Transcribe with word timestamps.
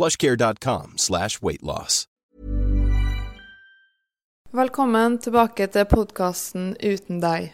plushcare.com 0.00 0.92
slash 0.96 1.38
weightloss. 1.42 2.04
Velkommen 4.50 5.18
tilbake 5.18 5.66
til 5.70 5.84
podkasten 5.86 6.72
Uten 6.80 7.20
deg. 7.22 7.52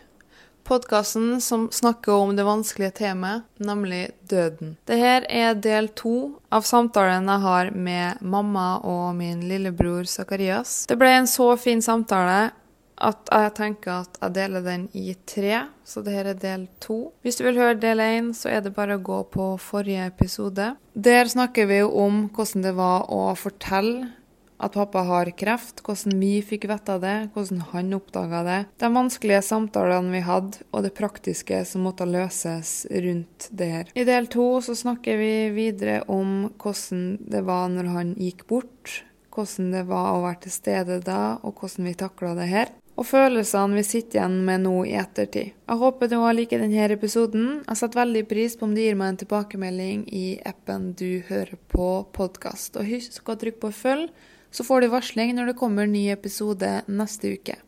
Podkasten 0.67 1.41
som 1.45 1.67
snakker 1.73 2.13
om 2.13 2.37
det 2.39 2.47
vanskelige 2.47 2.95
temaet, 3.03 3.43
nemlig 3.59 4.15
døden. 4.31 4.77
Dette 4.89 5.27
er 5.29 5.59
del 5.59 5.91
to 5.99 6.39
av 6.49 6.65
samtalen 6.67 7.29
jeg 7.29 7.45
har 7.45 7.71
med 7.75 8.23
mamma 8.23 8.79
og 8.79 9.19
min 9.19 9.43
lillebror 9.51 10.07
Zakarias. 10.09 10.87
Det 10.87 10.97
ble 10.99 11.13
en 11.19 11.29
så 11.31 11.51
fin 11.61 11.83
samtale 11.83 12.55
at 12.97 13.29
jeg 13.33 13.53
tenker 13.59 13.93
at 14.03 14.19
jeg 14.23 14.35
deler 14.37 14.65
den 14.65 14.87
i 14.97 15.15
tre, 15.29 15.67
så 15.85 16.03
dette 16.05 16.33
er 16.33 16.41
del 16.41 16.67
to. 16.83 17.13
Hvis 17.25 17.39
du 17.39 17.45
vil 17.47 17.61
høre 17.61 17.79
del 17.81 18.01
én, 18.03 18.33
så 18.37 18.51
er 18.53 18.63
det 18.65 18.75
bare 18.77 18.97
å 18.97 19.05
gå 19.05 19.23
på 19.33 19.55
forrige 19.61 20.09
episode. 20.09 20.75
Der 20.95 21.29
snakker 21.29 21.69
vi 21.69 21.83
jo 21.83 21.91
om 22.07 22.27
hvordan 22.33 22.65
det 22.65 22.77
var 22.79 23.11
å 23.13 23.35
fortelle 23.37 24.15
at 24.57 24.73
pappa 24.73 25.03
har 25.05 25.29
kreft, 25.37 25.83
hvordan 25.85 26.17
vi 26.21 26.39
fikk 26.45 26.65
vite 26.71 26.97
det, 27.03 27.17
hvordan 27.35 27.61
han 27.75 27.97
oppdaga 27.99 28.43
det, 28.47 28.61
de 28.81 28.89
vanskelige 28.95 29.43
samtalene 29.45 30.15
vi 30.15 30.23
hadde, 30.25 30.63
og 30.73 30.87
det 30.87 30.95
praktiske 30.97 31.61
som 31.69 31.85
måtte 31.85 32.09
løses 32.09 32.87
rundt 32.91 33.51
det 33.53 33.69
her. 33.73 33.91
I 33.93 34.07
del 34.09 34.31
to 34.33 34.49
så 34.65 34.77
snakker 34.79 35.21
vi 35.21 35.35
videre 35.57 36.01
om 36.09 36.49
hvordan 36.57 37.05
det 37.21 37.45
var 37.45 37.69
når 37.73 37.93
han 37.93 38.17
gikk 38.17 38.47
bort, 38.49 39.03
hvordan 39.37 39.71
det 39.75 39.85
var 39.91 40.15
å 40.15 40.25
være 40.25 40.47
til 40.47 40.57
stede 40.57 41.01
da, 41.05 41.37
og 41.45 41.61
hvordan 41.61 41.91
vi 41.91 41.97
takla 42.01 42.33
det 42.39 42.49
her. 42.49 42.73
Og 42.97 43.05
følelsene 43.05 43.77
vi 43.77 43.83
sitter 43.85 44.23
igjen 44.23 44.37
med 44.47 44.63
nå 44.65 44.73
i 44.89 44.95
ettertid. 44.97 45.53
Jeg 45.53 45.81
håper 45.83 46.09
du 46.09 46.17
har 46.23 46.33
likt 46.37 46.55
denne 46.57 46.87
episoden. 46.95 47.59
Jeg 47.67 47.77
setter 47.77 48.01
veldig 48.01 48.23
pris 48.31 48.57
på 48.57 48.65
om 48.65 48.73
du 48.73 48.81
gir 48.81 48.97
meg 48.97 49.13
en 49.13 49.19
tilbakemelding 49.21 50.07
i 50.17 50.25
appen 50.49 50.95
du 50.97 51.21
hører 51.29 51.59
på 51.69 51.91
podkast. 52.17 52.79
Og 52.81 52.89
husk 52.89 53.29
å 53.29 53.37
trykke 53.37 53.61
på 53.67 53.73
følg 53.85 54.09
så 54.51 54.65
får 54.65 54.81
du 54.81 54.89
varsling 54.89 55.35
når 55.37 55.51
det 55.51 55.59
kommer 55.61 55.85
ny 55.91 56.07
episode 56.09 56.71
neste 56.89 57.35
uke. 57.37 57.59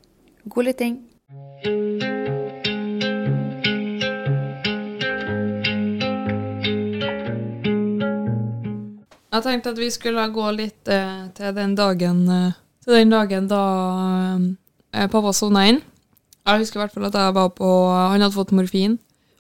God 0.49 0.71
lytting! 0.71 1.03
Jeg 9.29 9.45
tenkte 9.45 9.75
at 9.75 9.83
vi 9.83 9.91
skulle 9.93 10.25
gå 10.33 10.47
litt 10.57 10.89
eh, 10.89 11.29
til 11.37 11.53
den 11.55 11.77
dagen 11.77 12.25
eh, 12.33 12.57
Til 12.83 12.97
den 12.97 13.13
dagen 13.13 13.51
da 13.53 13.61
eh, 13.93 14.49
pappa 14.93 15.33
sovna 15.37 15.67
inn. 15.69 15.83
Jeg 16.49 16.63
husker 16.63 16.79
i 16.79 16.83
hvert 16.85 16.95
fall 16.95 17.09
at 17.11 17.17
jeg 17.19 17.37
var 17.37 17.51
på 17.53 17.69
Han 17.93 18.23
hadde 18.23 18.35
fått 18.35 18.55
morfin, 18.57 18.97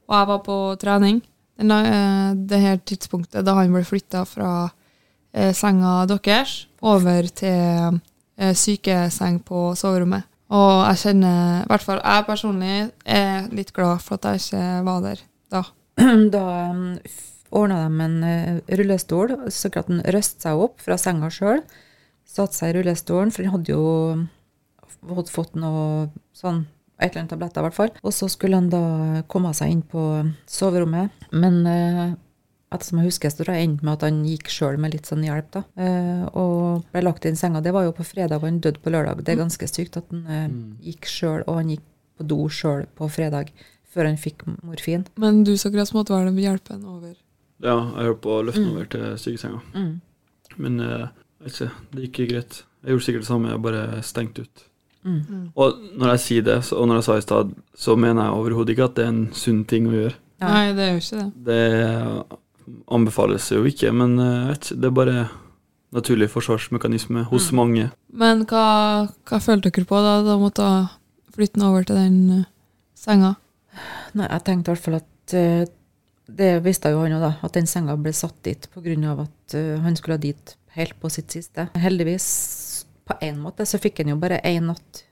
og 0.08 0.16
jeg 0.18 0.28
var 0.28 0.40
på 0.44 0.56
trening. 0.80 1.22
Den, 1.58 1.72
eh, 1.72 2.34
det 2.34 2.60
her 2.62 2.76
tidspunktet 2.86 3.46
da 3.46 3.56
han 3.58 3.72
ble 3.72 3.82
flytta 3.86 4.22
fra 4.28 4.68
eh, 5.34 5.50
senga 5.56 6.04
deres 6.06 6.68
over 6.82 7.26
til 7.34 7.98
eh, 8.38 8.52
sykeseng 8.54 9.40
på 9.42 9.72
soverommet. 9.74 10.28
Og 10.54 10.84
jeg 10.86 11.00
kjenner, 11.02 11.64
i 11.64 11.68
hvert 11.68 11.84
fall 11.84 11.98
jeg 11.98 12.28
personlig, 12.28 12.76
er 13.04 13.50
litt 13.52 13.72
glad 13.76 14.00
for 14.04 14.16
at 14.16 14.30
jeg 14.30 14.44
ikke 14.44 14.84
var 14.86 15.02
der 15.04 15.26
da. 15.50 15.64
Da 16.34 16.44
um, 16.70 16.86
ordna 17.50 17.82
de 17.88 18.04
en 18.06 18.62
rullestol, 18.78 19.34
så 19.50 19.68
klart 19.72 19.90
han 19.90 20.04
røste 20.06 20.46
seg 20.46 20.62
opp 20.62 20.80
fra 20.84 20.96
senga 21.00 21.28
sjøl. 21.32 21.60
Satte 22.28 22.54
seg 22.54 22.70
i 22.70 22.78
rullestolen, 22.78 23.32
for 23.34 23.44
han 23.44 23.58
hadde 23.58 23.74
jo 23.74 23.84
fått, 25.06 25.32
fått 25.34 25.58
noe 25.58 26.08
sånn 26.36 26.64
et 26.98 27.12
eller 27.12 27.22
annet 27.22 27.30
tabletter, 27.30 27.62
i 27.62 27.66
hvert 27.68 27.76
fall. 27.76 27.92
Og 28.02 28.14
så 28.14 28.26
skulle 28.30 28.58
han 28.58 28.70
da 28.72 29.22
komme 29.30 29.52
seg 29.54 29.70
inn 29.70 29.84
på 29.86 30.02
soverommet. 30.50 31.14
Men 31.30 31.60
eh, 31.70 32.16
ettersom 32.74 33.00
jeg 33.00 33.12
husker, 33.12 33.32
så 33.32 33.44
tror 33.44 33.54
jeg 33.54 33.68
endte 33.68 33.86
med 33.86 33.94
at 33.94 34.06
han 34.08 34.18
gikk 34.26 34.50
sjøl 34.52 34.80
med 34.82 34.96
litt 34.96 35.08
sånn 35.08 35.22
hjelp. 35.24 35.52
da, 35.54 35.62
eh, 35.78 36.24
Og 36.34 36.88
ble 36.92 37.04
lagt 37.06 37.28
inn 37.28 37.38
i 37.38 37.40
senga. 37.40 37.62
Det 37.62 37.72
var 37.76 37.86
jo 37.86 37.94
på 37.96 38.06
fredag, 38.06 38.40
og 38.40 38.48
han 38.48 38.60
døde 38.64 38.82
på 38.82 38.92
lørdag. 38.92 39.22
Det 39.22 39.34
er 39.34 39.42
ganske 39.44 39.70
sykt 39.70 40.00
at 40.00 40.10
han 40.10 40.26
eh, 40.26 40.48
gikk 40.90 41.06
sjøl, 41.06 41.44
og 41.46 41.62
han 41.62 41.72
gikk 41.76 41.86
på 42.18 42.26
do 42.26 42.40
sjøl 42.50 42.86
på 42.98 43.08
fredag 43.14 43.52
før 43.88 44.10
han 44.10 44.18
fikk 44.20 44.44
morfin. 44.66 45.06
Men 45.16 45.44
du 45.46 45.54
så 45.56 45.70
greit 45.72 45.94
måtte 45.94 46.12
være 46.12 46.32
den 46.32 46.42
hjelpen 46.42 46.84
over. 46.84 47.14
Ja, 47.62 47.78
jeg 47.96 48.10
holdt 48.10 48.24
på 48.26 48.34
å 48.36 48.42
løfte 48.46 48.62
meg 48.62 48.74
over 48.74 48.90
til 48.92 49.06
sykesenga. 49.22 49.62
Mm. 49.74 49.94
Men 50.58 50.80
eh, 50.82 51.06
ikke, 51.46 51.70
det 51.94 52.08
gikk 52.08 52.20
greit. 52.32 52.64
Jeg 52.82 52.94
gjorde 52.94 53.06
sikkert 53.06 53.24
det 53.24 53.30
samme, 53.30 53.54
jeg 53.54 53.64
bare 53.64 54.02
stengte 54.06 54.44
ut. 54.46 54.66
Mm. 55.06 55.50
Og 55.54 55.78
når 55.98 56.14
jeg 56.14 56.24
sier 56.24 56.46
det, 56.46 56.58
og 56.74 56.88
når 56.88 57.00
jeg 57.00 57.06
sa 57.06 57.16
i 57.18 57.24
stad, 57.24 57.52
så 57.78 57.96
mener 57.96 58.26
jeg 58.26 58.40
overhodet 58.40 58.74
ikke 58.74 58.88
at 58.90 58.98
det 58.98 59.06
er 59.06 59.12
en 59.14 59.24
sunn 59.36 59.62
ting 59.68 59.88
å 59.88 59.94
gjøre. 59.94 60.16
Ja. 60.38 60.50
Nei, 60.52 60.64
det 60.76 60.84
er 60.84 60.92
jo 60.94 61.02
ikke 61.02 61.22
det. 61.22 61.28
Det 61.48 61.62
anbefales 62.94 63.48
jo 63.52 63.64
ikke, 63.68 63.92
men 63.96 64.18
eh, 64.22 64.34
jeg 64.34 64.50
vet 64.50 64.68
ikke, 64.68 64.80
det 64.82 64.88
er 64.88 64.98
bare 64.98 65.16
naturlig 65.96 66.28
forsvarsmekanisme 66.32 67.24
hos 67.30 67.48
mange. 67.56 67.88
Men 68.12 68.44
hva, 68.48 69.08
hva 69.28 69.40
følte 69.40 69.72
dere 69.72 69.88
på 69.88 70.02
da 70.04 70.18
da 70.26 70.36
måtte 70.40 70.68
flytte 71.34 71.56
den 71.56 71.66
over 71.70 71.88
til 71.88 71.98
den 71.98 72.20
eh, 72.40 72.46
senga? 72.98 73.34
Nei, 74.18 74.28
jeg 74.28 74.44
tenkte 74.46 74.70
i 74.70 74.74
hvert 74.74 74.86
fall 74.86 74.98
at 74.98 75.36
eh, 75.38 75.66
Det 76.28 76.48
visste 76.60 76.90
jo 76.92 77.00
han 77.00 77.14
jo, 77.14 77.22
da. 77.22 77.36
At 77.46 77.54
den 77.56 77.68
senga 77.70 77.94
ble 77.96 78.12
satt 78.12 78.36
dit 78.44 78.66
pga. 78.74 79.14
at 79.24 79.54
han 79.80 79.96
skulle 79.96 80.18
dit 80.20 80.56
helt 80.76 80.98
på 81.00 81.08
sitt 81.08 81.32
siste. 81.32 81.70
Heldigvis, 81.80 82.26
på 83.08 83.16
én 83.24 83.38
måte, 83.42 83.66
så 83.66 83.80
fikk 83.80 84.02
han 84.02 84.12
jo 84.12 84.16
bare 84.20 84.40
én 84.46 84.68
natt 84.70 85.04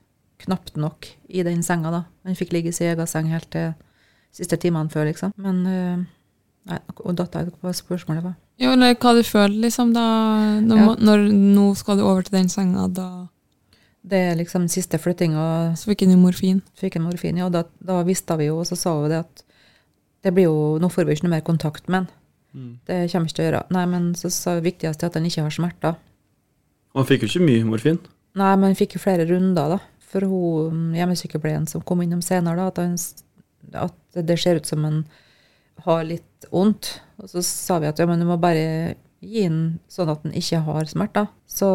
knapt 0.43 0.75
nok 0.77 1.07
i 1.33 1.43
den 1.43 1.63
senga, 1.65 1.89
da. 1.91 2.03
Han 2.27 2.37
fikk 2.37 2.53
ligge 2.53 2.69
i 2.69 2.75
sin 2.75 2.91
egen 2.91 3.09
seng 3.09 3.31
helt 3.33 3.49
til 3.53 3.73
siste 4.37 4.59
timene 4.61 4.91
før, 4.93 5.09
liksom. 5.09 5.33
Men 5.41 5.63
eh, 5.65 6.05
Nei, 6.67 6.81
og 6.99 7.13
datt 7.15 7.31
jeg 7.31 7.47
hva 7.63 7.71
spørsmålet 7.71 8.25
var. 8.25 8.33
Jo, 8.59 8.73
eller 8.73 8.97
hva 8.99 9.13
du 9.15 9.21
føler, 9.23 9.55
liksom, 9.63 9.93
da 9.95 10.03
når, 10.59 10.77
Ja. 10.81 10.95
når 10.99 11.21
nå 11.31 11.67
skal 11.79 11.95
du 11.95 12.03
over 12.03 12.25
til 12.27 12.35
den 12.41 12.49
senga, 12.51 12.89
da 12.91 13.27
Det 14.03 14.19
er 14.31 14.35
liksom 14.35 14.67
siste 14.71 14.99
flyttinga 14.99 15.75
så 15.75 15.87
fikk 15.89 16.01
han 16.03 16.11
jo 16.11 16.17
morfin. 16.17 16.61
fikk 16.75 16.95
han 16.95 17.03
morfin, 17.07 17.37
ja, 17.37 17.47
da, 17.49 17.63
da 17.83 18.03
visste 18.03 18.37
vi 18.37 18.45
jo, 18.47 18.59
og 18.59 18.67
så 18.67 18.75
sa 18.75 18.93
vi 19.01 19.09
det 19.09 19.19
at 19.23 19.43
det 20.23 20.33
blir 20.33 20.47
jo, 20.47 20.77
nå 20.79 20.89
får 20.91 21.05
vi 21.05 21.15
ikke 21.15 21.23
noe 21.27 21.35
mer 21.37 21.41
kontakt 21.47 21.87
med 21.87 21.95
han. 22.03 22.07
Mm. 22.53 22.79
Det 22.85 23.11
kommer 23.11 23.27
ikke 23.27 23.35
til 23.35 23.45
å 23.45 23.47
gjøre. 23.47 23.63
Nei, 23.71 23.85
men 23.85 24.13
så 24.15 24.31
sa 24.31 24.55
det 24.55 24.63
viktigste 24.67 25.03
er 25.05 25.07
at 25.11 25.15
han 25.19 25.25
ikke 25.27 25.43
har 25.43 25.55
smerter. 25.55 25.95
Og 26.97 27.03
han 27.03 27.09
fikk 27.11 27.27
jo 27.27 27.29
ikke 27.29 27.45
mye 27.45 27.65
morfin. 27.67 27.99
Nei, 28.37 28.53
men 28.57 28.71
han 28.71 28.77
fikk 28.77 28.95
jo 28.97 29.01
flere 29.03 29.27
runder, 29.29 29.75
da. 29.75 29.77
For 30.07 30.25
hun 30.25 30.95
hjemmesykepleien 30.97 31.67
som 31.69 31.83
kom 31.85 32.01
innom 32.01 32.23
senere, 32.25 32.57
da, 32.57 32.71
at, 32.71 32.79
han, 32.81 33.83
at 33.85 34.25
det 34.25 34.37
ser 34.41 34.57
ut 34.57 34.65
som 34.65 34.81
han 34.87 35.03
har 35.85 36.01
litt 36.09 36.47
vondt. 36.49 36.95
Og 37.21 37.29
så 37.29 37.43
sa 37.45 37.77
vi 37.83 37.91
at 37.91 38.01
ja, 38.01 38.07
men 38.09 38.23
du 38.23 38.25
må 38.25 38.39
bare 38.41 38.95
gi 39.21 39.45
han 39.45 39.77
sånn 39.93 40.09
at 40.09 40.25
han 40.25 40.33
ikke 40.41 40.63
har 40.65 40.89
smerter. 40.89 41.29
Så 41.45 41.69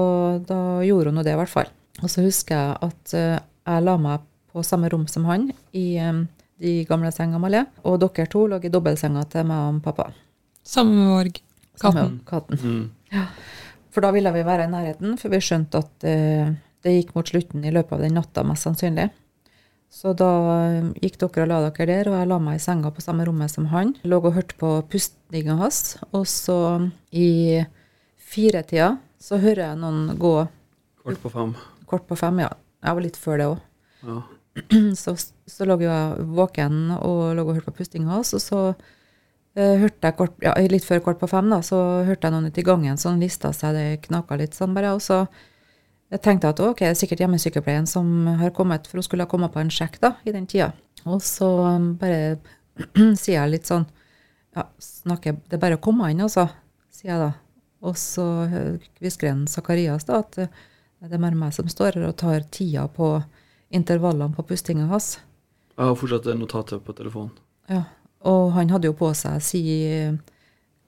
da 0.49 0.59
gjorde 0.83 1.13
hun 1.13 1.21
nå 1.21 1.27
det, 1.27 1.37
i 1.37 1.39
hvert 1.39 1.55
fall. 1.55 1.71
Og 2.03 2.11
så 2.11 2.27
husker 2.27 2.59
jeg 2.59 2.77
at 2.89 3.15
eh, 3.15 3.39
jeg 3.39 3.87
la 3.87 3.97
meg 4.03 4.27
på 4.51 4.67
samme 4.67 4.91
rom 4.91 5.07
som 5.07 5.31
han 5.31 5.53
i 5.71 5.87
eh, 6.03 6.23
de 6.63 6.77
gamle 6.91 7.15
sengene, 7.15 7.39
Malé. 7.43 7.63
Og 7.87 8.01
dere 8.03 8.27
to 8.31 8.49
lå 8.51 8.59
i 8.59 8.75
dobbeltsenga 8.75 9.23
til 9.31 9.47
meg 9.47 9.71
og 9.71 9.83
pappa. 9.87 10.11
Samme 10.67 10.99
med 10.99 11.39
Katten. 11.39 11.47
Samme 11.79 12.09
Katten. 12.27 12.59
Mm. 12.59 12.83
Mm. 13.15 13.29
For 13.93 14.05
da 14.05 14.12
ville 14.15 14.33
vi 14.33 14.44
være 14.47 14.67
i 14.69 14.73
nærheten, 14.73 15.19
for 15.21 15.33
vi 15.33 15.41
skjønte 15.44 15.83
at 15.83 16.06
eh, 16.09 16.53
det 16.83 16.94
gikk 16.97 17.12
mot 17.17 17.29
slutten 17.29 17.65
i 17.69 17.73
løpet 17.75 17.99
av 17.99 18.05
den 18.06 18.17
natta, 18.17 18.44
mest 18.47 18.65
sannsynlig. 18.67 19.11
Så 19.93 20.15
da 20.17 20.31
eh, 20.55 20.87
gikk 21.05 21.19
dere 21.21 21.44
og 21.44 21.50
la 21.50 21.59
dere 21.67 21.89
der, 21.91 22.09
og 22.09 22.17
jeg 22.17 22.31
la 22.31 22.39
meg 22.41 22.56
i 22.56 22.62
senga 22.65 22.93
på 22.94 23.05
samme 23.05 23.27
rommet 23.29 23.53
som 23.53 23.69
han. 23.73 23.93
Jeg 24.00 24.09
Lå 24.12 24.23
og 24.23 24.33
hørte 24.39 24.56
på 24.61 24.71
pustinga 24.89 25.59
hans. 25.61 25.99
Og 26.17 26.25
så 26.31 26.56
i 27.12 27.61
firetida 28.17 28.94
så 29.21 29.37
hører 29.43 29.67
jeg 29.67 29.81
noen 29.83 30.17
gå 30.19 30.35
Kort 31.03 31.21
på 31.21 31.31
fem. 31.35 31.53
kort 31.91 32.06
på 32.09 32.17
fem, 32.17 32.41
ja. 32.44 32.49
Jeg 32.83 32.97
var 32.97 33.05
litt 33.05 33.19
før 33.21 33.39
det 33.39 33.50
òg. 33.50 33.61
Ja. 34.09 34.23
Så, 35.00 35.15
så 35.49 35.65
lå 35.65 35.79
jeg 35.81 36.25
våken 36.37 36.91
og 36.99 37.31
lå 37.39 37.44
og 37.47 37.55
hørte 37.56 37.71
på 37.71 37.79
pustinga 37.79 38.11
hans, 38.12 38.35
og 38.37 38.43
så 38.44 38.59
hørte 39.57 40.09
jeg 40.09 40.17
kort, 40.17 40.37
ja, 40.41 40.55
litt 40.71 40.87
før 40.87 41.03
kvart 41.05 41.21
på 41.21 41.29
fem, 41.29 41.51
da, 41.53 41.59
så 41.65 41.79
hørte 42.07 42.29
jeg 42.29 42.35
noen 42.35 42.49
ute 42.49 42.63
i 42.63 42.67
gangen 42.67 43.01
som 43.01 43.21
lista 43.21 43.53
seg, 43.57 43.77
det 43.77 44.05
knaka 44.07 44.39
litt 44.41 44.57
sånn 44.57 44.73
bare, 44.77 44.95
og 44.97 45.03
så 45.05 45.27
jeg 46.13 46.21
tenkte 46.25 46.51
at 46.53 46.61
ok, 46.61 46.83
det 46.83 46.91
er 46.91 46.97
sikkert 46.99 47.23
hjemmesykepleien 47.25 47.87
som 47.89 48.27
har 48.41 48.53
kommet, 48.57 48.89
for 48.89 49.01
hun 49.01 49.07
skulle 49.07 49.25
ha 49.25 49.31
kommet 49.31 49.53
på 49.55 49.63
en 49.63 49.73
sjekk 49.73 49.97
da, 50.03 50.15
i 50.29 50.35
den 50.35 50.49
tida. 50.49 50.71
Og 51.09 51.23
så 51.25 51.49
um, 51.65 51.95
bare 52.01 52.37
sier 53.21 53.39
jeg 53.39 53.53
litt 53.55 53.69
sånn, 53.69 53.87
ja, 54.57 54.67
snakker, 54.81 55.39
det 55.49 55.57
er 55.57 55.63
bare 55.63 55.79
å 55.79 55.83
komme 55.85 56.11
inn, 56.13 56.21
altså, 56.25 56.47
sier 56.93 57.15
jeg 57.15 57.23
da. 57.23 57.31
Og 57.83 57.97
så 57.99 58.27
eh, 58.45 58.91
hvisker 59.03 59.31
en 59.31 59.47
Zakarias 59.51 60.05
da, 60.07 60.21
at 60.21 60.37
eh, 60.39 60.61
det 61.03 61.17
er 61.17 61.23
bare 61.25 61.39
meg 61.39 61.55
som 61.57 61.67
står 61.71 61.97
her 61.97 62.11
og 62.11 62.19
tar 62.21 62.45
tida 62.55 62.85
på 62.93 63.17
intervallene 63.75 64.37
på 64.37 64.45
pustinga 64.47 64.87
hans. 64.93 65.17
Jeg 65.73 65.89
har 65.89 65.97
fortsatt 65.99 66.29
notatet 66.39 66.85
på 66.85 66.95
telefonen. 66.95 67.33
Ja, 67.73 67.87
og 68.25 68.53
han 68.53 68.69
hadde 68.71 68.85
jo 68.91 68.93
på 68.95 69.11
seg 69.15 69.41
si 69.43 69.63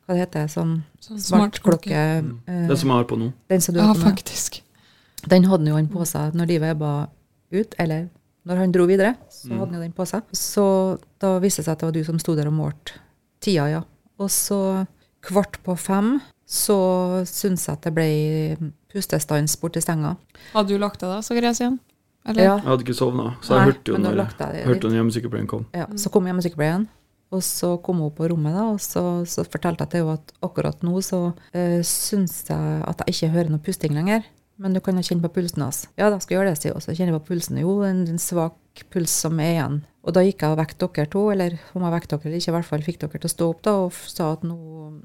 hva 0.06 0.14
det 0.14 0.20
heter 0.26 0.46
sånn 0.52 0.82
Sånn 1.00 1.18
smartklokke. 1.20 1.88
Smart 1.88 2.24
Mm. 2.24 2.40
Den 2.46 2.68
Det 2.68 2.78
som 2.78 2.88
jeg 2.90 2.96
har 2.96 3.04
på 3.04 3.16
nå. 3.18 3.32
den 3.48 3.60
som 3.60 3.74
du 3.74 3.80
Ja, 3.80 3.86
har 3.86 3.94
på 3.94 4.00
faktisk. 4.00 4.60
faktisk. 4.60 5.28
Den 5.28 5.44
hadde 5.44 5.66
jo 5.68 5.74
han 5.76 5.88
på 5.88 6.04
seg 6.06 6.32
når 6.34 6.46
livet 6.46 6.70
ebba 6.76 7.08
ut, 7.52 7.74
eller 7.78 8.08
når 8.46 8.56
han 8.56 8.72
dro 8.72 8.86
videre. 8.86 9.16
Så 9.30 9.48
Mm. 9.48 9.58
hadde 9.58 9.70
han 9.72 9.74
jo 9.74 9.80
den 9.80 9.92
på 9.92 10.06
seg. 10.06 10.22
Så 10.32 10.98
da 11.18 11.38
viste 11.40 11.58
det 11.62 11.64
seg 11.66 11.72
at 11.72 11.78
det 11.78 11.86
var 11.86 11.92
du 11.92 12.04
som 12.04 12.18
sto 12.18 12.34
der 12.36 12.46
og 12.46 12.52
målte 12.52 12.92
tida, 13.40 13.68
ja. 13.70 13.82
Og 14.18 14.28
så 14.28 14.86
kvart 15.22 15.58
på 15.64 15.76
fem 15.78 16.20
så 16.46 17.24
syns 17.26 17.66
jeg 17.66 17.72
at 17.72 17.82
det 17.82 17.94
ble 17.94 18.72
pustestans 18.92 19.56
borti 19.56 19.80
stenga. 19.82 20.16
Hadde 20.52 20.68
du 20.68 20.78
lagt 20.78 21.00
deg 21.00 21.08
da, 21.10 21.18
så 21.20 21.32
Sakarias 21.34 21.60
igjen? 21.60 21.78
Eller? 22.26 22.42
Ja, 22.44 22.54
Jeg 22.56 22.64
hadde 22.64 22.84
ikke 22.84 22.94
sovna, 22.96 23.36
så 23.42 23.48
jeg 23.48 23.58
Nei, 23.58 23.66
hørte 23.72 23.84
jo 23.92 23.96
når 23.98 24.16
det 24.16 24.64
hørte 24.64 24.88
når 24.88 24.96
hjemmesykepleien 24.96 25.46
kom. 25.48 25.66
ja. 25.74 25.86
Så 25.96 26.10
kom 26.10 26.24
hjemmesykepleien, 26.24 26.88
og 27.34 27.42
så 27.44 27.72
kom 27.84 28.00
hun 28.04 28.12
på 28.14 28.28
rommet, 28.30 28.54
da, 28.56 28.68
og 28.74 28.80
så, 28.84 29.02
så 29.28 29.42
fortalte 29.48 29.84
jeg 29.84 29.90
til 29.94 30.04
henne 30.04 30.16
at 30.20 30.32
akkurat 30.46 30.84
nå 30.86 31.00
så 31.04 31.20
øh, 31.34 31.80
syns 31.86 32.44
jeg 32.48 32.80
at 32.86 33.02
jeg 33.04 33.14
ikke 33.16 33.32
hører 33.34 33.52
noe 33.54 33.64
pusting 33.66 33.94
lenger. 33.96 34.24
Men 34.62 34.70
du 34.76 34.78
kan 34.78 34.94
jo 34.94 35.02
kjenne 35.02 35.24
på 35.26 35.32
pulsen 35.34 35.64
hans. 35.64 35.80
Ja, 35.98 36.06
da 36.14 36.20
skal 36.22 36.36
jeg 36.36 36.38
gjøre 36.38 36.50
det, 36.52 36.58
sier 36.62 36.76
hun. 36.76 36.82
Så 36.84 36.92
kjenner 36.94 37.16
jeg 37.16 37.22
på 37.24 37.32
pulsen. 37.32 37.56
Jo, 37.58 37.72
en, 37.88 38.04
en 38.06 38.20
svak 38.22 38.84
puls 38.94 39.10
som 39.24 39.40
er 39.42 39.48
igjen. 39.56 39.80
Og 40.06 40.14
da 40.14 40.22
gikk 40.22 40.44
jeg 40.44 40.54
og 40.54 40.60
vekket 40.60 40.84
dere 40.94 41.10
to, 41.10 41.22
eller 41.32 41.56
om 41.74 41.82
jeg 41.82 41.94
vekket 41.96 42.12
dere 42.14 42.28
eller 42.28 42.38
ikke, 42.38 42.52
i 42.52 42.54
hvert 42.54 42.68
fall 42.68 42.84
fikk 42.86 43.00
dere 43.02 43.18
til 43.24 43.26
å 43.26 43.32
stå 43.32 43.48
opp 43.50 43.64
da, 43.66 43.72
og 43.82 43.88
f- 43.90 44.04
sa 44.12 44.28
at 44.36 44.44
nå, 44.46 44.54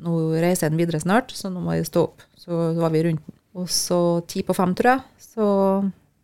nå 0.06 0.14
reiser 0.44 0.70
den 0.70 0.78
videre 0.84 1.02
snart, 1.02 1.34
så 1.34 1.50
nå 1.50 1.64
må 1.66 1.74
jeg 1.80 1.88
stå 1.90 2.04
opp. 2.12 2.22
Så 2.38 2.60
var 2.78 2.94
vi 2.94 3.02
rundt. 3.08 3.26
den. 3.26 3.40
Og 3.58 3.72
så 3.74 4.00
ti 4.30 4.44
på 4.46 4.54
fem, 4.54 4.76
tror 4.78 4.92
jeg, 5.00 5.02
så 5.32 5.48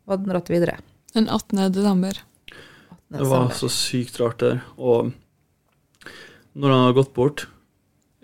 var 0.05 0.21
den 0.21 0.29
dratt 0.29 0.51
videre. 0.53 0.77
Den 1.17 1.25
18. 1.31 1.65
desember. 1.73 2.21
Det 3.15 3.25
var 3.29 3.49
så 3.57 3.69
sykt 3.73 4.19
rart 4.21 4.37
der. 4.43 4.61
Og 4.77 5.09
når 6.55 6.71
han 6.71 6.83
hadde 6.85 6.97
gått 6.99 7.13
bort, 7.13 7.47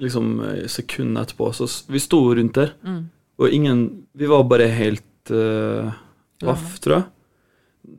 liksom 0.01 0.29
sekundene 0.39 0.69
sekundet 0.71 1.23
etterpå, 1.27 1.49
så 1.53 1.67
vi 1.91 1.99
sto 2.01 2.21
rundt 2.35 2.55
der, 2.57 2.73
Mm. 2.83 3.09
og 3.39 3.49
ingen 3.49 3.81
Vi 4.17 4.25
var 4.27 4.43
bare 4.43 4.67
helt 4.67 5.31
uh, 5.31 5.91
paff, 6.39 6.79
tror 6.79 6.95
jeg. 6.95 7.05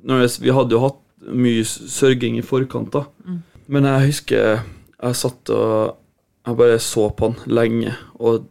Når 0.05 0.21
det, 0.21 0.41
vi 0.41 0.51
hadde 0.53 0.75
jo 0.75 0.81
hatt 0.83 0.99
mye 1.33 1.63
sørging 1.65 2.39
i 2.39 2.43
forkant, 2.43 2.91
da. 2.93 3.05
Mm. 3.25 3.43
Men 3.69 3.85
jeg 3.85 4.07
husker 4.11 4.63
jeg 5.03 5.15
satt 5.19 5.51
og 5.51 5.97
Jeg 6.47 6.57
bare 6.59 6.79
så 6.83 7.09
på 7.15 7.29
han 7.31 7.53
lenge, 7.55 7.93
og 8.19 8.49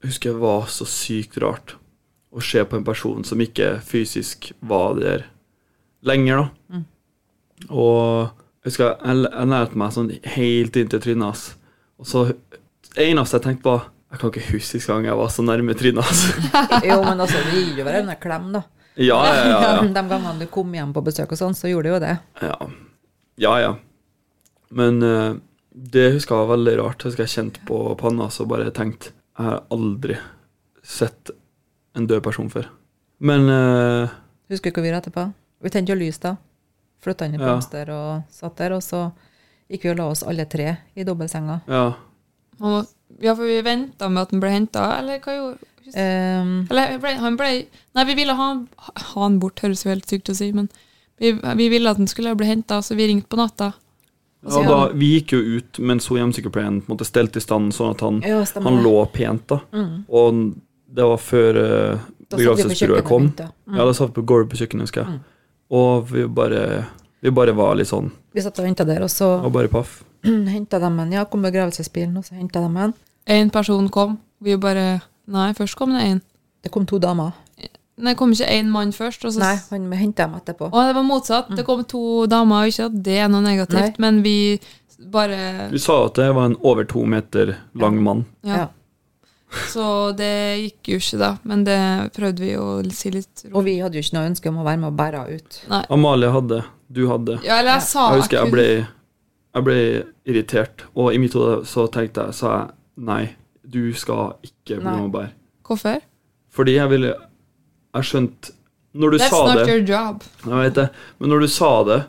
jeg 0.00 0.08
husker 0.08 0.32
det 0.32 0.40
var 0.40 0.66
så 0.72 0.86
sykt 0.88 1.36
rart 1.42 1.74
å 2.32 2.40
se 2.40 2.62
på 2.64 2.76
en 2.78 2.84
person 2.84 3.24
som 3.24 3.40
ikke 3.40 3.80
fysisk 3.84 4.52
var 4.62 4.94
der 4.96 5.26
lenger, 6.02 6.36
da. 6.36 6.76
Mm. 6.78 6.84
Og 7.68 8.30
jeg 8.30 8.39
husker 8.66 8.90
jeg, 8.90 9.24
jeg 9.26 9.50
nærte 9.50 9.80
meg 9.80 9.94
sånn 9.94 10.10
helt 10.36 10.76
inntil 10.80 11.02
trynet 11.02 11.28
hans. 11.30 11.44
Og 12.00 12.08
så 12.08 12.26
eneste 12.96 13.38
jeg 13.38 13.46
tenkte, 13.46 13.64
på 13.66 13.78
Jeg 14.10 14.18
kan 14.18 14.32
ikke 14.32 14.46
huske 14.48 14.66
sist 14.66 14.90
gang 14.90 15.04
jeg 15.06 15.18
var 15.20 15.28
så 15.30 15.44
nærme 15.46 15.76
trynet 15.78 16.02
hans. 16.06 16.22
Jo, 16.88 17.00
men 17.04 17.20
altså, 17.20 17.42
det 17.46 17.60
gir 17.60 17.78
jo 17.78 17.86
hverandre 17.86 18.16
en 18.16 18.22
klem, 18.22 18.48
da. 18.56 18.64
ja, 18.96 19.20
ja, 19.28 19.36
ja, 19.36 19.60
ja. 19.68 19.84
De 19.98 20.02
gangene 20.14 20.40
du 20.40 20.48
kom 20.50 20.74
hjem 20.74 20.94
på 20.96 21.04
besøk 21.06 21.36
og 21.36 21.40
sånn, 21.40 21.54
så 21.54 21.70
gjorde 21.70 21.88
du 21.88 21.94
jo 21.94 22.02
det. 22.02 22.16
Ja, 22.42 22.56
ja. 23.44 23.54
ja. 23.66 23.70
Men 24.74 25.00
uh, 25.02 25.38
det 25.70 26.10
husker 26.16 26.34
jeg 26.34 26.46
var 26.46 26.56
veldig 26.56 26.76
rart. 26.82 27.02
Jeg 27.02 27.12
husker 27.12 27.26
jeg 27.26 27.34
kjente 27.36 27.62
på 27.68 27.78
panna 28.00 28.28
og 28.30 28.50
bare 28.50 28.70
tenkte 28.74 29.14
Jeg 29.38 29.46
har 29.46 29.62
aldri 29.72 30.18
sett 30.82 31.30
en 31.96 32.06
død 32.10 32.22
person 32.26 32.50
før. 32.50 32.68
Men 33.20 33.46
uh, 33.50 34.18
Husker 34.50 34.70
du 34.70 34.78
hva 34.78 34.84
vi 34.84 34.90
gjorde 34.90 35.02
etterpå? 35.04 35.26
Vi 35.60 35.72
tente 35.72 35.92
jo 35.92 35.98
lys 36.00 36.18
da. 36.22 36.34
Flytta 37.00 37.24
inn 37.26 37.34
i 37.34 37.38
Ja. 37.38 37.44
blomster 37.46 37.88
og 37.90 38.22
satt 38.30 38.56
der, 38.56 38.72
og 38.76 38.82
så 38.82 39.12
gikk 39.70 39.82
vi 39.82 39.90
og 39.90 39.96
la 39.96 40.08
oss 40.10 40.22
alle 40.22 40.44
tre 40.46 40.76
i 40.96 41.04
dobbeltsenga. 41.04 41.60
ja. 41.68 41.94
Ja, 43.20 43.34
for 43.34 43.42
vi 43.44 43.60
venta 43.62 44.08
med 44.08 44.22
at 44.22 44.30
han 44.30 44.40
ble 44.40 44.50
henta, 44.50 44.98
eller 44.98 45.18
hva 45.18 45.32
gjorde 45.34 45.58
Um, 45.90 46.68
Eller 46.70 46.98
ble, 47.02 47.14
han 47.18 47.36
ble 47.36 47.48
Nei, 47.96 48.04
vi 48.04 48.14
ville 48.14 48.34
ha, 48.36 48.44
han- 48.52 48.68
ha 48.78 49.22
han 49.24 49.40
bort, 49.40 49.58
høres 49.64 49.82
jo 49.82 49.90
helt 49.90 50.06
sykt 50.06 50.28
å 50.30 50.34
si, 50.36 50.52
men 50.52 50.68
vi, 51.18 51.32
vi 51.32 51.68
ville 51.68 51.90
at 51.90 51.96
han 51.96 52.06
skulle 52.06 52.36
bli 52.36 52.46
henta, 52.46 52.78
så 52.80 52.94
vi 52.94 53.08
ringte 53.08 53.26
på 53.26 53.36
natta. 53.40 53.72
Ja 54.46 54.62
da, 54.68 54.76
vi 54.94 55.08
gikk 55.20 55.32
jo 55.32 55.40
ut 55.58 55.78
mens 55.80 56.06
hun 56.06 56.18
hjemmesykepleien 56.20 56.82
på 56.84 56.92
en 56.92 56.96
måte 56.96 57.04
stelte 57.08 57.38
i 57.38 57.40
stand 57.40 57.72
sånn 57.74 57.90
at 57.90 58.00
han, 58.00 58.20
ja, 58.22 58.44
han 58.62 58.78
lå 58.84 59.04
pent. 59.12 59.48
da 59.48 59.58
Mm. 59.72 60.04
Og 60.08 60.54
det 60.94 61.04
var 61.10 61.16
før 61.18 61.58
uh, 61.58 61.98
på 62.28 62.36
begravelsesbyrået 62.38 63.04
kom. 63.04 63.28
Mm. 63.32 63.76
Ja, 63.76 63.84
da 63.84 63.92
satt 63.92 64.14
vi 64.14 64.20
på 64.22 64.26
gulvet 64.26 64.50
på 64.52 64.60
kjøkkenet, 64.62 64.86
husker 64.86 65.02
jeg. 65.04 65.08
Mm. 65.08 65.20
Og 65.70 66.08
vi 66.10 66.24
bare, 66.26 66.86
vi 67.22 67.30
bare 67.34 67.54
var 67.54 67.76
litt 67.78 67.90
sånn 67.90 68.10
Vi 68.34 68.42
satt 68.42 68.58
og 68.58 68.66
venta 68.66 68.86
der, 68.86 69.02
og 69.06 69.10
så 69.10 69.36
Og 69.44 69.52
bare 69.54 69.70
paff. 69.70 70.00
henta 70.54 70.80
de 70.82 70.90
en. 70.90 71.12
Ja, 71.12 71.24
kom 71.24 71.42
begravelsesbilen, 71.46 72.16
og 72.18 72.26
så 72.26 72.34
henta 72.38 72.62
de 72.64 72.70
en. 72.86 72.94
En 73.26 73.50
person 73.50 73.88
kom, 73.92 74.18
vi 74.42 74.56
bare 74.56 75.00
Nei, 75.30 75.52
først 75.54 75.76
kom 75.78 75.92
det 75.94 76.02
én. 76.02 76.20
Det 76.64 76.72
kom 76.74 76.86
to 76.86 76.98
damer. 76.98 77.30
Nei, 78.00 78.10
det 78.10 78.18
kom 78.18 78.32
ikke 78.34 78.48
én 78.50 78.70
mann 78.72 78.90
først. 78.90 79.22
Og 79.28 79.36
så, 79.36 79.38
Nei, 79.44 79.54
han 79.70 79.92
henta 79.94 80.26
dem 80.26 80.34
etterpå. 80.40 80.70
Og 80.72 80.88
det 80.88 80.96
var 80.96 81.06
motsatt. 81.06 81.52
Det 81.54 81.64
kom 81.68 81.84
to 81.86 82.26
damer, 82.26 82.66
ikke 82.66 82.88
at 82.88 82.96
det 83.06 83.18
er 83.22 83.30
noe 83.30 83.44
negativt, 83.44 84.00
Nei. 84.00 84.02
men 84.02 84.22
vi 84.24 84.36
bare 85.12 85.68
Vi 85.70 85.78
sa 85.78 86.00
at 86.08 86.18
det 86.18 86.32
var 86.34 86.50
en 86.50 86.56
over 86.66 86.84
to 86.84 87.04
meter 87.06 87.54
lang 87.78 88.02
mann. 88.02 88.24
Ja. 88.42 88.64
Ja. 88.64 88.66
Så 89.50 89.84
det 90.18 90.32
gikk 90.62 90.90
jo 90.92 90.98
ikke, 91.00 91.18
da. 91.18 91.30
Men 91.48 91.64
det 91.66 91.78
prøvde 92.14 92.44
vi 92.44 92.52
å 92.58 92.66
si 92.94 93.10
litt 93.14 93.44
Og 93.50 93.64
vi 93.66 93.78
hadde 93.82 93.98
jo 93.98 94.04
ikke 94.04 94.16
noe 94.18 94.28
ønske 94.30 94.50
om 94.52 94.60
å 94.62 94.66
være 94.66 94.78
med 94.82 94.90
og 94.92 94.98
bære 95.00 95.22
henne 95.24 95.40
ut. 95.40 95.58
Nei. 95.72 95.80
Amalie 95.96 96.30
hadde, 96.36 96.60
du 96.86 97.02
hadde. 97.10 97.38
Ja, 97.46 97.58
eller 97.58 97.78
jeg 97.78 97.86
sa 97.88 98.04
Jeg 98.12 98.22
husker 98.22 98.38
jeg 98.40 98.54
ble, 98.54 98.66
jeg 99.56 99.66
ble 99.66 99.80
irritert, 100.30 100.86
og 100.94 101.10
i 101.14 101.18
mitt 101.22 101.34
hode 101.34 101.64
så 101.70 101.88
tenkte 101.90 102.28
jeg, 102.28 102.38
sa 102.38 102.52
jeg 102.54 102.70
nei, 103.10 103.24
du 103.66 103.90
skal 103.96 104.36
ikke 104.46 104.78
bli 104.78 104.86
med 104.86 105.08
og 105.08 105.12
bære. 105.18 105.32
Hvorfor? 105.66 106.00
Fordi 106.50 106.72
jeg 106.78 106.90
ville 106.90 107.12
Jeg 107.94 108.06
skjønte 108.08 108.54
Når 108.98 109.12
du 109.14 109.18
That's 109.20 109.30
sa 109.30 109.42
not 109.54 109.68
your 109.70 109.82
job. 109.86 110.24
Jeg 110.42 110.62
vet 110.64 110.78
det, 110.78 110.88
men 111.18 111.30
når 111.30 111.44
du 111.44 111.48
sa 111.50 111.68
det, 111.86 112.00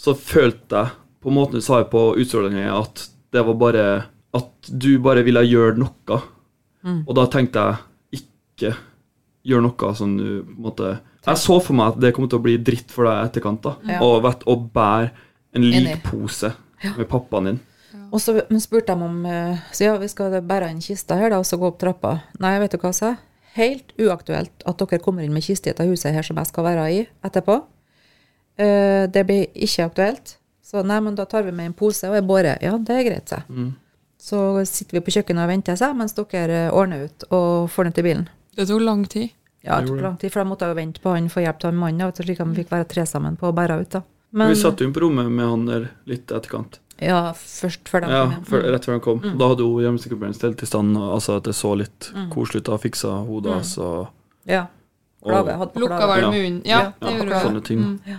så 0.00 0.12
følte 0.16 0.82
jeg 0.84 0.96
på 1.20 1.32
måten 1.32 1.60
du 1.60 1.64
sa 1.64 1.82
det 1.82 1.90
på 1.92 2.02
utstrålingen, 2.16 2.68
at 2.72 3.06
det 3.32 3.44
var 3.44 3.56
bare 3.60 3.86
At 4.36 4.68
du 4.68 4.94
bare 5.04 5.24
ville 5.26 5.42
gjøre 5.44 5.76
noe. 5.80 6.20
Mm. 6.86 7.02
Og 7.06 7.14
da 7.18 7.26
tenkte 7.30 7.62
jeg 7.66 8.22
ikke 8.22 8.74
gjør 9.46 9.64
noe 9.64 9.94
som 9.96 10.12
du 10.16 10.26
på 10.44 10.54
en 10.56 10.64
måte 10.64 10.90
Jeg 11.26 11.40
så 11.40 11.58
for 11.60 11.76
meg 11.76 11.94
at 11.94 12.00
det 12.00 12.14
kom 12.16 12.28
til 12.28 12.40
å 12.40 12.44
bli 12.44 12.56
dritt 12.64 12.92
for 12.92 13.08
deg 13.08 13.18
i 13.18 13.28
etterkant. 13.28 13.62
da 13.62 13.76
Ja. 13.88 13.98
Og 14.04 14.22
vet, 14.24 14.46
å 14.48 14.56
bære 14.56 15.10
en 15.56 15.64
Enig. 15.64 15.98
ja. 16.82 16.94
med 16.96 17.08
pappaen 17.08 17.44
din. 17.44 17.60
Og 18.10 18.20
så 18.20 18.34
spurte 18.58 18.94
de 18.94 19.02
om 19.06 19.26
eh, 19.26 19.58
Så 19.72 19.84
ja, 19.84 19.96
vi 19.98 20.08
skal 20.08 20.40
bære 20.42 20.70
inn 20.70 20.80
kista 20.80 21.16
her, 21.18 21.30
da, 21.30 21.38
og 21.38 21.46
så 21.46 21.58
gå 21.58 21.66
opp 21.68 21.78
trappa. 21.78 22.20
Nei, 22.42 22.58
vet 22.62 22.72
du 22.72 22.78
hva 22.78 22.90
jeg 22.90 23.00
sa? 23.00 23.16
Helt 23.54 23.92
uaktuelt 23.98 24.64
at 24.66 24.78
dere 24.78 25.02
kommer 25.02 25.26
inn 25.26 25.34
med 25.34 25.44
kiste 25.44 25.68
i 25.68 25.72
dette 25.72 25.86
huset 25.88 26.14
her 26.14 26.26
som 26.26 26.38
jeg 26.38 26.46
skal 26.46 26.64
være 26.64 26.86
i 26.94 27.00
etterpå. 27.26 27.60
Eh, 28.60 29.06
det 29.10 29.26
blir 29.26 29.46
ikke 29.54 29.88
aktuelt. 29.90 30.36
Så 30.62 30.84
nei, 30.86 31.00
men 31.02 31.16
da 31.18 31.26
tar 31.26 31.42
vi 31.42 31.52
med 31.54 31.70
en 31.70 31.76
pose 31.76 32.06
og 32.08 32.16
en 32.16 32.26
båre. 32.26 32.54
Ja, 32.62 32.76
det 32.78 32.94
er 32.94 33.06
greit, 33.08 33.30
sa 33.30 33.40
jeg. 33.42 33.50
Mm. 33.50 33.70
Så 34.20 34.38
sitter 34.68 34.98
vi 34.98 35.00
på 35.06 35.14
kjøkkenet 35.16 35.46
og 35.46 35.48
venter 35.48 35.76
seg, 35.80 35.94
mens 35.96 36.12
dere 36.18 36.66
eh, 36.66 36.72
ordner 36.76 37.06
ut 37.08 37.24
og 37.32 37.70
får 37.72 37.84
ned 37.88 37.94
til 37.96 38.04
bilen. 38.04 38.26
Det 38.56 38.66
tok 38.68 38.82
lang 38.84 39.04
tid. 39.08 39.30
Ja, 39.64 39.80
Det 39.80 39.88
tok 39.88 40.00
lang 40.04 40.16
tid, 40.20 40.32
for 40.32 40.42
da 40.42 40.48
måtte 40.50 40.68
jo 40.68 40.74
vente 40.76 41.00
på 41.00 41.12
han 41.14 41.28
for 41.32 41.40
hjelp 41.44 41.64
av 41.64 41.70
han 41.70 41.80
mannen, 41.80 41.98
da, 42.04 42.12
slik 42.24 42.40
at 42.40 42.48
vi 42.48 42.62
fikk 42.62 42.70
være 42.72 42.88
tre 42.88 43.04
sammen 43.08 43.36
på 43.40 43.48
å 43.48 43.54
bære 43.56 43.80
ut. 43.80 43.90
da. 43.90 44.02
Men, 44.32 44.48
Vi 44.52 44.60
satt 44.60 44.78
jo 44.80 44.90
på 44.92 45.00
rommet 45.02 45.30
med 45.32 45.44
han 45.48 45.64
der 45.66 45.88
litt 46.06 46.26
etterkant. 46.30 46.78
Ja, 47.00 47.32
først 47.32 47.88
før 47.88 48.00
de 48.04 48.08
Ja, 48.12 48.24
kom 48.26 48.44
før, 48.44 48.62
Mm. 48.62 48.70
Rett 48.74 48.84
før 48.84 48.92
han 48.92 49.00
kom. 49.00 49.20
Da 49.38 49.48
hadde 49.48 49.64
hun 49.64 49.82
hjemmesykepleieren 49.82 50.34
stelt 50.36 50.62
i 50.62 50.66
stand, 50.66 50.96
og- 50.96 51.14
altså 51.16 51.36
at 51.38 51.44
det 51.44 51.54
så 51.54 51.74
litt 51.76 52.12
Mm. 52.14 52.30
koselig 52.30 52.60
ut. 52.60 52.64
Da 52.64 52.76
fiksa 52.76 53.26
hodet 53.26 53.52
hans 53.52 53.76
så 53.76 54.08
Ja. 54.46 54.66
Klave, 55.24 55.56
hadde 55.58 55.74
Lukka 55.80 56.06
vel 56.06 56.20
Ja. 56.20 56.30
munnen. 56.30 56.62
Ja, 56.64 56.78
Ja, 56.80 56.92
det 57.00 57.10
ja, 57.10 57.24
gjorde 57.24 57.42
sånne 57.42 57.64
ting. 57.64 57.78
Mm. 57.78 58.00
Ja. 58.06 58.16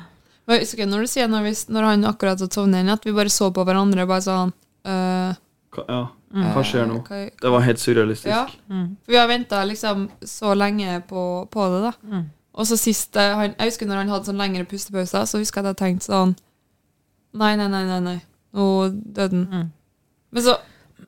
Men 0.47 0.59
jeg 0.59 0.65
husker 0.67 0.85
når 0.87 0.99
du 1.01 1.07
sier 1.07 1.27
når, 1.27 1.43
vi, 1.43 1.73
når 1.73 1.83
han 1.83 2.03
akkurat 2.03 2.39
hadde 2.39 2.53
sovnet 2.53 2.79
inn, 2.81 2.89
at 2.89 3.03
vi 3.05 3.11
bare 3.11 3.29
så 3.29 3.51
på 3.53 3.63
hverandre 3.65 4.01
og 4.01 4.07
bare 4.07 4.21
sa 4.21 4.37
han 4.37 4.53
«Øh, 4.85 5.35
Hva, 5.71 5.85
ja, 5.87 6.01
Mm. 6.31 6.45
hva 6.55 6.61
skjer 6.63 6.85
nå? 6.87 6.97
Hva- 7.07 7.31
Det 7.41 7.49
var 7.51 7.59
helt 7.61 7.79
surrealistisk. 7.79 8.27
Ja. 8.31 8.45
Mm. 8.69 8.95
Vi 9.07 9.15
har 9.17 9.27
venta 9.27 9.65
liksom 9.67 10.09
så 10.23 10.53
lenge 10.55 11.01
på, 11.07 11.47
på 11.51 11.65
det, 11.73 11.81
da. 11.81 11.93
Mm. 12.07 12.25
Og 12.55 12.65
så 12.67 12.77
sist 12.77 13.15
han, 13.15 13.53
Jeg 13.59 13.67
husker 13.71 13.85
når 13.87 13.95
han 14.01 14.09
hadde 14.09 14.25
sånn 14.25 14.37
lengre 14.39 14.65
pustepauser, 14.67 15.23
så 15.27 15.39
husker 15.39 15.61
jeg 15.61 15.69
at 15.71 15.79
jeg 15.79 15.81
tenkte 15.99 16.07
sånn 16.11 16.35
Nei, 17.33 17.55
nei, 17.55 17.67
nei, 17.71 17.83
nei, 17.87 17.99
nei. 17.99 18.21
nå 18.53 18.65
døde 19.13 19.31
han. 19.31 19.45
Mm. 19.47 19.69
Men 20.31 20.43
så, 20.43 20.57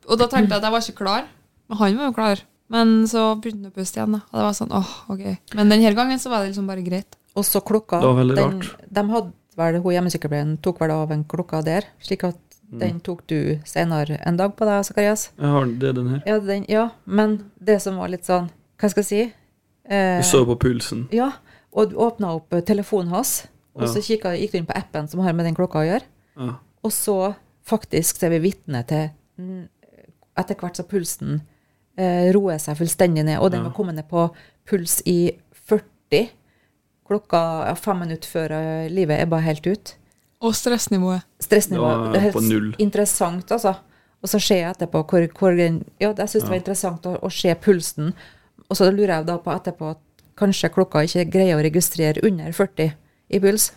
og 0.08 0.18
da 0.20 0.28
tenkte 0.32 0.56
jeg 0.56 0.60
at 0.62 0.68
jeg 0.68 0.72
var 0.72 0.80
ikke 0.86 1.00
klar. 1.04 1.26
Men 1.70 1.78
han 1.78 1.98
var 2.00 2.06
jo 2.06 2.14
klar. 2.14 2.44
Men 2.70 2.94
så 3.12 3.24
begynte 3.42 3.64
han 3.68 3.72
å 3.72 3.76
puste 3.76 4.00
igjen, 4.00 4.16
da. 4.16 4.22
Og 4.32 4.40
det 4.40 4.46
var 4.48 4.56
sånn, 4.60 4.72
åh, 4.72 4.92
ok. 5.12 5.56
Men 5.60 5.70
denne 5.70 5.92
gangen 5.96 6.20
så 6.20 6.30
var 6.32 6.44
det 6.44 6.54
liksom 6.54 6.68
bare 6.68 6.84
greit. 6.86 7.16
Og 7.36 7.44
så 7.48 7.60
klokka 7.64 8.00
Det 8.00 8.08
var 8.08 8.20
veldig 8.24 8.36
den. 8.40 8.60
De 8.92 9.04
hadde 9.12 9.34
vel, 9.58 9.82
hun 9.84 9.94
hjemmesykepleieren 9.94 10.56
tok 10.62 10.80
vel 10.80 10.92
av 10.96 11.12
en 11.12 11.24
klokka 11.26 11.64
der, 11.64 11.84
slik 12.02 12.24
at. 12.24 12.40
Den 12.80 13.00
tok 13.06 13.22
du 13.28 13.60
senere 13.66 14.18
en 14.26 14.38
dag 14.38 14.56
på 14.58 14.66
deg, 14.66 14.84
Sakarias. 14.88 15.28
Jeg 15.38 15.50
har 15.54 15.66
det 15.82 15.92
den 15.96 16.08
her. 16.10 16.22
Ja, 16.26 16.40
den, 16.40 16.66
ja, 16.70 16.90
men 17.06 17.38
det 17.60 17.80
som 17.82 17.98
var 18.02 18.10
litt 18.10 18.26
sånn, 18.26 18.50
hva 18.82 18.90
skal 18.90 19.04
jeg 19.04 19.10
si? 19.10 19.24
Eh, 19.90 20.18
du 20.20 20.28
så 20.28 20.44
på 20.48 20.56
pulsen. 20.60 21.08
Ja, 21.14 21.32
og 21.74 21.90
du 21.92 21.96
åpna 22.02 22.34
opp 22.38 22.54
eh, 22.54 22.62
telefonen 22.66 23.12
hans, 23.14 23.48
og 23.76 23.84
Ja. 23.88 23.88
så 23.94 24.02
kikket, 24.06 24.40
gikk 24.40 24.52
du 24.52 24.58
inn 24.58 24.66
på 24.70 24.76
appen 24.78 25.08
som 25.10 25.20
har 25.26 25.34
med 25.34 25.46
den 25.46 25.56
klokka 25.56 25.80
å 25.82 25.88
gjøre, 25.88 26.04
Ja. 26.38 26.56
og 26.84 26.92
så 26.92 27.36
faktisk 27.66 28.18
så 28.20 28.26
er 28.28 28.30
vi 28.40 28.40
vitne 28.52 28.84
til 28.88 29.10
mm, 29.40 29.68
etter 30.38 30.56
hvert 30.56 30.76
så 30.78 30.84
pulsen 30.84 31.42
eh, 31.98 32.32
roer 32.34 32.58
seg 32.60 32.78
fullstendig 32.78 33.24
ned, 33.26 33.40
og 33.40 33.52
den 33.52 33.64
var 33.64 33.72
kommet 33.74 33.96
ned 33.96 34.08
på 34.10 34.30
puls 34.66 35.02
i 35.06 35.32
40 35.68 36.30
klokka 37.08 37.76
fem 37.76 38.00
minutter 38.06 38.30
før 38.30 38.52
eh, 38.58 38.90
livet 38.90 39.20
ebba 39.22 39.40
helt 39.44 39.66
ut. 39.68 39.96
Og 40.44 40.56
stressnivået. 40.58 41.24
Stressnivået. 41.40 42.14
Det 42.14 42.22
var 42.22 42.28
er 42.28 42.32
på 42.34 42.42
helt 42.42 42.50
null. 42.52 42.72
interessant, 42.84 43.52
altså. 43.56 43.76
Og 44.24 44.30
så 44.32 44.40
ser 44.40 44.60
jeg 44.62 44.72
etterpå 44.76 45.04
hvor, 45.08 45.28
hvor 45.40 45.52
Ja, 45.60 46.14
jeg 46.14 46.30
syns 46.30 46.44
det 46.44 46.50
var 46.50 46.60
interessant 46.60 47.06
å, 47.08 47.16
å 47.24 47.30
se 47.32 47.54
pulsen. 47.56 48.14
Og 48.70 48.78
så 48.80 48.90
lurer 48.92 49.18
jeg 49.18 49.26
da 49.28 49.38
på 49.38 49.52
etterpå 49.52 49.90
at 49.96 50.02
kanskje 50.40 50.72
klokka 50.74 51.04
ikke 51.06 51.26
greier 51.32 51.60
å 51.60 51.64
registrere 51.64 52.24
under 52.26 52.52
40 52.56 52.94
i 53.30 53.40
puls. 53.44 53.72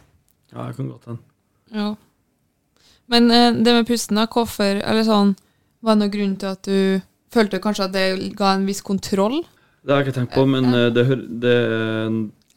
Ja, 0.52 0.66
jeg 0.68 0.76
kan 0.78 0.88
godt 0.90 1.08
hende. 1.10 1.22
Ja. 1.74 1.88
Men 3.10 3.30
eh, 3.30 3.52
det 3.62 3.74
med 3.74 3.86
pusten, 3.86 4.16
da, 4.18 4.26
hvorfor 4.30 4.78
Eller 4.82 5.02
sånn 5.06 5.32
Var 5.82 5.94
det 5.94 6.00
noen 6.00 6.12
grunn 6.14 6.36
til 6.38 6.48
at 6.48 6.62
du 6.66 7.02
følte 7.34 7.60
kanskje 7.62 7.84
at 7.88 7.92
det 7.94 8.34
ga 8.38 8.52
en 8.54 8.66
viss 8.66 8.80
kontroll? 8.86 9.42
Det 9.86 9.92
har 9.92 10.00
jeg 10.02 10.08
ikke 10.08 10.16
tenkt 10.20 10.34
på, 10.34 10.46
men 10.50 10.70
eh, 10.74 10.88
det, 10.94 11.04
hør- 11.06 11.26
det, 11.42 11.56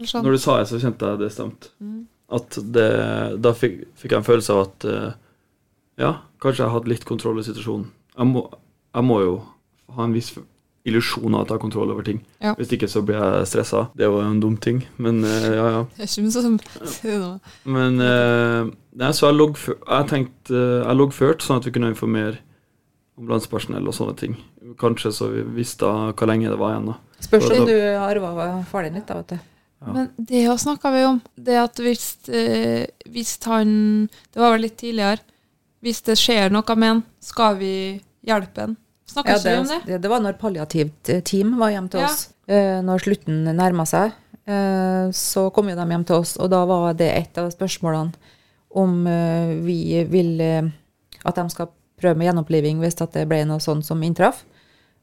sånn? 0.05 0.23
når 0.25 0.37
du 0.37 0.41
sa 0.41 0.55
det, 0.61 0.69
så 0.71 0.79
kjente 0.81 1.09
jeg 1.11 1.21
det 1.21 1.31
stemte. 1.33 1.69
At 2.29 2.59
det, 2.61 2.89
da 3.41 3.53
fikk, 3.57 3.81
fikk 3.97 4.13
jeg 4.13 4.21
en 4.21 4.27
følelse 4.27 4.53
av 4.53 4.59
at 4.67 4.85
eh, 4.85 5.11
ja, 5.99 6.11
kanskje 6.43 6.65
jeg 6.65 6.73
hadde 6.75 6.91
litt 6.91 7.07
kontroll 7.09 7.41
i 7.41 7.45
situasjonen. 7.47 7.89
Jeg 8.15 8.29
må, 8.29 8.45
jeg 8.93 9.07
må 9.07 9.19
jo 9.23 9.35
ha 9.95 10.05
en 10.05 10.13
viss 10.13 10.31
illusjon 10.87 11.33
av 11.35 11.43
at 11.43 11.49
jeg 11.49 11.57
har 11.57 11.61
kontroll 11.61 11.91
over 11.93 12.05
ting. 12.05 12.21
Ja. 12.43 12.53
Hvis 12.57 12.71
ikke 12.75 12.89
så 12.91 13.01
blir 13.05 13.19
jeg 13.19 13.49
stressa. 13.51 13.87
Det 13.97 14.07
var 14.09 14.23
jo 14.23 14.33
en 14.33 14.41
dum 14.43 14.55
ting, 14.61 14.83
men 15.01 15.23
uh, 15.25 15.47
ja, 15.49 15.65
ja. 15.73 15.81
Det 15.97 16.05
er 16.05 16.11
ikke 16.11 16.33
sånn 16.35 16.59
det. 16.61 17.17
Men 17.67 17.99
uh, 18.03 18.69
nei, 19.01 19.11
så 19.15 19.29
jeg, 19.29 19.39
loggfør, 19.39 19.79
jeg 19.83 20.09
tenkte 20.13 20.55
uh, 20.55 20.85
Jeg 20.85 21.01
loggførte 21.01 21.45
sånn 21.45 21.61
at 21.61 21.67
vi 21.67 21.75
kunne 21.75 21.91
informere 21.91 22.39
ambulansepersonell 23.19 23.89
og 23.91 23.95
sånne 23.97 24.15
ting. 24.19 24.39
Kanskje 24.79 25.11
så 25.15 25.27
vi 25.33 25.43
visste 25.57 25.87
hvor 25.89 26.29
lenge 26.29 26.47
det 26.47 26.59
var 26.59 26.77
igjen. 26.77 26.93
da. 26.93 26.99
Spørs 27.19 27.49
om 27.51 27.65
du 27.67 27.75
arva 27.99 28.51
faren 28.69 28.93
din 28.93 29.01
litt, 29.01 29.09
da, 29.09 29.19
vet 29.19 29.35
du. 29.35 29.47
Ja. 29.79 29.93
Men 29.95 30.09
det 30.17 30.41
òg 30.51 30.59
snakka 30.59 30.91
vi 30.91 31.03
om. 31.07 31.21
Det 31.39 31.55
at 31.55 31.79
hvis, 31.79 32.05
eh, 32.27 32.85
hvis 33.07 33.37
han 33.45 34.09
Det 34.33 34.39
var 34.41 34.51
vel 34.57 34.61
litt 34.67 34.77
tidligere. 34.77 35.19
Hvis 35.81 36.01
det 36.03 36.17
skjer 36.19 36.51
noe 36.51 36.75
med 36.75 36.89
han, 36.89 37.03
skal 37.23 37.55
vi 37.61 38.01
hjelpe 38.27 38.59
han? 38.65 38.73
Snakka 39.07 39.29
Ja, 39.31 39.37
ikke 39.39 39.49
vi 39.53 39.59
om 39.61 39.67
det? 39.71 39.77
det, 39.87 40.01
det 40.03 40.09
var 40.11 40.19
når 40.19 40.35
palliativt 40.41 41.09
eh, 41.09 41.21
team 41.21 41.55
var 41.57 41.71
hjem 41.71 41.87
til 41.89 42.01
Ja. 42.01 42.09
oss. 42.11 42.27
Eh, 42.47 42.81
når 42.83 42.99
slutten 43.05 43.43
nærma 43.55 43.85
seg, 43.87 44.11
eh, 44.45 45.07
så 45.15 45.47
kom 45.53 45.69
jo 45.69 45.75
de 45.79 45.85
hjem 45.89 46.05
til 46.05 46.15
oss, 46.17 46.35
og 46.37 46.49
da 46.51 46.65
var 46.65 46.93
det 46.93 47.07
et 47.15 47.37
av 47.37 47.49
spørsmålene 47.53 48.11
om 48.75 49.07
eh, 49.07 49.55
vi 49.63 50.03
vil 50.03 50.41
eh, 50.41 50.67
at 51.25 51.35
de 51.39 51.47
skal 51.49 51.69
prøve 51.99 52.17
med 52.17 52.27
gjenoppliving 52.27 52.79
hvis 52.83 52.99
at 53.01 53.13
det 53.13 53.27
ble 53.27 53.45
noe 53.45 53.59
sånt 53.63 53.85
som 53.85 54.03
inntraff. 54.03 54.43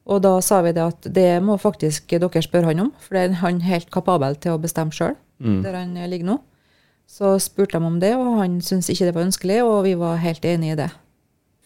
Og 0.06 0.20
da 0.22 0.36
sa 0.44 0.60
vi 0.62 0.70
det 0.76 0.84
at 0.84 1.06
det 1.12 1.30
må 1.42 1.56
faktisk 1.58 2.12
dere 2.14 2.42
spørre 2.44 2.70
han 2.70 2.84
om, 2.84 2.92
for 3.02 3.16
det 3.16 3.24
er 3.26 3.40
han 3.40 3.60
helt 3.66 3.90
kapabel 3.90 4.36
til 4.38 4.54
å 4.54 4.60
bestemme 4.62 4.94
sjøl, 4.94 5.16
Mm. 5.36 5.62
der 5.62 5.74
han 5.76 5.90
ligger 6.08 6.24
nå. 6.30 6.38
Så 7.06 7.34
spurte 7.38 7.76
de 7.78 7.84
om 7.84 7.98
det, 8.00 8.14
og 8.16 8.38
han 8.38 8.60
syntes 8.64 8.88
ikke 8.88 9.04
det 9.10 9.14
var 9.14 9.26
ønskelig, 9.26 9.58
og 9.66 9.82
vi 9.84 9.94
var 9.94 10.16
helt 10.22 10.44
enig 10.48 10.72
i 10.72 10.76
det. 10.78 10.90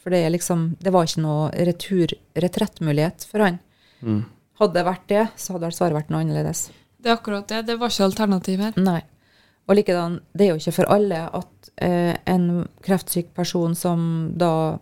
For 0.03 0.11
det, 0.11 0.25
er 0.25 0.33
liksom, 0.35 0.77
det 0.81 0.91
var 0.93 1.07
ikke 1.07 1.23
noe 1.23 1.51
retur, 1.69 2.13
retrettmulighet 2.35 3.25
for 3.31 3.45
han. 3.45 3.61
Mm. 4.03 4.25
Hadde 4.59 4.75
det 4.75 4.85
vært 4.89 5.07
det, 5.09 5.23
så 5.37 5.55
hadde 5.55 5.71
svaret 5.77 5.95
vært 6.01 6.11
noe 6.11 6.25
annerledes. 6.25 6.71
Det 7.01 7.09
er 7.13 7.17
akkurat 7.17 7.47
det. 7.49 7.63
Det 7.69 7.79
var 7.79 7.93
ikke 7.93 8.09
alternativ 8.09 8.61
her. 8.65 8.73
Nei. 8.81 9.01
Og 9.69 9.77
likedan, 9.79 10.19
det 10.35 10.47
er 10.47 10.51
jo 10.51 10.59
ikke 10.61 10.77
for 10.81 10.91
alle 10.91 11.21
at 11.39 11.71
eh, 11.81 12.17
en 12.27 12.67
kreftsyk 12.83 13.31
person 13.37 13.77
som 13.79 14.33
da 14.37 14.79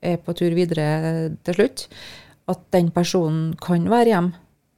er 0.00 0.16
på 0.24 0.32
tur 0.38 0.54
videre 0.56 1.30
til 1.44 1.58
slutt, 1.58 1.84
at 2.50 2.62
den 2.74 2.90
personen 2.94 3.52
kan 3.62 3.86
være 3.90 4.12
hjem. 4.12 4.30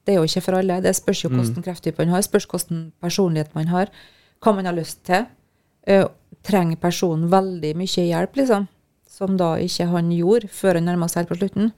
Det 0.07 0.15
er 0.15 0.19
jo 0.21 0.27
ikke 0.27 0.43
for 0.45 0.59
alle. 0.59 0.81
Det 0.83 0.95
spørs 0.99 1.23
jo 1.25 1.31
hvilken 1.31 1.65
krefttype 1.65 2.03
man 2.03 2.15
har, 2.15 2.25
spørs 2.27 2.49
hvilken 2.51 2.91
personlighet 3.03 3.55
man 3.55 3.71
har, 3.71 3.93
hva 4.43 4.55
man 4.57 4.67
har 4.67 4.77
lyst 4.77 5.05
til. 5.07 5.29
Uh, 5.89 6.07
trenger 6.47 6.79
personen 6.79 7.31
veldig 7.31 7.73
mye 7.79 8.07
hjelp, 8.07 8.37
liksom, 8.39 8.67
som 9.07 9.37
da 9.39 9.55
ikke 9.63 9.89
han 9.91 10.11
gjorde 10.15 10.51
før 10.51 10.79
han 10.79 10.87
nærma 10.91 11.09
seg 11.11 11.23
her 11.25 11.31
på 11.31 11.39
slutten. 11.39 11.73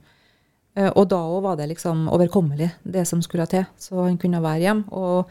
Uh, 0.77 0.89
og 0.89 1.07
da 1.13 1.21
òg 1.21 1.43
var 1.45 1.59
det 1.59 1.69
liksom 1.73 2.07
overkommelig, 2.13 2.71
det 2.83 3.05
som 3.09 3.21
skulle 3.25 3.47
til. 3.49 3.65
Så 3.77 3.97
han 4.01 4.17
kunne 4.21 4.41
være 4.43 4.65
hjem. 4.65 4.83
Og, 4.89 5.29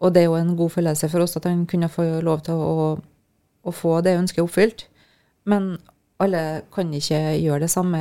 og 0.00 0.14
det 0.14 0.24
er 0.24 0.30
jo 0.30 0.40
en 0.40 0.56
god 0.56 0.74
følelse 0.78 1.12
for 1.12 1.26
oss 1.26 1.36
at 1.36 1.48
han 1.48 1.66
kunne 1.68 1.92
få 1.92 2.08
lov 2.24 2.44
til 2.48 2.56
å, 2.56 2.90
å 3.62 3.76
få 3.76 4.00
det 4.04 4.16
ønsket 4.16 4.44
oppfylt. 4.44 4.88
Men 5.48 5.74
alle 6.20 6.64
kan 6.72 6.92
ikke 6.92 7.20
gjøre 7.40 7.64
det 7.64 7.72
samme 7.72 8.00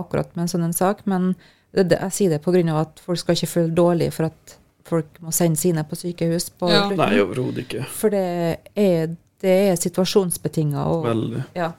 akkurat 0.00 0.32
med 0.36 0.46
en 0.46 0.52
sånn 0.52 0.66
en 0.66 0.76
sak. 0.76 1.04
Men 1.10 1.34
det, 1.72 1.88
det, 1.92 2.00
jeg 2.00 2.16
sier 2.16 2.34
det 2.34 2.40
pga. 2.44 2.80
at 2.80 3.02
folk 3.04 3.20
skal 3.20 3.38
ikke 3.38 3.54
føle 3.54 3.74
dårlig 3.76 4.10
for 4.16 4.30
at 4.30 4.56
folk 4.90 5.20
må 5.22 5.32
sende 5.34 5.60
sine 5.60 5.84
på 5.86 5.98
sykehus 5.98 6.50
på 6.58 6.70
Ja. 6.70 6.88
Nei, 6.90 7.12
overhodet 7.22 7.64
ikke. 7.66 7.84
For 7.94 8.10
det 8.10 8.24
er, 8.74 9.12
det 9.42 9.56
er 9.70 9.78
situasjonsbetinga. 9.78 10.86
Og, 10.90 11.04
Veldig. 11.06 11.44
ja. 11.54 11.72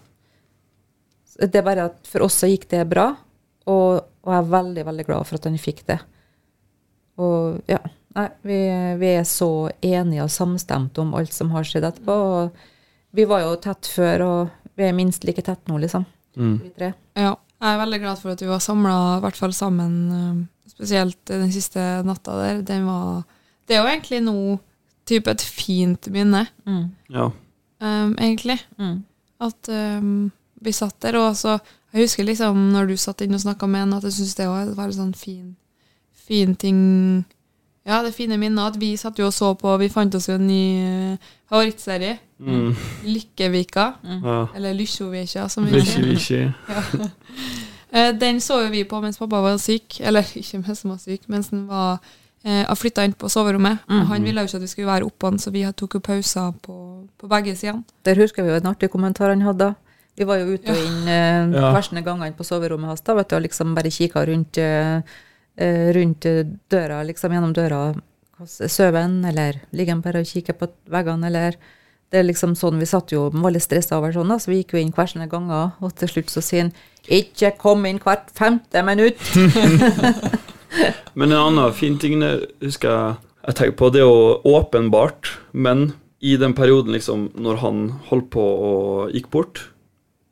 Det 1.41 1.57
er 1.57 1.65
bare 1.65 1.89
at 1.89 2.07
for 2.07 2.27
oss 2.27 2.37
så 2.43 2.49
gikk 2.51 2.67
det 2.69 2.83
bra, 2.91 3.07
og, 3.71 4.03
og 4.21 4.29
jeg 4.29 4.43
er 4.43 4.51
veldig, 4.51 4.83
veldig 4.85 5.05
glad 5.07 5.25
for 5.25 5.39
at 5.39 5.47
han 5.49 5.57
fikk 5.61 5.81
det. 5.87 5.97
Og 7.21 7.61
ja, 7.69 7.79
nei, 8.17 8.27
vi, 8.45 8.59
vi 9.01 9.11
er 9.15 9.25
så 9.27 9.69
enige 9.81 10.25
og 10.27 10.33
samstemte 10.33 11.01
om 11.01 11.15
alt 11.17 11.33
som 11.33 11.51
har 11.55 11.65
skjedd 11.67 11.87
etterpå. 11.89 12.13
Og 12.13 13.15
vi 13.17 13.25
var 13.29 13.43
jo 13.45 13.55
tett 13.63 13.89
før, 13.89 14.25
og 14.27 14.75
vi 14.77 14.87
er 14.87 14.95
minst 14.97 15.25
like 15.27 15.43
tett 15.45 15.65
nå, 15.71 15.79
liksom. 15.81 16.05
Mm. 16.37 16.57
Vi 16.63 16.69
tre. 16.77 16.93
Ja. 17.17 17.33
Jeg 17.61 17.75
er 17.75 17.77
veldig 17.83 17.99
glad 18.01 18.17
for 18.17 18.31
at 18.33 18.41
vi 18.41 18.47
var 18.49 18.59
samla, 18.63 18.95
i 19.17 19.21
hvert 19.21 19.37
fall 19.37 19.53
sammen, 19.53 19.93
eh, 20.17 20.69
spesielt 20.71 21.19
den 21.29 21.51
siste 21.53 21.79
natta 22.07 22.31
der. 22.39 22.61
Den 22.65 22.85
var 22.87 23.23
Det 23.67 23.77
er 23.77 23.83
jo 23.83 23.89
egentlig 23.91 24.21
nå 24.25 24.59
type 25.05 25.27
et 25.31 25.41
fint 25.41 26.07
minne, 26.11 26.47
Mm. 26.65 26.91
Ja. 27.09 27.29
um, 27.81 28.15
egentlig. 28.17 28.59
Mm. 28.79 29.03
At 29.41 29.69
um, 29.69 30.31
vi 30.61 30.71
satt 30.71 30.99
der, 31.01 31.15
og 31.17 31.35
så 31.35 31.59
Jeg 31.93 32.03
husker 32.05 32.23
liksom 32.23 32.71
når 32.71 32.87
du 32.87 32.95
satt 32.97 33.21
inne 33.21 33.35
og 33.35 33.41
snakka 33.41 33.67
med 33.67 33.81
en, 33.83 33.93
at 33.93 34.03
jeg 34.03 34.13
syntes 34.13 34.35
det 34.35 34.47
var 34.47 34.65
var 34.75 34.85
en 34.85 34.93
sånn 34.93 35.13
fin, 35.15 35.55
fin 36.13 36.55
ting 36.55 37.25
Ja, 37.85 38.01
det 38.05 38.11
fine 38.13 38.37
minnet 38.37 38.61
at 38.75 38.79
vi 38.79 38.91
satt 38.97 39.17
jo 39.17 39.25
og 39.25 39.33
så 39.33 39.55
på 39.57 39.71
Vi 39.81 39.87
fant 39.89 40.13
oss 40.15 40.27
jo 40.29 40.35
en 40.37 40.45
ny 40.47 40.63
eh, 40.85 41.29
favorittserie. 41.49 42.19
Mm. 42.39 42.75
Lykkevika. 43.05 43.85
ja. 44.03 44.47
Eller 44.55 44.73
Lykkjovika, 44.77 45.47
som 45.49 45.65
vi 45.65 45.81
sier. 45.81 46.05
vikki. 46.13 46.41
Eh, 47.91 48.13
Den 48.15 48.39
så 48.41 48.61
jo 48.63 48.69
vi 48.71 48.83
på 48.87 49.01
mens 49.01 49.17
pappa 49.19 49.41
var 49.43 49.57
syk. 49.57 49.99
Eller 50.01 50.21
ikke 50.41 50.61
mens 50.61 50.83
han 50.83 50.91
var 50.93 50.99
syk, 51.01 51.25
mens 51.27 51.49
han 51.51 51.65
var 51.67 51.97
eh, 52.45 52.69
flytta 52.75 53.03
inn 53.05 53.13
på 53.17 53.29
soverommet. 53.29 53.81
Mm. 53.89 54.05
han 54.13 54.23
ville 54.23 54.41
jo 54.45 54.47
ikke 54.51 54.61
at 54.61 54.67
vi 54.67 54.71
skulle 54.75 54.91
være 54.93 55.09
oppå 55.09 55.31
han, 55.31 55.39
så 55.41 55.51
vi 55.51 55.65
tok 55.73 55.97
jo 55.97 56.03
pauser 56.05 56.53
på, 56.61 56.77
på 57.17 57.27
begge 57.33 57.55
sidene. 57.59 57.83
Der 58.05 58.15
husker 58.21 58.43
vi 58.45 58.53
jo 58.53 58.61
en 58.61 58.69
artig 58.71 58.89
kommentar 58.93 59.29
han 59.33 59.41
hadde. 59.41 59.73
Vi 60.19 60.25
var 60.27 60.37
jo 60.41 60.53
ute 60.53 60.69
og 60.71 60.77
inn 60.85 61.07
eh, 61.09 61.57
Ja. 61.57 61.73
versene 61.73 62.03
gangene 62.05 62.33
på 62.37 62.43
soverommet 62.45 62.93
hans 62.93 63.01
da, 63.01 63.13
vet 63.17 63.29
du, 63.31 63.35
og 63.39 63.45
liksom 63.47 63.73
bare 63.75 63.89
kikka 63.91 64.25
rundt, 64.29 64.57
eh, 64.61 65.01
rundt 65.95 66.25
eh, 66.25 66.45
døra, 66.71 67.01
liksom 67.07 67.35
gjennom 67.35 67.53
døra. 67.53 67.93
hos 68.39 68.61
Sover 68.71 69.01
han, 69.01 69.23
eller 69.25 69.61
ligger 69.71 69.97
han 69.97 70.03
bare 70.05 70.23
og 70.23 70.29
kikker 70.29 70.57
på 70.57 70.71
veggene, 70.89 71.27
eller 71.27 71.59
Det 72.11 72.19
er 72.19 72.25
liksom 72.27 72.57
sånn, 72.59 72.79
Vi 72.79 72.85
satt 72.85 73.11
jo 73.13 73.29
veldig 73.31 73.61
stressa 73.61 73.97
over 73.97 74.11
sånn, 74.11 74.27
da, 74.27 74.35
så 74.35 74.51
vi 74.51 74.57
gikk 74.57 74.73
jo 74.73 74.79
inn 74.81 74.91
hver 74.91 75.07
sine 75.07 75.29
ganger, 75.31 75.71
og 75.79 75.95
til 75.95 76.09
slutt 76.09 76.29
så 76.29 76.41
sier 76.43 76.61
han 76.63 76.73
'ikke 77.07 77.57
kom 77.57 77.85
inn 77.85 77.99
hvert 77.99 78.29
femte 78.35 78.83
minutt'. 78.83 79.31
Men 81.15 81.31
en 81.31 81.37
annen 81.37 81.73
fin 81.73 81.97
ting 81.97 82.19
der, 82.19 82.47
husker 82.61 82.89
jeg 82.89 83.15
jeg 83.41 83.57
tenker 83.57 83.77
på, 83.77 83.89
det 83.89 84.01
er 84.01 84.05
jo 84.05 84.41
åpenbart, 84.45 85.31
men 85.51 85.93
i 86.21 86.35
den 86.37 86.53
perioden 86.53 86.93
liksom, 86.93 87.31
når 87.33 87.61
han 87.63 87.79
holdt 88.11 88.29
på 88.35 88.41
og 88.41 89.15
gikk 89.15 89.31
bort, 89.33 89.63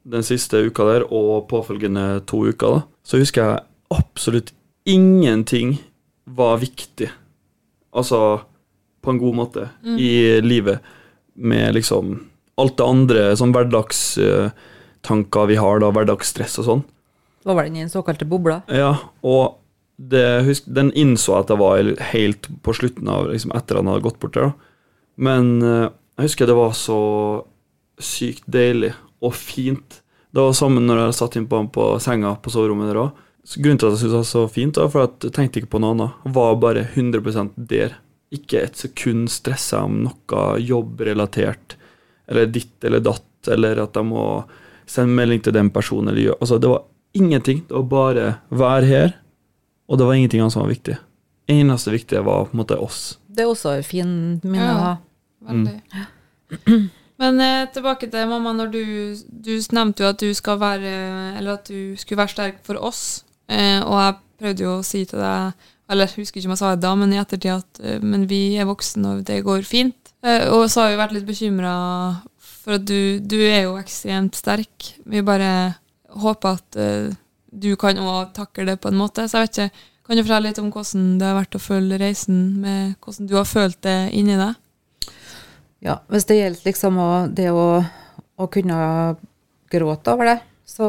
den 0.10 0.26
siste 0.26 0.62
uka 0.66 0.86
der, 0.86 1.06
og 1.10 1.48
påfølgende 1.50 2.22
to 2.30 2.44
uker, 2.50 2.78
da, 2.78 2.82
så 3.04 3.22
husker 3.22 3.46
jeg 3.46 3.66
absolutt 3.98 4.54
ingenting 4.86 5.78
var 6.30 6.58
viktig. 6.62 7.10
Altså 7.96 8.42
på 9.02 9.12
en 9.14 9.20
god 9.22 9.36
måte 9.36 9.70
i 9.98 10.42
livet, 10.44 10.80
med 11.34 11.74
liksom 11.78 12.18
alt 12.60 12.76
det 12.78 12.84
andre, 12.86 13.36
sånn 13.40 13.54
hverdagstanker 13.56 15.48
vi 15.50 15.56
har, 15.60 15.80
da, 15.80 15.92
hverdagsstress 15.96 16.60
og 16.60 16.66
sånn. 16.68 16.84
Da 17.48 17.56
var 17.56 17.64
den 17.66 17.78
i 17.80 17.84
den 17.86 17.92
såkalte 17.92 18.28
bobla. 18.28 18.62
Ja, 18.68 18.98
og 19.24 19.56
det, 19.96 20.44
husk, 20.48 20.68
den 20.68 20.92
innså 20.96 21.38
at 21.40 21.50
jeg 21.52 21.60
var 21.60 21.80
helt 22.12 22.50
på 22.64 22.76
slutten 22.76 23.08
av 23.12 23.30
liksom, 23.32 23.52
Etter 23.56 23.80
han 23.80 23.88
hadde 23.92 24.04
gått 24.06 24.20
bort 24.20 24.36
der. 24.36 24.52
da. 24.52 24.54
Men 25.20 25.62
eh, 25.64 25.88
jeg 26.20 26.30
husker 26.30 26.48
det 26.48 26.56
var 26.60 26.76
så 26.78 27.00
sykt 28.00 28.44
deilig 28.48 28.94
og 29.24 29.34
fint. 29.36 30.02
Det 30.32 30.44
var 30.44 30.54
sammen 30.56 30.88
når 30.88 31.02
jeg 31.06 31.18
satt 31.20 31.36
inn 31.40 31.50
på 31.52 31.64
på 31.74 31.90
senga 32.04 32.36
på 32.40 32.52
soverommet 32.54 32.92
der 32.92 33.02
òg. 33.02 33.26
Grunnen 33.58 33.80
til 33.82 33.88
at 33.90 33.96
jeg 33.96 34.02
syntes 34.04 34.12
det 34.12 34.20
var 34.20 34.30
så 34.30 34.44
fint, 34.52 34.78
var 34.78 34.92
for 34.94 35.08
at 35.08 35.26
jeg 35.26 35.34
tenkte 35.36 35.62
ikke 35.62 35.74
på 35.74 35.82
noe 35.82 35.96
annet. 35.96 36.30
Var 36.36 36.60
bare 36.62 36.86
100% 36.86 37.56
der. 37.72 37.96
Ikke 38.36 38.62
et 38.62 38.78
sekund 38.78 39.30
stressa 39.34 39.82
om 39.88 40.04
noe 40.06 40.44
jobbrelatert, 40.62 41.78
eller 42.30 42.52
ditt 42.54 42.86
eller 42.86 43.02
datt, 43.02 43.26
eller 43.50 43.82
at 43.88 43.98
jeg 43.98 44.06
må 44.06 44.26
sende 44.90 45.18
melding 45.18 45.42
til 45.46 45.56
den 45.56 45.72
personen 45.74 46.14
eller 46.14 46.36
Altså, 46.38 46.60
det 46.62 46.70
var 46.70 46.84
ingenting. 47.14 47.64
Det 47.68 47.74
var 47.74 47.90
bare 47.90 48.28
være 48.50 48.86
her, 48.86 49.16
og 49.90 49.98
det 49.98 50.06
var 50.06 50.14
ingenting 50.14 50.42
annet 50.44 50.54
som 50.54 50.66
var 50.66 50.74
viktig. 50.74 50.98
Eneste 51.50 51.92
viktige 51.92 52.22
var 52.26 52.46
på 52.46 52.54
en 52.54 52.62
måte 52.62 52.78
oss. 52.78 53.18
Det 53.26 53.44
er 53.44 53.50
også 53.50 53.80
et 53.80 53.88
fin 53.88 54.12
minne 54.44 54.70
å 54.76 54.84
ha. 54.84 54.94
Veldig. 55.50 55.80
Men 57.20 57.42
eh, 57.44 57.66
tilbake 57.74 58.08
til 58.12 58.30
mamma, 58.30 58.54
når 58.56 58.70
du, 58.72 58.84
du 59.28 59.52
nevnte 59.76 60.06
jo 60.06 60.12
at 60.14 60.22
du 60.22 60.30
skal 60.36 60.60
være 60.62 60.92
Eller 61.40 61.58
at 61.58 61.68
du 61.68 61.98
skulle 62.00 62.22
være 62.22 62.32
sterk 62.32 62.62
for 62.68 62.80
oss. 62.80 63.26
Eh, 63.50 63.80
og 63.82 63.96
jeg 63.98 64.18
prøvde 64.40 64.66
jo 64.66 64.74
å 64.78 64.86
si 64.86 65.04
til 65.10 65.20
deg 65.24 65.70
Eller 65.90 66.06
jeg 66.06 66.22
husker 66.22 66.38
ikke 66.38 66.52
om 66.52 66.54
jeg 66.54 66.62
sa 66.62 66.74
det 66.76 66.84
da, 66.84 66.92
men 67.00 67.14
i 67.16 67.18
ettertid 67.18 67.56
at 67.56 67.80
eh, 67.82 68.04
Men 68.04 68.28
vi 68.30 68.44
er 68.62 68.70
voksne, 68.70 69.16
og 69.16 69.24
det 69.26 69.42
går 69.48 69.66
fint. 69.66 70.14
Eh, 70.22 70.46
og 70.54 70.68
så 70.70 70.86
har 70.86 70.94
vi 70.94 71.00
vært 71.02 71.16
litt 71.18 71.28
bekymra 71.30 71.74
for 72.60 72.78
at 72.78 72.86
du, 72.86 73.18
du 73.24 73.40
er 73.42 73.64
jo 73.66 73.78
ekstremt 73.80 74.38
sterk. 74.38 74.92
Vi 75.10 75.26
bare 75.26 75.80
håper 76.22 76.60
at 76.60 76.80
eh, 76.80 77.10
du 77.50 77.72
kan 77.80 77.98
òg 77.98 78.34
takle 78.36 78.68
det 78.70 78.78
på 78.84 78.92
en 78.92 79.00
måte. 79.00 79.26
Så 79.26 79.40
jeg 79.40 79.48
vet 79.48 79.58
ikke, 79.58 79.88
kan 80.06 80.18
du 80.18 80.24
fortelle 80.24 80.50
litt 80.50 80.60
om 80.62 80.72
hvordan 80.74 81.08
det 81.22 81.28
har 81.30 81.38
vært 81.38 81.58
å 81.58 81.62
følge 81.62 82.00
reisen, 82.02 82.38
med 82.64 82.96
hvordan 83.04 83.30
du 83.30 83.36
har 83.38 83.48
følt 83.50 83.80
det 83.86 83.98
inni 84.18 84.38
deg? 84.40 84.58
Ja, 85.86 86.00
hvis 86.12 86.28
det 86.28 86.40
gjelder 86.40 86.66
liksom 86.68 86.98
å, 87.00 87.10
det 87.32 87.50
å, 87.56 87.68
å 88.36 88.48
kunne 88.52 88.80
gråte 89.72 90.16
over 90.16 90.32
det, 90.32 90.38
så 90.70 90.88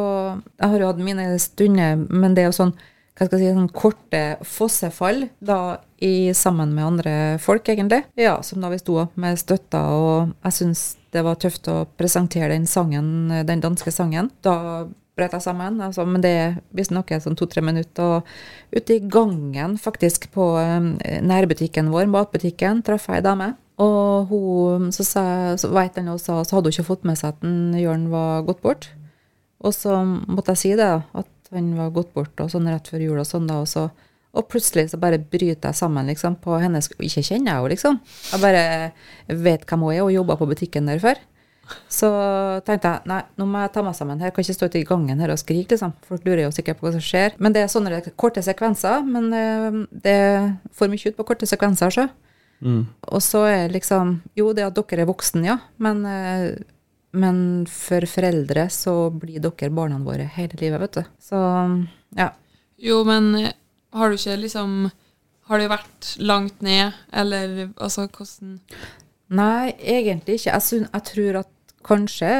jeg 0.60 0.68
har 0.68 0.78
jo 0.82 0.88
hatt 0.90 1.02
mine 1.02 1.26
stunder, 1.40 2.00
men 2.08 2.36
det 2.36 2.44
er 2.44 2.50
jo 2.50 2.58
sånn, 2.58 2.74
hva 3.16 3.26
skal 3.26 3.40
jeg 3.40 3.50
si, 3.50 3.56
sånn 3.56 3.72
korte 3.76 4.22
fossefall 4.48 5.26
da 5.44 5.80
i 6.04 6.30
sammen 6.36 6.72
med 6.76 6.86
andre 6.86 7.14
folk, 7.42 7.68
egentlig. 7.68 8.04
Ja, 8.20 8.38
som 8.44 8.62
da 8.64 8.70
vi 8.72 8.80
sto 8.80 9.00
opp 9.02 9.16
med 9.20 9.40
støtta, 9.40 9.82
og 9.96 10.32
jeg 10.46 10.56
syns 10.56 10.84
det 11.12 11.24
var 11.26 11.40
tøft 11.42 11.68
å 11.68 11.82
presentere 11.98 12.52
den 12.54 12.68
sangen, 12.70 13.30
den 13.48 13.64
danske 13.64 13.92
sangen. 13.92 14.30
Da 14.44 14.86
jeg 15.20 15.42
sammen, 15.44 15.80
altså, 15.84 16.06
men 16.08 16.22
det 16.24 16.30
er 16.32 16.54
visstnok 16.72 17.10
sånn 17.20 17.36
to-tre 17.36 17.60
minutter. 17.60 18.20
Og 18.20 18.76
ute 18.76 18.96
i 18.96 19.02
gangen, 19.04 19.76
faktisk, 19.76 20.30
på 20.32 20.54
eh, 20.60 21.20
nærbutikken 21.20 21.90
vår, 21.92 22.08
matbutikken, 22.08 22.80
traff 22.86 23.08
jeg 23.10 23.20
ei 23.20 23.26
dame. 23.26 23.50
Og 23.80 24.30
hun, 24.30 24.88
så, 24.92 25.04
sa, 25.04 25.24
så 25.60 25.70
vet 25.72 25.96
jeg 25.96 26.16
sa, 26.20 26.40
så 26.44 26.56
hadde 26.56 26.70
hun 26.70 26.76
ikke 26.76 26.88
fått 26.88 27.04
med 27.08 27.20
seg 27.20 27.34
at 27.34 27.44
Jørn 27.80 28.08
var 28.12 28.46
gått 28.48 28.64
bort. 28.64 28.90
Og 29.60 29.74
så 29.76 29.96
måtte 30.04 30.54
jeg 30.54 30.62
si 30.62 30.70
det, 30.78 30.90
at 31.00 31.50
han 31.54 31.72
var 31.76 31.90
gått 31.94 32.14
bort, 32.14 32.36
og 32.40 32.52
sånn 32.52 32.68
rett 32.70 32.88
før 32.88 33.02
jul 33.04 33.18
og 33.20 33.26
sånn, 33.28 33.48
da. 33.50 33.58
Og, 33.60 33.68
så, 33.68 33.88
og 34.32 34.46
plutselig 34.48 34.88
så 34.92 35.00
bare 35.02 35.18
bryter 35.20 35.70
jeg 35.70 35.80
sammen, 35.80 36.08
liksom, 36.08 36.38
på 36.40 36.60
hennes 36.62 36.88
Ikke 36.96 37.24
kjenner 37.26 37.52
jeg 37.52 37.58
henne, 37.58 37.72
liksom. 37.74 37.98
Jeg 38.30 38.44
bare 38.44 38.62
vet 39.48 39.66
hvem 39.66 39.84
hun 39.84 39.96
er, 39.96 40.04
og 40.06 40.14
jobba 40.14 40.38
på 40.40 40.48
butikken 40.50 40.88
der 40.88 41.02
før. 41.02 41.20
Så 41.90 42.08
tenkte 42.66 42.90
jeg 42.90 43.10
nei, 43.10 43.20
nå 43.38 43.46
må 43.46 43.60
jeg 43.62 43.72
ta 43.74 43.82
meg 43.86 43.94
sammen 43.98 44.22
her. 44.22 44.32
Kan 44.34 44.42
ikke 44.46 44.56
stå 44.56 44.70
ute 44.70 44.80
i 44.80 44.86
gangen 44.88 45.20
her 45.22 45.30
og 45.34 45.38
skrike, 45.38 45.74
liksom. 45.74 45.92
Folk 46.08 46.24
lurer 46.26 46.46
jo 46.46 46.54
sikkert 46.54 46.80
på 46.80 46.88
hva 46.88 46.94
som 46.96 47.04
skjer. 47.04 47.36
Men 47.38 47.54
det 47.54 47.62
er 47.62 47.70
sånne 47.70 48.00
korte 48.18 48.42
sekvenser. 48.42 49.04
Men 49.06 49.28
eh, 49.36 49.78
det 50.06 50.18
får 50.74 50.90
mye 50.90 51.12
ut 51.12 51.18
på 51.20 51.28
korte 51.28 51.46
sekvenser, 51.50 51.94
så. 51.94 52.08
Og 53.08 53.22
så 53.24 53.44
er 53.48 53.72
liksom 53.72 54.18
Jo, 54.36 54.50
det 54.52 54.66
at 54.66 54.76
dere 54.76 55.06
er 55.06 55.08
voksen, 55.08 55.46
ja, 55.46 55.54
men, 55.80 56.02
eh, 56.04 56.58
men 57.10 57.66
for 57.70 58.06
foreldre 58.06 58.68
så 58.70 58.94
blir 59.10 59.42
dere 59.42 59.72
barna 59.74 59.98
våre 60.02 60.28
hele 60.36 60.58
livet, 60.60 60.80
vet 60.84 60.98
du. 61.00 61.12
Så 61.22 61.40
ja. 62.18 62.30
Jo, 62.80 63.02
men 63.04 63.34
eh, 63.34 63.54
har 63.92 64.10
du 64.10 64.16
ikke 64.16 64.38
liksom 64.40 64.90
Har 65.50 65.58
du 65.58 65.66
vært 65.68 66.14
langt 66.22 66.60
ned, 66.62 66.94
eller 67.12 67.72
altså 67.74 68.06
hvordan 68.06 68.60
Nei, 69.34 69.72
egentlig 69.78 70.38
ikke. 70.38 70.54
Jeg, 70.54 70.86
jeg 70.86 71.06
tror 71.06 71.38
at 71.42 71.74
kanskje 71.86 72.30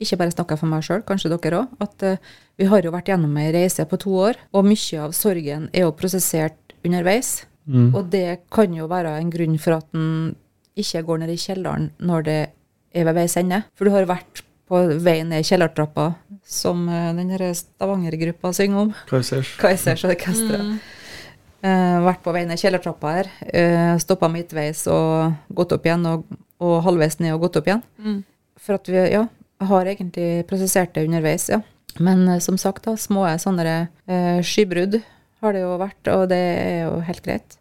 ikke 0.00 0.18
bare 0.20 0.32
snakker 0.34 0.56
jeg 0.56 0.62
for 0.62 0.70
meg 0.70 0.84
sjøl, 0.86 1.02
kanskje 1.06 1.30
dere 1.32 1.62
òg, 1.64 1.72
at 1.82 2.04
uh, 2.06 2.28
vi 2.58 2.68
har 2.70 2.86
jo 2.86 2.92
vært 2.94 3.10
gjennom 3.10 3.34
ei 3.40 3.50
reise 3.54 3.84
på 3.86 3.98
to 4.00 4.14
år, 4.28 4.38
og 4.54 4.66
mye 4.66 5.00
av 5.02 5.14
sorgen 5.16 5.66
er 5.74 5.84
jo 5.84 5.96
prosessert 5.98 6.74
underveis. 6.86 7.32
Og 7.70 8.08
det 8.10 8.40
kan 8.50 8.72
jo 8.74 8.88
være 8.90 9.12
en 9.20 9.30
grunn 9.30 9.58
for 9.60 9.76
at 9.78 9.86
en 9.94 10.32
ikke 10.80 11.02
går 11.06 11.20
ned 11.22 11.34
i 11.34 11.38
kjelleren 11.38 11.90
når 12.02 12.24
det 12.26 12.40
er 12.94 13.06
ved 13.08 13.16
veis 13.16 13.36
ende. 13.40 13.62
For 13.78 13.88
du 13.88 13.94
har 13.94 14.08
vært 14.10 14.44
på 14.70 14.80
vei 15.02 15.18
ned 15.26 15.46
kjellertrappa, 15.46 16.12
som 16.46 16.86
eh, 16.88 17.10
den 17.18 17.32
Stavanger-gruppa 17.58 18.52
synger 18.54 18.86
om. 18.86 18.94
Kaizers. 19.10 19.56
Kaizers 19.60 20.06
Mm. 20.60 20.78
Uh, 21.60 21.98
vært 22.06 22.22
på 22.24 22.32
vei 22.32 22.46
ned 22.48 22.56
kjellertrappa 22.56 23.10
her, 23.18 23.26
uh, 23.52 23.98
stoppa 24.00 24.30
midtveis 24.32 24.86
og 24.88 25.34
gått 25.52 25.74
opp 25.76 25.84
igjen, 25.84 26.06
og, 26.08 26.22
og 26.56 26.78
halvveis 26.86 27.18
ned 27.20 27.34
og 27.34 27.42
gått 27.42 27.58
opp 27.60 27.68
igjen. 27.68 27.82
For 28.56 28.78
at 28.78 28.88
vi 28.88 29.02
ja, 29.12 29.26
har 29.68 29.90
egentlig 29.92 30.46
prosessert 30.48 30.94
det 30.96 31.04
underveis, 31.04 31.50
ja. 31.52 31.60
Men 32.00 32.24
uh, 32.30 32.38
som 32.40 32.56
sagt, 32.56 32.86
da, 32.88 32.96
små 32.96 33.26
sånne 33.42 33.76
uh, 34.08 34.40
skybrudd 34.40 35.02
har 35.44 35.52
det 35.52 35.66
jo 35.66 35.76
vært, 35.82 36.00
og 36.14 36.30
det 36.32 36.40
er 36.40 36.78
jo 36.86 36.96
helt 37.10 37.24
greit. 37.28 37.59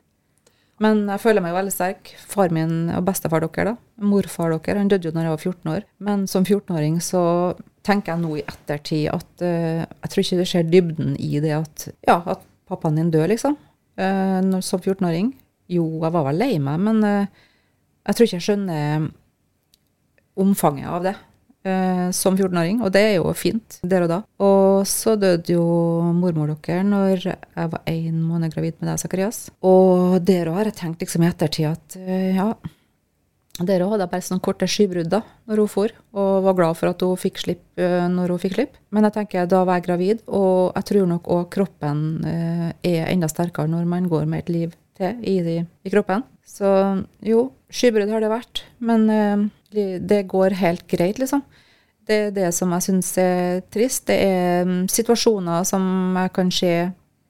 Men 0.84 1.04
jeg 1.12 1.22
føler 1.24 1.44
meg 1.44 1.56
veldig 1.56 1.74
sterk. 1.74 2.14
Far 2.32 2.54
min 2.56 2.92
og 2.96 3.04
bestefar 3.08 3.44
dere, 3.44 3.74
da. 3.74 4.06
Morfar 4.10 4.54
dere. 4.56 4.80
Han 4.80 4.92
døde 4.92 5.10
jo 5.10 5.16
når 5.16 5.28
jeg 5.28 5.34
var 5.36 5.44
14 5.44 5.74
år. 5.74 5.88
Men 6.08 6.26
som 6.32 6.48
14-åring 6.48 7.00
så 7.04 7.24
tenker 7.86 8.14
jeg 8.14 8.24
nå 8.24 8.38
i 8.40 8.46
ettertid 8.46 9.10
at 9.12 9.44
uh, 9.44 9.84
jeg 9.84 10.12
tror 10.12 10.24
ikke 10.24 10.40
det 10.40 10.48
skjer 10.52 10.72
dybden 10.72 11.14
i 11.20 11.40
det 11.44 11.54
at 11.58 11.88
ja, 12.08 12.20
at 12.20 12.44
pappaen 12.70 13.00
din 13.00 13.12
dør, 13.12 13.28
liksom. 13.32 13.58
Uh, 14.00 14.40
når, 14.46 14.64
som 14.66 14.82
14-åring. 14.82 15.34
Jo, 15.70 15.86
jeg 16.02 16.16
var 16.16 16.30
vel 16.30 16.40
lei 16.42 16.54
meg, 16.64 16.80
men 16.88 17.04
uh, 17.04 17.48
jeg 18.08 18.16
tror 18.16 18.30
ikke 18.30 18.40
jeg 18.40 18.48
skjønner 18.48 19.10
omfanget 20.40 20.88
av 20.88 21.04
det 21.04 21.18
eh, 21.68 22.08
som 22.16 22.38
14-åring, 22.38 22.82
og 22.86 22.94
det 22.96 23.04
er 23.06 23.16
jo 23.18 23.34
fint 23.38 23.80
der 23.84 24.06
og 24.06 24.12
da. 24.12 24.20
Og 24.46 24.88
så 24.90 25.16
døde 25.20 25.56
jo 25.56 25.64
mormor 26.16 26.56
dere 26.56 26.84
når 26.88 27.26
jeg 27.28 27.72
var 27.76 27.86
én 27.90 28.20
måned 28.24 28.54
gravid 28.54 28.80
med 28.80 28.92
deg, 28.92 29.00
Zakarias. 29.02 29.48
Og 29.66 30.20
der 30.26 30.52
òg 30.52 30.62
har 30.62 30.72
jeg 30.72 30.80
tenkt 30.82 31.06
liksom 31.06 31.26
i 31.26 31.32
ettertid 31.32 31.72
at 31.72 32.00
eh, 32.00 32.36
ja, 32.38 32.54
der 33.60 33.84
òg 33.84 33.94
hadde 33.94 34.06
jeg 34.06 34.14
bare 34.14 34.26
sånne 34.26 34.44
korte 34.46 34.68
skybrudd 34.70 35.10
da 35.12 35.20
når 35.50 35.64
hun 35.64 35.72
for, 35.72 35.94
og 36.16 36.44
var 36.46 36.58
glad 36.58 36.78
for 36.80 36.92
at 36.92 37.04
hun 37.04 37.20
fikk 37.20 37.42
slipp 37.44 37.82
eh, 37.82 38.06
når 38.12 38.36
hun 38.36 38.44
fikk 38.44 38.56
slipp. 38.56 38.78
Men 38.96 39.08
jeg 39.08 39.18
tenker, 39.18 39.50
da 39.50 39.64
var 39.68 39.80
jeg 39.80 39.88
gravid, 39.90 40.22
og 40.28 40.78
jeg 40.78 40.90
tror 40.92 41.10
nok 41.14 41.32
òg 41.36 41.50
kroppen 41.56 42.06
eh, 42.30 42.70
er 42.88 43.10
enda 43.10 43.30
sterkere 43.32 43.72
når 43.72 43.90
man 43.90 44.08
går 44.12 44.30
med 44.30 44.46
et 44.46 44.54
liv 44.54 44.78
til 45.00 45.20
i, 45.28 45.60
i 45.60 45.92
kroppen. 45.92 46.24
Så 46.50 46.70
jo, 47.24 47.50
skybrudd 47.72 48.10
har 48.12 48.24
det 48.24 48.32
vært, 48.32 48.64
men 48.84 49.06
eh, 49.14 49.44
det 50.02 50.24
går 50.32 50.58
helt 50.60 50.88
greit, 50.90 51.22
liksom. 51.22 51.44
Det 52.10 52.18
er 52.18 52.32
det 52.34 52.48
som 52.58 52.72
jeg 52.74 52.88
syns 52.88 53.12
er 53.22 53.60
trist. 53.70 54.08
Det 54.10 54.18
er 54.18 54.66
mm, 54.66 54.88
situasjoner 54.90 55.68
som 55.68 55.84
jeg 56.18 56.32
kan 56.34 56.50
se 56.54 56.74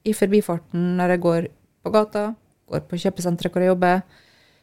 i 0.08 0.14
forbifarten 0.16 0.94
når 0.96 1.14
jeg 1.14 1.22
går 1.26 1.48
på 1.84 1.92
gata, 1.92 2.30
går 2.70 2.86
på 2.88 3.00
kjøpesenteret 3.02 3.52
hvor 3.52 3.64
jeg 3.64 3.74
jobber. 3.74 4.00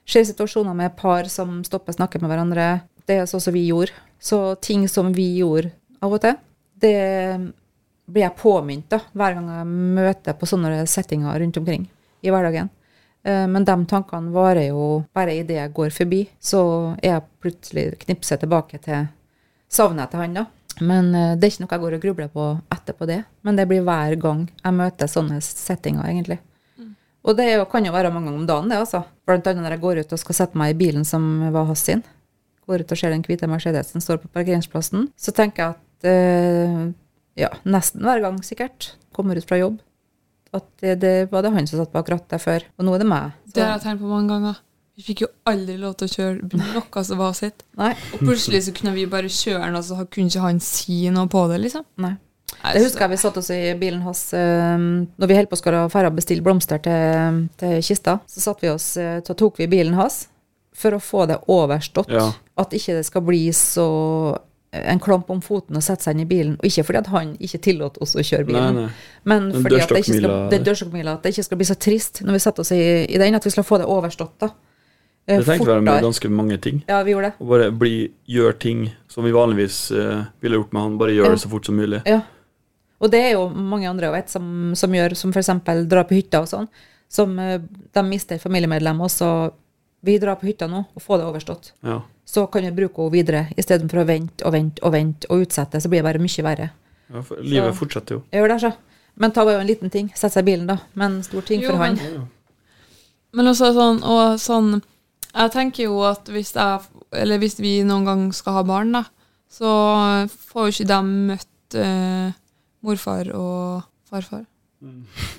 Ser 0.07 0.25
situasjoner 0.25 0.73
med 0.77 0.95
par 0.97 1.29
som 1.29 1.59
stopper 1.67 1.93
og 1.93 1.99
snakker 1.99 2.23
med 2.23 2.31
hverandre. 2.31 2.67
Det 3.05 3.19
er 3.21 3.29
sånn 3.29 3.43
som 3.43 3.53
vi 3.53 3.67
gjorde. 3.67 3.93
Så 4.17 4.55
ting 4.63 4.87
som 4.89 5.11
vi 5.13 5.27
gjorde 5.37 5.69
av 6.01 6.17
og 6.17 6.23
til, 6.23 6.39
det 6.81 6.97
blir 8.07 8.23
jeg 8.23 8.37
påminnet 8.39 9.11
hver 9.13 9.37
gang 9.37 9.51
jeg 9.51 9.69
møter 9.99 10.37
på 10.37 10.49
sånne 10.49 10.81
settinger 10.89 11.37
rundt 11.43 11.61
omkring 11.61 11.85
i 12.25 12.33
hverdagen. 12.33 12.71
Eh, 13.25 13.47
Men 13.47 13.65
de 13.65 13.77
tankene 13.85 14.33
varer 14.33 14.69
jo 14.69 15.05
bare 15.13 15.35
idet 15.39 15.57
jeg 15.61 15.73
går 15.73 15.89
forbi. 15.95 16.21
Så 16.39 16.61
er 17.01 17.17
jeg 17.17 17.25
plutselig 17.41 17.87
knipset 18.05 18.39
tilbake 18.43 18.79
til 18.83 19.07
savnet 19.69 20.11
til 20.11 20.19
han, 20.23 20.33
da. 20.33 20.45
Men 20.81 21.13
eh, 21.15 21.35
det 21.35 21.47
er 21.47 21.53
ikke 21.53 21.63
noe 21.65 21.73
jeg 21.75 21.85
går 21.85 21.95
og 21.97 22.03
grubler 22.03 22.27
på 22.33 22.49
etterpå 22.73 23.07
det. 23.09 23.23
Men 23.43 23.55
det 23.55 23.67
blir 23.69 23.85
hver 23.85 24.15
gang 24.21 24.45
jeg 24.63 24.77
møter 24.77 25.09
sånne 25.11 25.41
settinger, 25.41 26.05
egentlig. 26.05 26.39
Og 27.27 27.35
det 27.35 27.49
jo, 27.49 27.65
kan 27.67 27.83
jo 27.83 27.91
være 27.91 28.11
mange 28.13 28.29
ganger 28.29 28.39
om 28.39 28.47
dagen, 28.47 28.69
det, 28.71 28.77
altså. 28.79 29.01
Blant 29.27 29.47
annet 29.49 29.65
når 29.65 29.73
jeg 29.75 29.81
går 29.83 29.97
ut 29.99 30.13
og 30.15 30.19
skal 30.21 30.37
sette 30.37 30.59
meg 30.59 30.71
i 30.71 30.77
bilen 30.79 31.03
som 31.03 31.25
var 31.51 31.65
hans 31.67 31.81
sin. 31.83 32.03
Går 32.67 32.85
ut 32.85 32.93
og 32.93 32.99
ser 32.99 33.11
den 33.11 33.25
hvite 33.25 33.49
Mercedesen 33.51 34.03
står 34.03 34.21
på 34.21 34.29
parkeringsplassen. 34.31 35.09
Så 35.19 35.33
tenker 35.35 35.63
jeg 35.65 35.75
at 35.75 36.07
eh, 36.07 36.85
ja, 37.43 37.49
nesten 37.67 38.05
hver 38.07 38.23
gang 38.23 38.39
sikkert, 38.47 38.93
kommer 39.11 39.35
ut 39.35 39.47
fra 39.49 39.59
jobb, 39.59 39.81
at 40.55 40.67
det, 40.83 40.99
det 41.01 41.15
var 41.31 41.43
det 41.43 41.53
han 41.55 41.67
som 41.69 41.81
satt 41.81 41.93
bak 41.95 42.09
rattet 42.13 42.43
før, 42.43 42.65
og 42.77 42.87
nå 42.87 42.95
er 42.95 43.03
det 43.03 43.09
meg. 43.09 43.35
Så, 43.47 43.53
Det 43.57 43.65
har 43.65 43.75
jeg 43.75 43.85
tenkt 43.87 44.03
på 44.03 44.11
mange 44.11 44.31
ganger. 44.31 44.61
Vi 44.97 45.03
fikk 45.05 45.25
jo 45.27 45.27
aldri 45.45 45.75
lov 45.77 45.97
til 45.99 46.07
å 46.07 46.13
kjøre 46.15 46.57
noe 46.57 47.03
som 47.05 47.19
var 47.19 47.35
sitt. 47.37 47.65
nei, 47.77 47.91
Og 48.15 48.23
plutselig 48.23 48.63
så 48.65 48.71
kunne 48.73 48.95
vi 48.95 49.03
bare 49.09 49.29
kjøre 49.29 49.67
den, 49.67 49.77
og 49.77 49.85
så 49.85 49.99
kunne 50.05 50.31
ikke 50.31 50.45
han 50.47 50.61
si 50.63 51.03
noe 51.13 51.29
på 51.29 51.43
det, 51.51 51.59
liksom. 51.67 51.85
nei. 52.01 52.15
Det 52.57 52.81
husker 52.81 53.05
jeg 53.05 53.11
vi 53.11 53.19
satt 53.21 53.37
oss 53.37 53.49
i 53.53 53.59
bilen 53.77 54.01
hans 54.01 54.21
eh, 54.33 54.79
når 54.79 55.29
vi 55.29 55.35
holdt 55.37 55.51
på 55.51 55.59
å 55.69 55.83
og 55.85 56.15
bestille 56.15 56.41
blomster 56.41 56.81
til, 56.81 57.43
til 57.59 57.75
kista. 57.85 58.17
Så 58.25 58.41
satt 58.41 58.63
vi 58.63 58.71
oss, 58.71 58.95
eh, 58.97 59.19
så 59.21 59.35
tok 59.37 59.59
vi 59.61 59.69
bilen 59.69 59.93
hans 59.99 60.23
for 60.77 60.95
å 60.95 61.01
få 61.01 61.25
det 61.29 61.37
overstått. 61.51 62.09
Ja. 62.13 62.31
At 62.57 62.73
ikke 62.73 62.97
det 62.97 63.05
skal 63.05 63.25
bli 63.27 63.43
så 63.53 63.87
en 64.71 64.99
klump 64.99 65.29
om 65.31 65.39
foten 65.41 65.77
og 65.79 65.83
sette 65.83 66.03
seg 66.03 66.15
inn 66.17 66.25
i 66.25 66.29
bilen. 66.29 66.55
Og 66.59 66.67
ikke 66.67 66.83
fordi 66.83 66.99
at 66.99 67.09
han 67.13 67.33
ikke 67.39 67.59
tillot 67.63 67.97
oss 68.03 68.15
å 68.19 68.23
kjøre 68.25 68.47
bilen, 68.49 68.79
nei. 68.81 68.87
men 69.23 69.49
fordi 69.55 69.79
at 69.79 69.93
det 69.93 70.01
ikke 70.03 70.17
skal, 70.19 70.33
det 70.51 70.59
at 71.07 71.23
det 71.23 71.33
ikke 71.33 71.45
skal 71.47 71.61
bli 71.61 71.67
så 71.69 71.77
trist 71.79 72.21
når 72.25 72.37
vi 72.37 72.41
setter 72.43 72.65
oss 72.65 72.73
i, 72.75 72.81
i 73.07 73.21
den, 73.21 73.37
at 73.37 73.47
vi 73.47 73.53
skal 73.53 73.67
få 73.67 73.79
det 73.81 73.87
overstått. 73.87 74.35
da. 74.43 74.51
Eh, 75.27 75.39
Det 75.39 75.45
tenkte 75.45 75.71
jeg 75.71 75.83
med 75.83 76.03
ganske 76.03 76.29
mange 76.31 76.57
ting. 76.63 76.81
Ja, 76.87 77.01
vi 77.03 77.11
gjorde 77.11 77.31
det. 77.31 77.43
Å 77.43 77.49
bare 77.49 77.69
bli, 77.75 77.93
gjøre 78.31 78.57
ting 78.63 78.87
som 79.11 79.27
vi 79.27 79.33
vanligvis 79.35 79.79
uh, 79.91 80.25
ville 80.43 80.59
gjort 80.59 80.75
med 80.75 80.81
han. 80.81 80.97
Bare 80.99 81.15
gjøre 81.15 81.31
Ja. 81.33 81.35
det 81.35 81.43
så 81.43 81.51
fort 81.51 81.67
som 81.67 81.75
mulig. 81.75 82.01
Ja. 82.07 82.21
Og 82.99 83.11
det 83.11 83.19
er 83.21 83.33
jo 83.35 83.47
mange 83.49 83.89
andre 83.89 84.09
vet, 84.11 84.31
som, 84.31 84.73
som 84.75 84.93
gjør, 84.95 85.15
som 85.19 85.31
f.eks. 85.35 85.51
drar 85.85 86.07
på 86.07 86.15
hytta 86.17 86.41
og 86.41 86.47
sånn. 86.47 86.69
Som 87.11 87.35
uh, 87.39 87.57
de 87.59 88.03
mister 88.07 88.39
familiemedlemmer, 88.39 89.07
og 89.07 89.11
så 89.11 89.31
Vi 90.05 90.19
drar 90.21 90.37
på 90.37 90.45
hytta 90.45 90.67
nå 90.69 90.83
og 90.93 91.01
får 91.01 91.17
det 91.17 91.25
overstått. 91.25 91.71
Ja. 91.83 92.01
Så 92.27 92.43
kan 92.51 92.65
vi 92.67 92.71
bruke 92.75 92.99
henne 93.05 93.13
videre, 93.15 93.45
istedenfor 93.57 94.01
å 94.03 94.07
vente 94.09 94.43
og 94.45 94.51
vente 94.51 94.83
og 94.83 94.91
vente 94.91 95.29
og 95.31 95.45
utsette. 95.45 95.79
Så 95.79 95.87
blir 95.87 96.01
det 96.03 96.07
bare 96.09 96.19
mye 96.19 96.43
verre. 96.43 96.69
Ja, 97.13 97.21
for 97.23 97.37
livet 97.39 97.73
Så- 97.73 97.79
fortsetter 97.85 98.17
jo. 98.17 98.23
Gjør 98.35 98.47
det, 98.51 98.57
så. 98.65 98.73
Men 99.15 99.31
ta 99.31 99.45
var 99.47 99.53
jo 99.53 99.59
en 99.63 99.67
liten 99.67 99.89
ting. 99.89 100.09
Sette 100.13 100.33
seg 100.35 100.43
i 100.43 100.51
bilen, 100.51 100.67
da. 100.67 100.77
Men 100.93 101.21
stor 101.23 101.41
ting 101.47 101.61
Jo, 101.63 101.71
for 101.71 101.77
han. 101.77 101.95
men- 101.95 102.27
Men 103.33 103.45
også 103.47 103.73
sånn, 103.73 104.03
og 104.03 104.37
sånn 104.39 104.81
Jeg 105.35 105.51
tenker 105.51 105.83
jo 105.83 106.01
at 106.03 106.25
hvis 106.25 106.53
jeg 106.53 106.81
Eller 107.13 107.37
hvis 107.37 107.57
vi 107.59 107.83
noen 107.83 108.05
gang 108.05 108.31
skal 108.33 108.53
ha 108.53 108.63
barn, 108.63 108.91
da, 108.91 109.03
så 109.49 110.27
får 110.27 110.65
jo 110.67 110.71
ikke 110.83 110.87
de 110.87 111.01
møtt 111.03 111.75
eh, 111.75 112.31
morfar 112.83 113.29
og 113.33 113.83
farfar. 114.09 114.45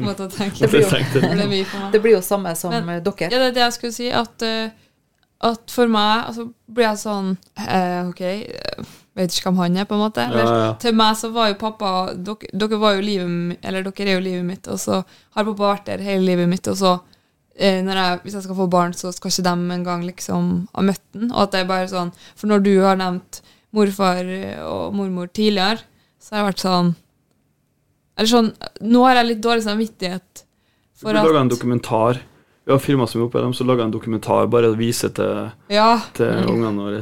Måte 0.00 0.26
å 0.26 0.30
tenke. 0.32 0.60
Det 0.66 1.48
blir 1.48 1.64
jo- 1.64 1.90
Det 1.92 2.00
blir 2.02 2.12
jo 2.16 2.20
samme 2.20 2.54
som 2.56 2.70
Men- 2.70 3.02
dere. 3.02 3.30
Ja, 3.30 3.38
det 3.38 3.48
er 3.48 3.52
det 3.52 3.62
jeg 3.66 3.72
skulle 3.72 3.92
si. 3.92 4.10
At, 4.10 4.42
eh, 4.42 4.70
at 5.38 5.70
for 5.70 5.86
meg 5.90 6.24
altså, 6.26 6.48
blir 6.66 6.88
jeg 6.88 6.98
sånn 6.98 7.28
eh, 7.62 8.08
OK, 8.08 8.22
eh, 8.26 8.94
vet 9.18 9.34
ikke 9.34 9.52
hvem 9.52 9.60
han 9.62 9.76
er, 9.78 9.86
på 9.86 9.94
en 9.94 10.02
måte. 10.02 10.24
Eller, 10.26 10.48
Ja, 10.48 10.56
ja. 10.64 10.72
Til 10.82 10.96
meg 10.98 11.18
så 11.20 11.30
var 11.34 11.52
jo 11.52 11.58
pappa 11.60 11.92
dere, 12.14 12.50
dere 12.50 12.80
var 12.82 12.96
jo 12.96 13.04
livet 13.06 13.66
Eller 13.66 13.86
dere 13.86 14.08
er 14.08 14.18
jo 14.18 14.24
livet 14.24 14.46
mitt, 14.46 14.66
og 14.66 14.80
så 14.82 15.02
har 15.04 15.46
pappa 15.46 15.62
vært 15.62 15.86
der 15.86 16.02
hele 16.02 16.26
livet 16.26 16.50
mitt, 16.50 16.66
og 16.70 16.78
så 16.80 16.96
eh, 17.54 17.78
jeg, 17.78 18.20
Hvis 18.24 18.34
jeg 18.34 18.46
skal 18.48 18.58
få 18.58 18.66
barn, 18.72 18.96
så 18.98 19.12
skal 19.14 19.30
ikke 19.30 19.46
de 19.46 19.76
engang 19.76 20.02
liksom 20.06 20.50
ha 20.74 20.86
møtt 20.90 21.04
den. 21.14 21.30
Og 21.30 21.44
at 21.46 21.54
det 21.54 21.62
er 21.62 21.70
bare 21.70 21.92
sånn 21.92 22.10
For 22.34 22.50
når 22.50 22.64
du 22.66 22.74
har 22.82 22.98
nevnt 22.98 23.42
morfar 23.76 24.24
og 24.64 24.96
mormor 24.96 25.28
tidligere, 25.30 25.84
så 26.18 26.34
har 26.34 26.42
jeg 26.42 26.48
vært 26.48 26.66
sånn 26.66 26.90
Eller 28.18 28.32
sånn 28.32 28.50
Nå 28.90 29.06
har 29.06 29.20
jeg 29.20 29.30
litt 29.30 29.44
dårlig 29.44 29.66
samvittighet 29.68 30.44
Vi 30.98 31.14
laga 31.14 31.44
en 31.44 31.52
dokumentar. 31.52 32.18
Vi 32.68 32.72
har 32.74 32.80
filma 32.84 33.06
som 33.08 33.22
er 33.22 33.24
oppe 33.30 33.40
dem, 33.40 33.54
så 33.56 33.64
laga 33.64 33.86
en 33.86 33.92
dokumentar 33.94 34.44
bare 34.52 34.68
å 34.68 34.74
vise 34.76 35.08
til, 35.16 35.46
Ja. 35.72 35.86
til 36.12 36.28
ungene 36.52 36.76
våre. 36.84 36.98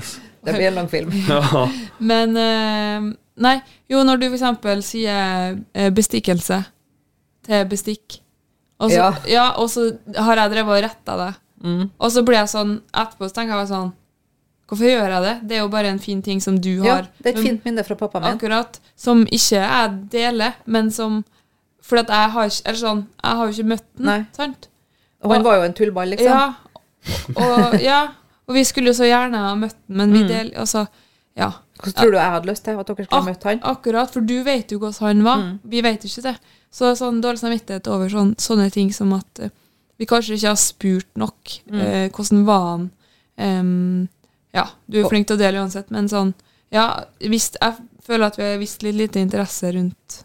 Det 0.47 0.53
blir 0.55 0.69
en 0.69 0.77
lang 0.79 0.89
film. 0.89 1.11
Ja. 1.29 1.65
Men 1.99 2.37
eh, 2.39 3.09
Nei, 3.43 3.57
jo, 3.91 3.99
når 4.07 4.21
du 4.23 4.29
eksempel 4.31 4.79
sier 4.87 5.59
eh, 5.75 5.91
bestikkelse 5.93 6.61
til 7.45 7.67
bestikk, 7.69 8.21
og 8.81 8.91
så, 8.95 8.97
Ja. 8.97 9.11
ja. 9.29 9.47
og 9.61 9.69
så 9.69 9.91
har 10.17 10.37
jeg 10.41 10.55
drevet 10.55 10.79
og 10.79 10.85
retta 10.87 11.17
det, 11.25 11.35
Mm. 11.67 11.91
og 11.99 12.11
så 12.13 12.21
blir 12.23 12.37
jeg 12.37 12.49
sånn 12.53 12.73
etterpå 12.95 13.27
så 13.31 13.35
tenker 13.41 13.57
jeg 13.59 13.69
sånn 13.71 13.93
Hvorfor 14.69 14.85
gjør 14.85 15.09
jeg 15.15 15.23
det? 15.25 15.35
Det 15.49 15.57
er 15.57 15.61
jo 15.63 15.69
bare 15.73 15.89
en 15.89 15.99
fin 16.03 16.21
ting 16.23 16.41
som 16.43 16.57
du 16.61 16.83
har. 16.83 17.07
Ja, 17.07 17.23
det 17.23 17.31
er 17.33 17.39
et 17.39 17.45
fint 17.47 17.65
minne 17.65 17.85
fra 17.87 17.95
pappa 17.97 18.19
min. 18.21 18.35
Akkurat. 18.35 18.79
Som 18.99 19.23
ikke 19.31 19.61
jeg 19.63 19.93
deler, 20.11 20.55
men 20.67 20.91
som 20.91 21.25
For 21.81 21.99
at 22.03 22.09
jeg 22.11 22.31
har 22.35 22.47
ikke 22.51 22.67
Eller 22.67 22.79
sånn, 22.81 23.05
jeg 23.25 23.37
har 23.39 23.47
jo 23.47 23.53
ikke 23.55 23.69
møtt 23.73 23.85
den, 23.97 24.07
Nei. 24.07 24.27
sant? 24.37 24.69
Og 25.27 25.35
han 25.35 25.45
var 25.47 25.59
jo 25.61 25.67
en 25.67 25.77
tullball, 25.77 26.15
liksom. 26.15 26.33
Ja. 26.33 26.55
Og, 27.35 27.77
ja. 27.83 28.01
Og 28.47 28.55
vi 28.55 28.65
skulle 28.67 28.93
jo 28.93 28.97
så 28.99 29.09
gjerne 29.09 29.43
ha 29.43 29.55
møtt 29.59 29.77
ham, 29.77 30.01
men 30.01 30.15
vi 30.15 30.25
Mm. 30.27 30.53
Altså, 30.63 30.87
ja. 31.37 31.53
Hvordan 31.77 31.93
tror 31.93 32.11
du 32.11 32.17
jeg 32.17 32.33
hadde 32.33 32.49
lyst 32.49 32.65
til 32.65 32.79
at 32.81 32.87
dere 32.89 33.05
skulle 33.05 33.23
ha 33.23 33.31
møtt 33.31 33.43
han? 33.45 33.61
Akkurat, 33.63 34.11
for 34.11 34.21
du 34.21 34.43
vet 34.43 34.73
jo 34.73 34.79
hvordan 34.79 35.07
han 35.07 35.25
var. 35.25 35.43
Mm. 35.43 35.59
Vi 35.65 35.83
vet 35.85 36.05
ikke 36.05 36.23
det. 36.23 36.37
Så 36.73 36.95
sånn 36.97 37.21
dårlig 37.21 37.43
samvittighet 37.43 37.89
over 37.93 38.09
sånn, 38.09 38.35
sånne 38.41 38.71
ting 38.73 38.93
som 38.93 39.13
at 39.13 39.43
uh, 39.43 39.51
vi 40.01 40.09
kanskje 40.09 40.37
ikke 40.37 40.49
har 40.49 40.61
spurt 40.61 41.11
nok. 41.21 41.59
Mm. 41.71 41.81
eh, 41.81 42.07
hvordan 42.11 42.47
var 42.49 42.65
han? 42.71 42.91
Um, 43.37 44.09
ja, 44.57 44.65
du 44.89 45.01
er 45.01 45.09
flink 45.11 45.29
til 45.29 45.37
å 45.37 45.41
dele 45.41 45.61
uansett, 45.61 45.91
men 45.93 46.09
sånn 46.09 46.33
Ja, 46.73 47.05
visst, 47.21 47.59
jeg 47.61 47.77
føler 48.03 48.31
at 48.31 48.39
vi 48.39 48.47
har 48.49 48.57
vist 48.59 48.83
litt 48.83 48.97
lite 48.97 49.21
interesse 49.21 49.69
rundt, 49.77 50.23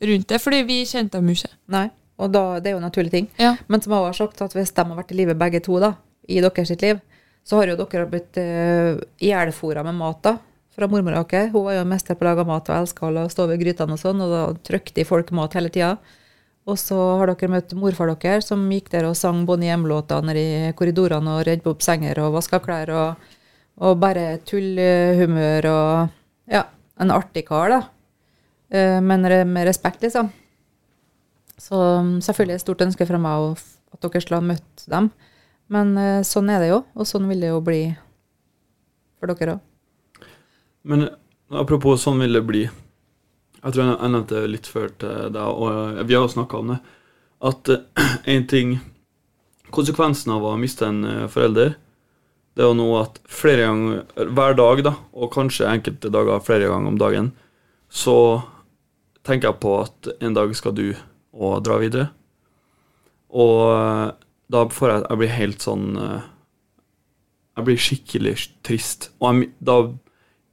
rundt 0.00 0.28
det, 0.30 0.38
fordi 0.40 0.62
vi 0.64 0.78
kjente 0.88 1.18
dem 1.18 1.28
jo 1.28 1.34
ikke. 1.36 1.50
Nei. 1.74 1.88
Og 2.22 2.30
da, 2.30 2.44
det 2.62 2.70
er 2.70 2.76
jo 2.76 2.80
en 2.80 2.86
naturlig 2.86 3.12
ting. 3.14 3.28
Ja. 3.40 3.54
Men 3.66 3.82
som 3.82 3.94
jeg 3.94 4.06
har 4.06 4.16
sagt, 4.16 4.42
at 4.44 4.54
hvis 4.54 4.72
de 4.74 4.86
har 4.86 4.98
vært 4.98 5.12
i 5.12 5.18
livet 5.18 5.38
begge 5.38 5.60
to, 5.64 5.80
da, 5.82 5.94
i 6.30 6.40
deres 6.44 6.70
sitt 6.70 6.84
liv, 6.84 7.00
så 7.44 7.60
har 7.60 7.72
jo 7.72 7.78
dere 7.80 8.08
blitt 8.08 8.38
uh, 8.40 9.00
ihjelfora 9.20 9.84
med 9.86 9.98
mat, 9.98 10.20
da. 10.24 10.36
Fra 10.74 10.88
mormora 10.90 11.22
deres. 11.30 11.52
Hun 11.52 11.68
var 11.68 11.76
jo 11.76 11.86
mester 11.86 12.16
på 12.18 12.24
å 12.24 12.30
lage 12.30 12.46
mat 12.48 12.70
og 12.70 12.76
elska 12.80 13.10
å 13.10 13.24
stå 13.30 13.46
ved 13.50 13.60
grytene 13.62 13.94
og 13.94 14.00
sånn, 14.00 14.22
og 14.24 14.32
da 14.32 14.44
trykte 14.66 14.96
de 14.98 15.06
folk 15.06 15.30
mat 15.36 15.54
hele 15.58 15.70
tida. 15.74 15.96
Og 16.64 16.78
så 16.80 16.96
har 17.20 17.28
dere 17.30 17.50
møtt 17.52 17.74
morfar 17.76 18.10
deres, 18.14 18.48
som 18.48 18.62
gikk 18.72 18.88
der 18.94 19.06
og 19.10 19.18
sang 19.18 19.44
Bonnie 19.46 19.74
M-låter 19.74 20.24
nede 20.24 20.42
i 20.42 20.72
korridorene 20.76 21.36
og 21.36 21.44
redde 21.46 21.68
opp 21.70 21.84
senger 21.84 22.22
og 22.24 22.38
vaska 22.38 22.62
klær, 22.64 22.90
og, 22.90 23.34
og 23.84 23.98
bare 24.02 24.38
tullhumør 24.48 25.70
og 25.72 26.20
Ja, 26.50 26.66
en 27.00 27.12
artig 27.12 27.46
kar, 27.48 27.70
da. 27.72 27.78
Eh, 28.74 28.98
men 29.00 29.22
med 29.24 29.68
respekt, 29.68 30.02
liksom. 30.04 30.32
Så 31.54 31.76
selvfølgelig 31.78 32.24
selvfølgelig 32.24 32.54
et 32.54 32.64
stort 32.64 32.84
ønske 32.84 33.06
fra 33.06 33.20
meg 33.20 33.60
at 33.94 34.02
dere 34.02 34.22
skulle 34.22 34.40
ha 34.40 34.46
møtt 34.46 34.86
dem. 34.90 35.10
Men 35.72 35.94
eh, 35.98 36.22
sånn 36.26 36.50
er 36.52 36.60
det 36.60 36.72
jo, 36.72 36.80
og 36.94 37.08
sånn 37.08 37.28
vil 37.30 37.44
det 37.44 37.52
jo 37.52 37.60
bli 37.64 37.82
for 39.18 39.32
dere 39.32 39.56
òg. 39.56 40.26
Men 40.84 41.06
apropos 41.54 42.02
sånn 42.04 42.20
vil 42.20 42.36
det 42.36 42.44
bli. 42.44 42.64
Jeg 43.64 43.72
tror 43.72 43.86
jeg 43.86 44.12
nevnte 44.12 44.42
litt 44.50 44.68
før 44.68 44.90
til 45.00 45.30
deg, 45.32 45.46
og 45.46 45.70
eh, 45.70 46.02
vi 46.04 46.16
har 46.16 46.26
jo 46.26 46.34
snakka 46.34 46.60
om 46.60 46.74
det. 46.74 46.80
At 47.44 47.72
én 48.34 48.48
ting 48.50 48.78
Konsekvensen 49.74 50.30
av 50.30 50.44
å 50.46 50.52
miste 50.60 50.86
en 50.86 51.00
eh, 51.08 51.24
forelder, 51.32 51.72
det 52.54 52.62
er 52.62 52.68
jo 52.68 52.76
nå 52.78 52.84
at 53.00 53.16
flere 53.26 53.64
ganger 53.66 54.28
hver 54.36 54.54
dag, 54.60 54.82
da, 54.86 54.92
og 55.18 55.32
kanskje 55.34 55.66
enkelte 55.66 56.12
dager 56.14 56.44
flere 56.46 56.68
ganger 56.70 56.92
om 56.92 57.00
dagen, 57.00 57.32
så 57.90 58.14
tenker 59.26 59.48
jeg 59.48 59.58
på 59.64 59.72
at 59.80 60.12
en 60.22 60.36
dag 60.36 60.54
skal 60.54 60.76
du 60.76 60.84
og 61.34 61.62
dra 61.66 61.78
videre. 61.82 62.10
Og 63.34 63.58
eh, 63.74 64.12
da 64.54 64.62
får 64.70 64.90
jeg 64.90 65.02
Jeg 65.08 65.18
blir 65.18 65.32
helt 65.34 65.64
sånn 65.64 65.86
eh, 65.98 66.26
Jeg 67.56 67.66
blir 67.66 67.80
skikkelig 67.86 68.34
trist. 68.66 69.08
Og 69.18 69.40
jeg, 69.40 69.50
da, 69.58 69.78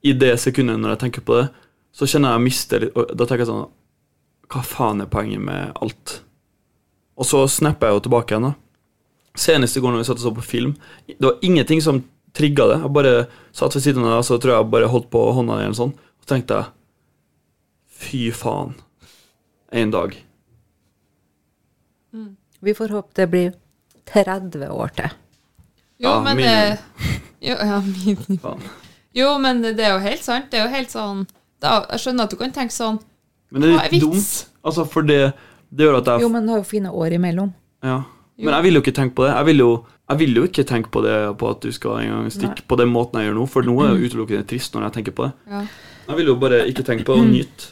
i 0.02 0.16
det 0.18 0.34
sekundet 0.42 0.82
når 0.82 0.96
jeg 0.96 1.02
tenker 1.06 1.26
på 1.28 1.38
det, 1.38 1.46
så 1.94 2.08
kjenner 2.08 2.32
jeg 2.34 2.40
jeg 2.40 2.48
mister 2.48 2.84
litt 2.86 2.98
og 2.98 3.14
Da 3.14 3.28
tenker 3.28 3.46
jeg 3.46 3.52
sånn 3.52 3.68
Hva 4.52 4.64
faen 4.66 5.04
er 5.04 5.12
poenget 5.12 5.44
med 5.46 5.76
alt? 5.84 6.22
Og 7.20 7.28
så 7.28 7.44
snapper 7.52 7.92
jeg 7.92 8.00
jo 8.00 8.06
tilbake 8.08 8.34
igjen. 8.34 8.50
da 8.50 9.38
Senest 9.38 9.78
i 9.78 9.84
går 9.84 9.94
når 9.94 10.02
vi 10.02 10.08
satt 10.10 10.20
og 10.20 10.26
så 10.26 10.34
på 10.36 10.44
film, 10.44 10.74
det 11.08 11.24
var 11.24 11.38
ingenting 11.46 11.80
som 11.84 12.02
trigga 12.36 12.66
det. 12.68 12.80
Jeg 12.82 12.94
bare 12.96 13.14
satt 13.56 13.76
ved 13.78 13.84
siden 13.86 14.04
av 14.04 14.18
deg, 14.18 14.26
så 14.28 14.38
tror 14.42 14.56
jeg 14.58 14.72
bare 14.74 14.90
holdt 14.92 15.08
på 15.14 15.22
hånda 15.38 15.60
di, 15.60 15.68
eller 15.70 15.78
sånn, 15.78 15.94
og 15.96 16.28
tenkte 16.28 16.58
jeg 16.60 16.72
Fy 18.02 18.22
faen. 18.34 18.74
En 19.72 19.94
dag. 19.94 20.16
Vi 22.62 22.74
får 22.78 22.94
håpe 22.96 23.16
det 23.18 23.28
blir 23.32 23.52
30 24.12 24.70
år 24.70 24.94
til. 24.98 25.14
Jo, 26.02 26.16
men 26.26 26.38
det, 26.38 26.78
jo, 27.42 27.56
ja. 27.56 27.82
Jo, 29.22 29.38
men 29.44 29.60
det 29.62 29.80
er 29.80 29.94
jo 29.96 30.02
helt 30.02 30.24
sant. 30.24 30.48
Det 30.52 30.60
er 30.60 30.68
jo 30.68 30.72
helt 30.72 30.92
sånn 30.94 31.26
da, 31.62 31.82
Jeg 31.92 32.00
skjønner 32.06 32.30
at 32.30 32.32
du 32.32 32.38
kan 32.40 32.54
tenke 32.56 32.74
sånn 32.74 33.02
Men 33.52 33.66
det 33.66 33.72
er 33.74 33.76
litt 33.92 33.98
er 34.00 34.06
dumt. 34.08 34.30
Altså, 34.64 34.86
for 34.88 35.06
det, 35.06 35.20
det 35.70 35.86
gjør 35.86 36.00
at 36.00 36.12
jeg 36.14 36.24
Jo, 36.24 36.30
men 36.32 36.48
du 36.48 36.54
har 36.54 36.62
jo 36.62 36.68
fine 36.70 36.94
år 36.96 37.18
imellom. 37.18 37.52
Ja. 37.84 38.00
Men 38.42 38.56
jeg 38.56 38.66
vil 38.66 38.80
jo 38.80 38.82
ikke 38.82 38.96
tenke 38.98 39.18
på 39.20 39.28
det. 39.28 39.34
Jeg 39.36 39.48
vil 39.52 39.62
jo, 39.62 39.70
jeg 40.10 40.22
vil 40.24 40.40
jo 40.40 40.46
ikke 40.48 40.66
tenke 40.70 40.90
på 40.94 41.04
det 41.06 41.18
på 41.38 41.52
at 41.52 41.62
du 41.62 41.76
skal 41.76 42.00
en 42.02 42.14
gang 42.16 42.32
stikke 42.34 42.66
på 42.66 42.78
den 42.80 42.90
måten 42.94 43.20
jeg 43.20 43.30
gjør 43.30 43.38
nå, 43.38 43.46
for 43.52 43.68
nå 43.68 43.76
er 43.84 43.92
det 43.94 44.10
utelukkende 44.10 44.48
trist 44.50 44.74
når 44.74 44.88
jeg 44.88 44.96
tenker 45.00 45.18
på 45.18 45.28
det. 45.28 45.34
ja. 45.52 45.66
Jeg 46.08 46.18
vil 46.18 46.32
jo 46.32 46.34
bare 46.42 46.64
ikke 46.68 46.84
tenke 46.84 47.06
på 47.08 47.16
det 47.16 47.22
og 47.24 47.30
nyte. 47.30 47.68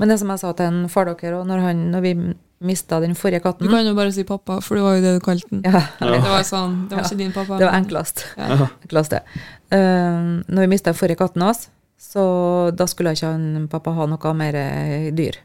Men 0.00 0.10
det 0.10 0.16
som 0.18 0.30
jeg 0.32 0.40
sa 0.40 0.50
til 0.56 0.66
en 0.66 0.88
far 0.90 1.06
dere, 1.10 1.36
og 1.36 1.46
når, 1.46 1.60
han, 1.62 1.82
når 1.92 2.02
vi 2.02 2.12
mista 2.60 3.00
den 3.00 3.14
forrige 3.14 3.40
katten. 3.42 3.66
Du 3.66 3.70
kan 3.72 3.84
jo 3.86 3.94
bare 3.94 4.12
si 4.12 4.24
pappa, 4.24 4.60
for 4.62 4.76
det 4.76 4.82
var 4.84 4.94
jo 4.96 5.02
det 5.02 5.14
du 5.18 5.20
kalte 5.24 5.48
den. 5.50 5.62
ja, 5.64 5.80
Det 6.00 6.20
var 6.22 6.42
sånn, 6.46 6.88
det 6.88 6.96
var 6.96 7.02
Ja. 7.02 7.08
ikke 7.08 7.18
din 7.18 7.32
pappa. 7.32 7.58
Det 7.58 7.66
var 7.66 7.74
enklest. 7.80 8.24
Ja. 8.38 8.68
enklest 8.86 9.10
det. 9.10 9.22
Uh, 9.72 10.42
når 10.48 10.60
vi 10.60 10.66
mista 10.76 10.92
forrige 10.92 11.16
katten 11.18 11.42
hans, 11.42 11.68
Så 11.98 12.70
da 12.76 12.84
skulle 12.86 13.12
ikke 13.14 13.26
han 13.32 13.66
pappa 13.68 13.90
ha 13.90 14.04
noe 14.06 14.32
mer 14.34 14.54
eh, 14.54 15.10
dyr. 15.10 15.36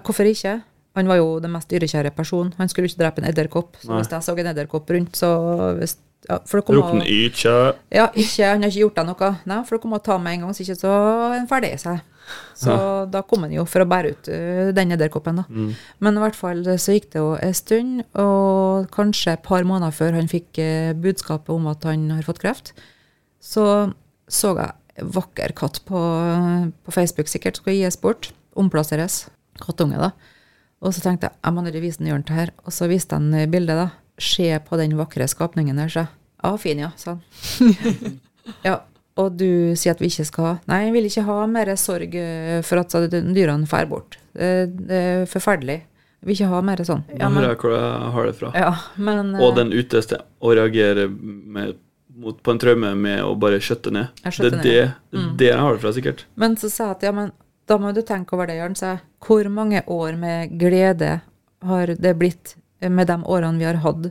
Hvorfor 0.00 0.24
ikke? 0.24 0.62
Han 0.96 1.06
var 1.06 1.16
jo 1.20 1.40
den 1.40 1.52
mest 1.52 1.68
dyrekjære 1.68 2.10
personen. 2.16 2.54
Han 2.58 2.68
skulle 2.68 2.88
ikke 2.88 2.98
drepe 3.02 3.18
en 3.22 3.28
edderkopp. 3.28 3.76
Så 3.82 3.88
Nei. 3.90 3.98
hvis 4.00 4.10
jeg 4.10 4.22
så 4.22 4.38
en 4.38 4.46
edderkopp 4.54 4.88
rundt, 4.90 5.12
så 5.14 5.28
hvis, 5.78 5.96
ja, 6.28 6.38
For 6.46 6.58
det 6.60 6.66
kom 6.66 6.76
Ropt 6.76 6.92
den 6.92 7.02
å- 7.02 7.06
ikke. 7.06 7.74
ja, 7.92 8.08
ikke, 8.14 8.44
han 8.48 8.62
har 8.62 8.70
ikke 8.70 8.80
gjort 8.80 8.94
deg 8.96 9.06
noe. 9.06 9.38
Nei, 9.46 9.62
for 9.64 9.76
det 9.76 9.82
kom 9.82 9.92
å 9.92 10.02
ta 10.02 10.18
med 10.18 10.32
en 10.34 10.40
gang, 10.40 10.50
så 10.54 10.62
ikke 10.64 10.78
så 10.80 10.88
er 11.30 11.38
han 11.38 11.46
ferdig 11.48 11.72
i 11.74 11.76
seg. 11.76 12.00
Så 12.60 12.74
da 13.10 13.22
kom 13.24 13.46
han 13.46 13.54
jo 13.54 13.64
for 13.68 13.84
å 13.84 13.88
bære 13.88 14.12
ut 14.12 14.30
øh, 14.32 14.70
den 14.76 14.92
edderkoppen, 14.96 15.40
da. 15.40 15.44
Men 16.04 16.18
i 16.18 16.22
hvert 16.24 16.38
fall 16.38 16.62
så 16.76 16.96
gikk 16.96 17.10
det 17.14 17.22
jo 17.22 17.32
en 17.40 17.56
stund, 17.56 18.04
og 18.20 18.90
kanskje 18.94 19.36
et 19.36 19.44
par 19.46 19.64
måneder 19.68 19.94
før 19.96 20.18
han 20.18 20.30
fikk 20.30 20.60
eh, 20.60 20.92
budskapet 20.92 21.52
om 21.54 21.70
at 21.72 21.86
han 21.88 22.08
har 22.12 22.26
fått 22.26 22.42
kreft, 22.42 22.74
så 23.40 23.90
så 24.30 24.54
jeg 24.54 25.08
vakker 25.14 25.54
katt 25.58 25.80
på, 25.88 26.00
på 26.86 26.94
Facebook, 26.94 27.30
sikkert 27.30 27.60
skal 27.60 27.76
gis 27.76 27.98
bort, 28.00 28.30
omplasseres. 28.58 29.24
Kattunge, 29.60 29.98
da. 30.00 30.12
Og 30.80 30.94
så 30.96 31.02
tenkte 31.04 31.28
jeg 31.28 31.36
jeg 31.42 31.56
må 31.56 31.64
ned 31.64 31.76
vise 31.82 32.00
den 32.00 32.10
Jørn 32.12 32.24
til 32.26 32.38
her. 32.38 32.52
Og 32.64 32.74
så 32.74 32.88
viste 32.90 33.18
han 33.18 33.32
eh, 33.36 33.48
bildet, 33.50 33.76
da. 33.76 33.88
Se 34.20 34.48
på 34.64 34.78
den 34.80 34.96
vakre 34.98 35.26
skapningen 35.28 35.80
der, 35.80 35.92
så. 35.92 36.06
Ja, 36.40 36.54
fin, 36.60 36.80
ja, 36.80 36.92
sa 37.00 37.16
han. 37.16 37.80
ja, 38.68 38.78
og 39.20 39.36
du 39.38 39.76
sier 39.78 39.94
at 39.94 40.00
vi 40.02 40.08
ikke 40.10 40.26
skal 40.28 40.46
ha 40.46 40.54
Nei, 40.70 40.80
jeg 40.86 40.94
vil 40.96 41.08
ikke 41.10 41.26
ha 41.28 41.36
mer 41.50 41.70
sorg 41.80 42.16
eh, 42.16 42.58
for 42.66 42.82
at 42.82 42.96
dyrene 43.12 43.66
drar 43.68 43.86
bort. 43.90 44.18
Det, 44.32 44.50
det 44.88 45.00
er 45.00 45.28
forferdelig. 45.30 45.78
Jeg 46.20 46.28
vil 46.28 46.36
ikke 46.36 46.50
ha 46.52 46.62
mer 46.64 46.82
sånn. 46.84 47.04
Ja, 47.16 47.30
hører 47.32 47.54
jeg 47.54 47.60
hvor 47.62 47.76
jeg 47.76 48.10
har 48.16 48.26
det 48.28 48.34
fra. 48.36 48.50
ja, 48.54 48.72
men 49.00 49.34
Og 49.38 49.46
eh, 49.52 49.54
den 49.62 49.72
uteste 49.72 50.20
å 50.40 50.52
reagere 50.56 51.06
med, 51.10 51.78
mot, 52.20 52.40
på 52.44 52.54
en 52.54 52.60
traume 52.60 52.92
med 52.98 53.22
å 53.24 53.32
bare 53.40 53.60
skjøtte 53.64 53.92
ned. 53.96 54.10
Det 54.24 54.34
er 54.34 54.50
det, 54.50 54.62
det, 54.66 54.74
er 54.84 55.30
det 55.40 55.48
jeg 55.48 55.62
har 55.62 55.76
det 55.76 55.84
fra, 55.84 55.94
sikkert. 55.96 56.26
Men 56.40 56.58
så 56.60 56.68
sa 56.72 56.90
jeg 56.90 56.98
at 56.98 57.06
ja, 57.08 57.14
men 57.16 57.32
da 57.70 57.78
må 57.80 57.94
du 57.96 58.02
tenke 58.04 58.36
over 58.36 58.50
det, 58.50 58.58
Jørn. 58.60 58.76
sa 58.76 58.94
jeg. 58.94 59.04
Hvor 59.24 59.48
mange 59.52 59.82
år 59.86 60.18
med 60.20 60.56
glede 60.60 61.20
har 61.64 61.94
det 61.94 62.16
blitt 62.18 62.56
med 62.80 63.08
de 63.08 63.20
årene 63.24 63.60
vi 63.60 63.68
har 63.68 63.80
hatt? 63.84 64.10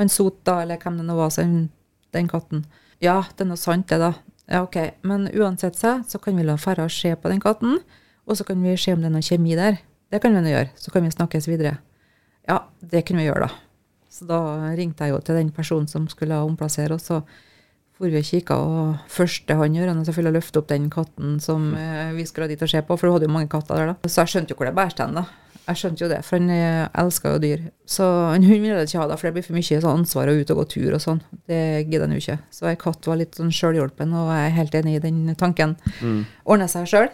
Han 0.00 0.10
sot 0.10 0.40
da, 0.46 0.62
eller 0.64 0.80
hvem 0.82 0.98
det 0.98 1.06
nå 1.06 1.16
var, 1.18 1.30
så 1.30 1.44
den 1.44 2.28
katten. 2.30 2.64
Ja, 3.02 3.20
det 3.36 3.44
er 3.44 3.50
noe 3.50 3.60
sant, 3.60 3.86
det, 3.90 4.00
da. 4.00 4.12
Ja, 4.50 4.62
ok. 4.62 4.76
Men 5.02 5.28
uansett 5.32 5.76
så, 5.78 5.96
så 6.08 6.20
kan 6.20 6.36
vi 6.36 6.44
la 6.44 6.56
Ferra 6.60 6.88
se 6.92 7.14
på 7.16 7.32
den 7.32 7.40
katten, 7.40 7.78
og 8.24 8.38
så 8.38 8.44
kan 8.48 8.60
vi 8.62 8.76
se 8.80 8.92
om 8.94 9.02
det 9.02 9.10
er 9.10 9.14
noe 9.16 9.24
kjemi 9.24 9.56
der. 9.58 9.80
Det 10.12 10.20
kan 10.22 10.34
vi 10.36 10.42
nå 10.44 10.52
gjøre. 10.52 10.72
Så 10.78 10.92
kan 10.94 11.04
vi 11.04 11.12
snakkes 11.14 11.48
videre. 11.48 11.78
Ja, 12.48 12.60
det 12.80 13.06
kunne 13.08 13.24
vi 13.24 13.30
gjøre, 13.30 13.48
da. 13.48 13.64
Så 14.12 14.28
da 14.28 14.38
ringte 14.76 15.06
jeg 15.06 15.14
jo 15.14 15.22
til 15.24 15.40
den 15.40 15.50
personen 15.54 15.88
som 15.90 16.06
skulle 16.12 16.36
omplassere, 16.44 16.94
oss, 16.94 17.08
og 17.10 17.26
for 17.94 18.10
vi 18.10 18.20
kikka, 18.26 18.56
og 18.58 19.08
første 19.10 19.54
han 19.58 19.74
gjør, 19.74 19.90
er 19.90 20.04
selvfølgelig 20.06 20.32
å 20.32 20.36
løfte 20.36 20.60
opp 20.60 20.70
den 20.70 20.86
katten 20.90 21.38
som 21.42 21.72
eh, 21.78 22.12
vi 22.14 22.26
skulle 22.26 22.48
dit 22.50 22.62
og 22.62 22.70
se 22.70 22.82
på, 22.82 22.96
for 22.98 23.06
du 23.06 23.14
hadde 23.14 23.28
jo 23.28 23.34
mange 23.34 23.50
katter 23.50 23.80
der, 23.80 23.92
da. 23.92 24.10
Så 24.10 24.22
jeg 24.22 24.32
skjønte 24.34 24.54
jo 24.54 24.58
hvor 24.58 24.68
det 24.68 24.74
bærer 24.76 25.02
hen, 25.02 25.18
da. 25.18 25.24
Jeg 25.64 25.80
skjønte 25.80 26.04
jo 26.04 26.10
det, 26.10 26.20
for 26.26 26.36
han 26.36 26.50
eh, 26.52 26.84
elsker 27.00 27.34
jo 27.34 27.40
dyr. 27.40 27.66
Så 27.88 28.04
en 28.34 28.44
hund 28.44 28.60
ville 28.60 28.76
jeg 28.82 28.90
ikke 28.90 29.00
ha, 29.00 29.08
da, 29.08 29.16
for 29.16 29.28
det 29.28 29.34
blir 29.38 29.46
for 29.46 29.56
mye 29.56 29.80
sånn 29.80 30.00
ansvar 30.02 30.28
å 30.28 30.36
ut 30.36 30.52
og 30.52 30.60
gå 30.60 30.64
tur 30.74 30.96
og 30.96 31.02
sånn. 31.04 31.22
Det 31.48 31.60
gidder 31.86 32.04
han 32.04 32.16
jo 32.16 32.20
ikke. 32.20 32.38
Så 32.52 32.68
ei 32.68 32.76
katt 32.80 33.08
var 33.08 33.20
litt 33.20 33.38
sånn 33.40 33.52
sjølhjulpen, 33.54 34.12
og 34.12 34.28
jeg 34.34 34.50
er 34.50 34.56
helt 34.58 34.78
enig 34.80 34.98
i 34.98 35.04
den 35.06 35.22
tanken. 35.40 35.76
Ordne 36.44 36.68
seg 36.68 36.88
sjøl. 36.90 37.08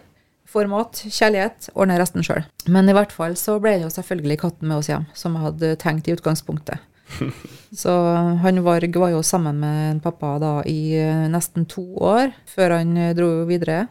Får 0.50 0.66
mat, 0.66 0.98
kjærlighet, 1.06 1.70
ordner 1.78 2.00
resten 2.02 2.26
sjøl. 2.26 2.42
Men 2.74 2.90
i 2.90 2.94
hvert 2.96 3.12
fall 3.14 3.36
så 3.38 3.60
ble 3.62 3.76
det 3.76 3.84
jo 3.84 3.92
selvfølgelig 3.94 4.40
katten 4.42 4.66
med 4.66 4.80
oss 4.80 4.90
hjem, 4.90 5.06
som 5.14 5.36
jeg 5.38 5.46
hadde 5.46 5.76
tenkt 5.78 6.10
i 6.10 6.16
utgangspunktet. 6.16 6.82
Så 7.82 7.92
han 8.42 8.60
Varg 8.66 8.96
var 8.98 9.12
jo 9.14 9.22
sammen 9.26 9.60
med 9.62 9.78
en 9.92 10.02
pappa 10.02 10.36
da 10.42 10.52
i 10.66 10.92
eh, 10.98 11.26
nesten 11.30 11.66
to 11.70 11.84
år, 12.02 12.34
før 12.50 12.76
han 12.80 12.96
eh, 12.98 13.14
dro 13.18 13.30
videre. 13.48 13.84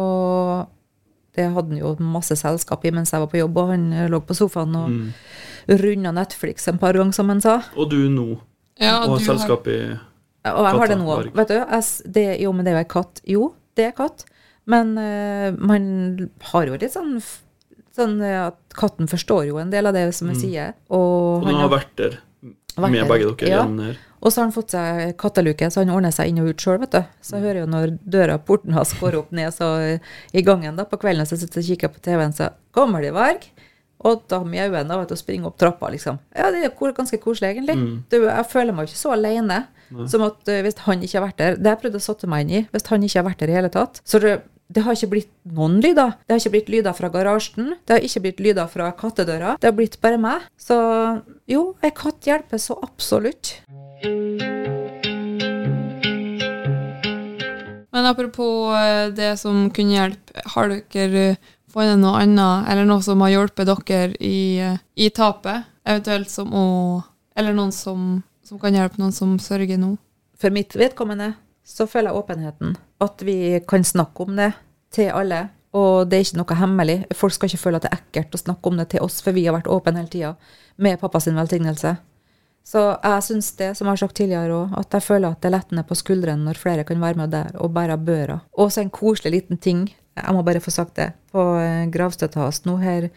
Og 0.00 0.68
det 1.40 1.46
hadde 1.56 1.72
han 1.72 1.80
jo 1.80 1.94
masse 2.04 2.36
selskap 2.36 2.84
i 2.84 2.92
mens 2.94 3.10
jeg 3.16 3.24
var 3.24 3.30
på 3.32 3.40
jobb, 3.40 3.56
og 3.64 3.72
han 3.72 3.88
eh, 3.96 4.08
lå 4.12 4.20
på 4.28 4.36
sofaen 4.36 4.76
og 4.76 4.90
Mm. 4.92 5.10
runda 5.80 6.12
Netflix 6.12 6.68
en 6.68 6.78
par 6.78 6.92
ganger, 6.96 7.12
som 7.16 7.28
han 7.32 7.40
sa. 7.40 7.58
Og 7.76 7.90
du 7.90 7.98
nå, 8.12 8.28
Ja, 8.80 9.00
og 9.04 9.18
du 9.18 9.24
har 9.24 9.36
selskap 9.36 9.66
i 9.68 9.78
Og 10.48 10.64
jeg 10.64 10.78
har 10.80 10.88
det 10.88 10.98
nå. 10.98 11.16
Vet 11.36 11.48
du, 11.50 11.54
jeg, 11.58 11.84
det, 12.16 12.26
jo, 12.40 12.52
men 12.56 12.64
det 12.64 12.72
er 12.72 12.78
jo 12.78 12.84
ei 12.84 12.88
katt. 12.94 13.20
Jo, 13.28 13.48
det 13.76 13.84
er 13.90 13.92
katt. 13.98 14.24
Men 14.70 14.94
uh, 14.96 15.50
man 15.58 16.30
har 16.52 16.66
jo 16.68 16.76
litt 16.80 16.92
sånn 16.94 17.18
Sånn 17.90 18.20
eh, 18.22 18.46
at 18.46 18.56
katten 18.78 19.08
forstår 19.10 19.48
jo 19.48 19.56
en 19.58 19.70
del 19.72 19.88
av 19.90 19.92
det 19.96 20.04
som 20.14 20.28
jeg 20.30 20.38
sier. 20.44 20.74
Og, 20.88 21.42
Mm. 21.42 21.42
Og 21.42 21.46
han 21.50 21.60
har 21.64 21.72
vært 21.74 21.96
der 21.98 22.12
Vært 22.76 22.90
med 22.94 23.00
der. 23.02 23.08
begge 23.10 23.32
dere 23.36 23.50
Ja. 23.50 23.64
Og 24.20 24.28
så 24.28 24.40
har 24.40 24.48
han 24.48 24.54
fått 24.54 24.74
seg 24.74 25.14
katteluke, 25.20 25.70
så 25.72 25.80
han 25.80 25.92
ordner 25.94 26.12
seg 26.14 26.30
inn 26.30 26.42
og 26.42 26.52
ut 26.52 26.60
sjøl, 26.60 26.80
vet 26.82 26.92
du. 26.92 27.00
Så 27.24 27.38
jeg 27.38 27.46
hører 27.46 27.62
jo 27.62 27.70
når 27.72 27.96
døra 28.04 28.36
porten 28.44 28.76
hans 28.76 28.92
går 29.00 29.16
opp 29.22 29.32
ned 29.36 29.54
så 29.56 29.70
i 30.36 30.44
gangen 30.44 30.76
da, 30.76 30.84
på 30.88 31.00
kvelden, 31.00 31.28
så 31.28 31.40
sitter 31.40 31.62
jeg 31.62 31.66
og 31.66 31.72
kikker 31.74 31.94
på 31.94 32.04
TV-en, 32.04 32.36
så 32.36 32.52
kommer 32.76 33.04
de 33.04 33.14
varg. 33.16 33.48
Og 34.00 34.22
da 34.32 34.38
mjauer 34.44 34.80
han 34.80 34.92
og 34.94 35.10
springer 35.18 35.50
opp 35.50 35.58
trappa, 35.60 35.90
liksom. 35.92 36.20
Ja, 36.36 36.48
det 36.52 36.62
er 36.68 36.92
ganske 36.96 37.20
koselig, 37.20 37.52
egentlig. 37.52 37.76
Du, 38.12 38.22
jeg 38.24 38.48
føler 38.48 38.76
meg 38.76 38.86
jo 38.86 38.94
ikke 38.94 39.02
så 39.02 39.12
alene 39.16 39.64
som 40.08 40.22
at 40.24 40.46
uh, 40.48 40.60
hvis 40.64 40.78
han 40.86 41.02
ikke 41.02 41.18
har 41.18 41.24
vært 41.24 41.40
der 41.40 41.56
Det 41.58 41.72
jeg 41.72 41.80
prøvd 41.82 41.98
å 41.98 42.02
sette 42.04 42.30
meg 42.30 42.44
inn 42.44 42.52
i. 42.60 42.62
Hvis 42.70 42.88
han 42.92 43.04
ikke 43.04 43.18
har 43.18 43.26
vært 43.26 43.42
der 43.42 43.52
i 43.52 43.56
hele 43.58 43.70
tatt. 43.74 44.00
Så 44.06 44.20
det, 44.22 44.36
det 44.70 44.84
har 44.86 44.96
ikke 44.96 45.10
blitt 45.16 45.32
noen 45.50 45.80
lyder. 45.82 46.14
Det 46.24 46.36
har 46.36 46.42
ikke 46.42 46.54
blitt 46.54 46.72
lyder 46.76 46.96
fra 46.96 47.10
garasjen. 47.12 47.74
Det 47.84 47.96
har 47.96 48.06
ikke 48.06 48.24
blitt 48.26 48.42
lyder 48.46 48.70
fra 48.70 48.90
kattedøra. 48.96 49.56
Det 49.60 49.68
har 49.68 49.76
blitt 49.76 49.98
bare 50.02 50.20
meg. 50.22 50.46
Så 50.60 50.78
jo, 51.50 51.72
ei 51.82 51.92
katt 51.96 52.30
hjelper 52.30 52.62
så 52.62 52.78
absolutt. 52.86 53.58
Men 57.92 58.06
apropos 58.06 58.76
eh, 58.76 59.08
det 59.12 59.36
som 59.36 59.70
kunne 59.70 59.92
hjelpe, 59.92 60.44
har 60.54 60.70
dere 60.92 61.24
funnet 61.70 62.00
noe 62.00 62.22
annet, 62.22 62.68
eller 62.72 62.88
noe 62.88 63.04
som 63.04 63.20
har 63.24 63.34
hjulpet 63.34 63.68
dere 63.68 64.14
i, 64.16 64.56
eh, 64.56 64.80
i 64.96 65.10
tapet? 65.12 65.68
Eventuelt 65.84 66.30
som 66.30 66.52
å 66.54 66.66
Eller 67.36 67.54
noen 67.54 67.70
som, 67.72 68.22
som 68.44 68.58
kan 68.58 68.74
hjelpe 68.74 68.98
noen 69.00 69.14
som 69.14 69.38
sørger 69.40 69.78
nå? 69.78 69.94
For 70.36 70.52
mitt 70.52 70.74
vedkommende 70.76 71.34
så 71.64 71.86
føler 71.88 72.10
jeg 72.10 72.18
åpenheten. 72.18 72.74
At 73.00 73.22
vi 73.24 73.60
kan 73.68 73.84
snakke 73.86 74.26
om 74.26 74.34
det 74.36 74.50
til 74.92 75.12
alle. 75.14 75.48
Og 75.72 76.10
det 76.10 76.18
er 76.18 76.26
ikke 76.26 76.40
noe 76.40 76.58
hemmelig. 76.58 76.98
Folk 77.16 77.36
skal 77.36 77.48
ikke 77.48 77.62
føle 77.62 77.78
at 77.78 77.86
det 77.86 77.92
er 77.94 78.00
ekkelt 78.02 78.34
å 78.34 78.42
snakke 78.42 78.72
om 78.72 78.80
det 78.80 78.88
til 78.90 79.06
oss, 79.06 79.20
for 79.22 79.36
vi 79.36 79.46
har 79.46 79.54
vært 79.54 79.70
åpne 79.70 80.02
hele 80.02 80.12
tida 80.12 80.32
med 80.76 80.98
pappas 81.00 81.30
velsignelse. 81.30 81.94
Så 82.66 82.82
jeg 83.02 83.24
syns 83.26 83.48
det, 83.58 83.72
som 83.76 83.88
jeg 83.88 83.96
har 83.96 84.02
sagt 84.04 84.18
tidligere 84.20 84.54
òg, 84.54 84.76
at 84.78 84.94
jeg 84.94 85.02
føler 85.02 85.32
at 85.32 85.40
det 85.42 85.50
letter 85.54 85.86
på 85.88 85.96
skuldrene 85.98 86.46
når 86.46 86.60
flere 86.60 86.84
kan 86.86 87.00
være 87.02 87.18
med 87.18 87.32
der 87.34 87.56
og 87.58 87.72
bære 87.74 87.96
børa. 87.98 88.40
Og 88.58 88.70
så 88.70 88.84
en 88.84 88.92
koselig 88.94 89.32
liten 89.32 89.58
ting, 89.58 89.88
jeg 90.16 90.36
må 90.36 90.44
bare 90.46 90.62
få 90.62 90.70
sagt 90.74 90.96
det, 91.00 91.12
på 91.32 91.42
eh, 91.58 91.88
gravstøtta 91.90 92.44
hans 92.44 92.64
nå 92.68 92.76
her 92.82 93.10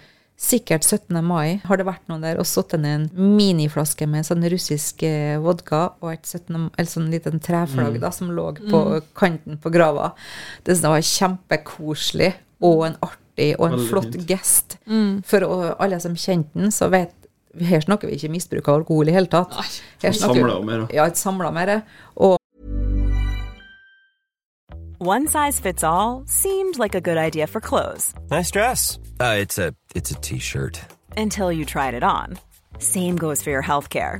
Sikkert 0.43 0.83
17. 0.83 1.13
mai 1.23 1.61
har 1.63 1.77
det 1.77 1.85
vært 1.85 2.07
noen 2.09 2.23
der 2.25 2.39
og 2.41 2.47
satt 2.49 2.73
ned 2.81 3.03
en 3.13 3.35
miniflaske 3.37 4.07
med 4.09 4.25
sånn 4.25 4.41
russisk 4.49 5.03
eh, 5.05 5.37
vodka 5.39 5.93
og 6.01 6.09
et 6.09 6.25
17, 6.25 6.71
eller 6.73 6.89
sånn 6.89 7.11
liten 7.13 7.39
treflagg 7.43 7.99
da, 8.01 8.09
som 8.11 8.31
lå 8.33 8.47
på 8.57 8.81
kanten 9.15 9.59
på 9.61 9.71
grava. 9.71 10.09
Det 10.65 10.79
var 10.81 11.05
kjempekoselig 11.05 12.31
og 12.65 12.81
en 12.89 12.97
artig 13.05 13.51
og 13.59 13.67
en 13.67 13.77
Veldig 13.77 13.89
flott 13.91 14.09
fint. 14.17 14.25
gest. 14.33 14.77
For 15.29 15.45
alle 15.77 16.01
som 16.01 16.17
kjente 16.17 16.57
den, 16.57 16.73
så 16.73 16.89
vet 16.91 17.13
her 17.61 17.79
snakker 17.79 18.07
vi 18.07 18.13
ikke 18.17 18.29
misbruk 18.33 18.67
av 18.67 18.75
alkohol 18.81 19.07
i 19.07 19.11
hele 19.11 19.27
tatt. 19.27 19.53
Her 20.01 20.11
snakker 20.11 20.43
vi- 20.65 20.77
da. 20.79 20.87
Ja, 20.93 21.05
et 21.05 21.17
samla 21.17 21.51
mer. 21.53 21.81
Og 22.15 22.37
One 24.99 25.27
size 25.27 25.59
fits 25.59 25.83
all 25.83 26.23
seemed 26.27 26.79
like 26.79 26.95
a 26.95 27.01
good 27.01 27.17
idea 27.17 27.45
for 27.45 27.59
clothes 27.59 28.13
Nice 28.31 28.51
dress. 28.51 28.97
Uh, 29.19 29.35
it's 29.41 29.57
a 29.59 29.73
it's 29.95 30.11
a 30.11 30.15
t-shirt. 30.21 30.79
until 31.17 31.51
you 31.51 31.65
tried 31.65 31.93
it 31.93 32.03
on. 32.03 32.37
Same 32.79 33.15
goes 33.17 33.43
for 33.43 33.51
your 33.51 33.61
healthcare. 33.63 34.19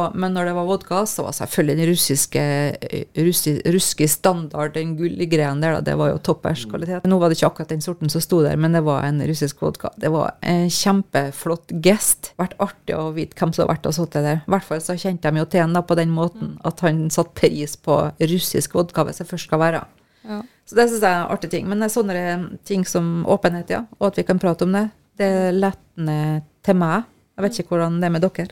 Og- 0.00 0.14
Men 0.16 0.32
når 0.34 0.44
det 0.50 0.54
var 0.56 0.66
vodka, 0.66 1.02
så 1.06 1.22
var 1.26 1.32
selvfølgelig 1.36 1.76
den 1.76 1.88
russiske, 1.90 2.42
eh, 2.90 3.04
russi, 3.16 3.54
russiske 3.66 4.08
standard, 4.08 4.72
den 4.74 4.96
gullgreien 4.96 5.60
der, 5.60 5.74
da, 5.76 5.80
det 5.80 5.96
var 5.98 6.10
jo 6.12 6.18
toppers 6.18 6.64
kvalitet. 6.64 7.04
Nå 7.04 7.18
var 7.20 7.28
det 7.28 7.36
ikke 7.38 7.50
akkurat 7.52 7.68
den 7.68 7.80
sorten 7.84 8.10
som 8.10 8.20
sto 8.20 8.42
der, 8.42 8.56
men 8.56 8.72
det 8.72 8.82
var 8.84 9.04
en 9.04 9.20
russisk 9.20 9.60
vodka. 9.60 9.90
Det 9.98 10.10
var 10.10 10.34
en 10.42 10.68
kjempeflott 10.68 11.74
gest. 11.82 12.32
Vært 12.38 12.56
artig 12.58 12.96
å 12.96 13.12
vite 13.14 13.34
hvem 13.38 13.52
som 13.54 13.66
har 13.66 13.74
vært 13.76 13.86
og 13.86 13.94
sittet 13.94 14.22
der. 14.26 14.42
I 14.46 14.50
hvert 14.50 14.64
fall 14.64 14.80
så 14.80 14.96
kjente 14.98 15.30
de 15.32 15.38
jo 15.38 15.44
til 15.44 15.60
han 15.60 15.74
på 15.82 15.96
den 15.96 16.10
måten 16.10 16.58
at 16.64 16.80
han 16.80 17.08
satte 17.10 17.34
pris 17.34 17.76
på 17.76 18.12
russisk 18.20 18.72
vodka, 18.74 19.04
hvis 19.04 19.18
det 19.18 19.28
først 19.28 19.46
skal 19.48 19.58
være. 19.62 19.84
Ja. 20.28 20.42
Så 20.66 20.76
det 20.76 20.88
syns 20.90 21.00
jeg 21.00 21.10
er 21.10 21.24
en 21.24 21.30
artig 21.36 21.50
ting. 21.50 21.66
Men 21.68 21.80
det 21.80 21.88
er 21.90 22.02
sånne 22.02 22.58
ting 22.64 22.84
som 22.86 23.24
åpenhet, 23.26 23.70
ja, 23.70 23.84
og 23.98 24.06
at 24.12 24.16
vi 24.16 24.22
kan 24.28 24.38
prate 24.38 24.62
om 24.62 24.72
det, 24.72 24.90
det 25.18 25.54
letter 25.54 26.42
til 26.62 26.74
meg. 26.74 27.04
Jeg 27.38 27.42
vet 27.44 27.58
ikke 27.60 27.68
hvordan 27.76 28.00
det 28.00 28.04
er 28.06 28.10
med 28.10 28.22
dere. 28.22 28.48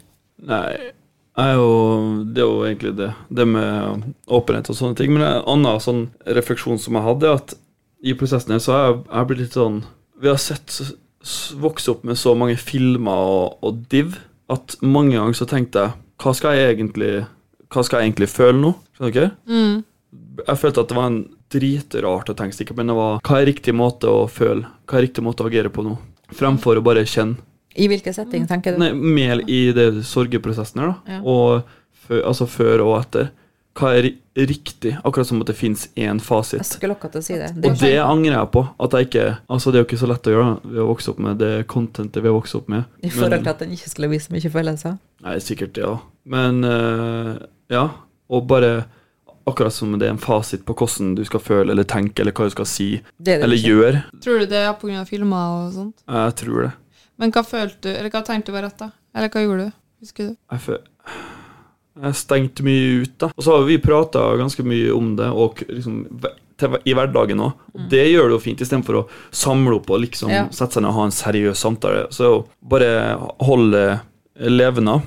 Nei, 0.48 0.92
er 1.44 1.54
jo, 1.58 1.70
det 2.26 2.42
er 2.42 2.48
jo 2.48 2.64
egentlig 2.66 2.94
det. 2.98 3.10
Det 3.30 3.46
med 3.46 4.06
åpenhet 4.26 4.70
og 4.72 4.78
sånne 4.78 4.98
ting. 4.98 5.12
Men 5.14 5.26
en 5.26 5.42
annen 5.54 5.82
sånn 5.82 6.04
refleksjon 6.38 6.80
som 6.82 6.98
jeg 6.98 7.06
hadde, 7.06 7.28
er 7.28 7.40
at 7.40 7.54
i 8.02 8.14
prosessen 8.18 8.54
her 8.54 8.62
så 8.62 8.74
har 8.74 8.84
jeg, 8.84 8.98
jeg 9.10 9.28
blitt 9.30 9.40
litt 9.42 9.56
sånn 9.58 9.78
Vi 10.22 10.30
har 10.30 10.38
sett 10.38 10.76
vokse 11.58 11.90
opp 11.90 12.04
med 12.06 12.18
så 12.18 12.34
mange 12.38 12.54
filmer 12.60 13.24
og, 13.26 13.58
og 13.66 13.80
div 13.90 14.14
at 14.52 14.76
mange 14.86 15.16
ganger 15.16 15.34
så 15.36 15.48
tenkte 15.50 15.82
jeg 15.82 15.96
Hva 16.22 16.34
skal 16.36 16.56
jeg 16.56 16.76
egentlig 16.76 17.10
skal 17.74 17.98
jeg 17.98 18.08
egentlig 18.08 18.30
føle 18.32 18.56
nå? 18.62 18.70
Skjønner 18.96 19.14
dere? 19.14 19.32
Mm. 19.50 19.82
Jeg 20.38 20.60
følte 20.62 20.84
at 20.84 20.92
det 20.92 20.96
var 20.96 21.10
en 21.10 21.18
dritrart 21.52 22.30
å 22.30 22.36
tenke 22.38 22.56
sikkert, 22.56 22.78
men 22.78 22.88
det 22.88 22.96
var 22.96 23.18
hva 23.24 23.40
er 23.40 23.48
riktig 23.48 23.74
måte 23.76 24.08
å 24.08 24.22
føle? 24.30 24.70
Hva 24.88 24.98
er 24.98 25.04
riktig 25.04 25.24
måte 25.26 25.44
å 25.44 25.50
agere 25.50 25.72
på 25.72 25.84
nå? 25.84 25.96
Fremfor 26.38 26.80
å 26.80 26.84
bare 26.84 27.04
kjenne. 27.08 27.42
I 27.76 27.88
hvilken 27.88 28.14
setting, 28.14 28.46
tenker 28.48 28.72
du? 28.74 28.78
Nei, 28.78 28.92
mer 28.92 29.42
i 29.50 29.72
det 29.76 30.04
sorgeprosessen 30.08 30.80
her, 30.80 30.94
da. 30.94 31.18
Ja. 31.18 31.20
Og 31.22 31.62
før, 32.06 32.22
altså 32.30 32.46
før 32.48 32.80
og 32.86 32.94
etter. 33.02 33.28
Hva 33.78 33.92
er 33.94 34.08
riktig? 34.34 34.96
Akkurat 35.06 35.28
som 35.28 35.38
at 35.44 35.46
det 35.52 35.54
fins 35.54 35.84
én 35.94 36.18
Jeg 36.18 36.24
fasit. 36.26 36.64
skulle 36.66 36.96
akkurat 36.96 37.12
til 37.14 37.20
å 37.20 37.26
si 37.28 37.36
det. 37.38 37.50
Og 37.62 37.76
det 37.78 37.92
angrer 38.02 38.34
jeg 38.34 38.50
på. 38.50 38.62
At 38.82 38.96
jeg 38.96 39.06
ikke 39.06 39.26
Altså, 39.48 39.70
det 39.70 39.78
er 39.78 39.84
jo 39.84 39.86
ikke 39.86 40.00
så 40.00 40.08
lett 40.10 40.26
å 40.26 40.34
gjøre. 40.34 40.48
ved 40.64 40.72
Vi 40.72 40.78
har 40.78 40.88
vokst 40.88 41.08
opp 41.12 41.18
med 41.18 41.38
det 41.38 41.52
contentet 41.70 42.22
vi 42.22 42.26
har 42.28 42.34
vokst 42.34 42.54
opp 42.58 42.68
med. 42.68 42.84
I 43.02 43.10
forhold 43.10 43.42
til 43.44 43.52
at 43.52 43.58
den 43.62 43.70
ikke 43.76 43.90
skulle 43.92 44.10
vise 44.10 44.32
mye 44.34 44.50
følelser. 44.50 44.98
Nei, 45.22 45.36
sikkert 45.38 45.74
det, 45.74 45.84
ja. 45.86 45.98
Men 46.26 46.64
eh, 46.64 47.36
ja. 47.70 47.84
Og 48.28 48.48
bare 48.50 48.84
akkurat 49.48 49.72
som 49.72 49.94
det 49.98 50.08
er 50.08 50.10
en 50.16 50.18
fasit 50.20 50.64
på 50.66 50.74
hvordan 50.74 51.14
du 51.14 51.22
skal 51.24 51.40
føle 51.40 51.70
eller 51.72 51.86
tenke, 51.88 52.20
eller 52.20 52.32
hva 52.36 52.48
du 52.50 52.50
skal 52.50 52.66
si, 52.68 52.88
Det 53.16 53.38
det 53.38 53.42
eller 53.46 53.56
gjøre. 53.62 54.02
Tror 54.20 54.42
du 54.42 54.46
det 54.50 54.58
er 54.66 54.74
pga. 54.74 55.04
filmer 55.06 55.66
og 55.68 55.72
sånt? 55.72 56.02
Jeg 56.04 56.34
tror 56.42 56.62
det. 56.66 56.72
Men 57.18 57.34
hva 57.34 57.42
følte 57.46 57.80
du, 57.88 57.90
eller 57.94 58.12
hva 58.14 58.22
tenkte 58.26 58.52
du 58.52 58.56
var 58.56 58.66
rett, 58.68 58.78
da? 58.78 58.92
Eller 59.16 59.32
hva 59.32 59.42
gjorde 59.42 59.68
du? 59.68 59.76
Husker 60.04 60.30
du? 60.30 60.34
Jeg, 60.52 60.62
føl 60.62 60.82
jeg 61.98 62.14
stengte 62.14 62.62
mye 62.66 62.90
ut, 63.02 63.14
da. 63.18 63.30
Og 63.34 63.42
så 63.44 63.56
har 63.56 63.64
vi 63.66 63.78
prata 63.82 64.20
ganske 64.38 64.62
mye 64.66 64.92
om 64.94 65.14
det 65.18 65.28
og 65.34 65.62
liksom, 65.66 65.96
i 66.86 66.94
hverdagen 66.94 67.42
òg. 67.42 67.64
Og 67.74 67.88
det 67.90 68.04
gjør 68.10 68.30
det 68.30 68.36
jo 68.36 68.42
fint, 68.42 68.62
istedenfor 68.62 69.00
å 69.00 69.06
samle 69.34 69.78
opp 69.80 69.90
og 69.94 70.02
liksom 70.04 70.30
Ja. 70.30 70.44
sette 70.54 70.78
seg 70.78 70.84
ned 70.84 70.92
og 70.92 70.98
ha 71.00 71.08
en 71.08 71.14
seriøs 71.14 71.58
samtale. 71.58 72.06
Så 72.14 72.46
bare 72.62 73.18
holde 73.42 73.82
levende. 74.38 75.00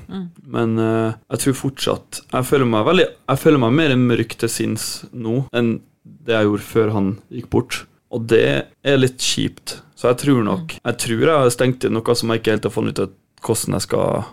Men 0.44 0.76
uh, 0.78 1.14
jeg 1.32 1.40
tror 1.40 1.54
fortsatt 1.56 2.18
Jeg 2.34 2.44
føler 2.44 2.68
meg 2.68 2.84
veldig 2.84 3.06
Jeg 3.08 3.40
føler 3.40 3.62
meg 3.62 3.72
mer 3.78 3.94
mørk 3.96 4.34
til 4.36 4.50
sinns 4.52 5.06
nå 5.08 5.46
enn 5.56 5.78
det 6.04 6.34
jeg 6.34 6.44
gjorde 6.50 6.66
før 6.66 6.90
han 6.92 7.06
gikk 7.32 7.48
bort. 7.48 7.78
Og 8.12 8.28
det 8.28 8.44
er 8.84 9.00
litt 9.00 9.22
kjipt. 9.22 9.78
Så 9.96 10.10
jeg 10.10 10.18
tror 10.24 10.42
nok 10.44 10.74
Jeg 10.78 10.96
tror 11.00 11.20
jeg 11.22 11.40
har 11.44 11.50
stengt 11.54 11.84
inn 11.86 11.94
noe 11.96 12.14
som 12.18 12.32
jeg 12.32 12.42
ikke 12.42 12.56
helt 12.56 12.68
har 12.68 12.74
funnet 12.74 12.98
ut 12.98 13.04
av 13.06 13.12
hvordan 13.42 13.76
jeg 13.78 13.84
skal 13.86 14.24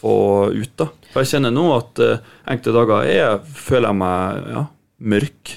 få 0.00 0.16
ut. 0.52 0.72
da 0.76 0.88
For 1.12 1.22
jeg 1.22 1.30
kjenner 1.34 1.54
nå 1.54 1.64
at 1.74 2.02
uh, 2.02 2.32
enkelte 2.50 2.74
dager 2.76 3.08
er, 3.08 3.38
føler 3.44 3.88
jeg 3.90 4.00
meg 4.00 4.50
ja, 4.54 4.64
mørk. 5.14 5.54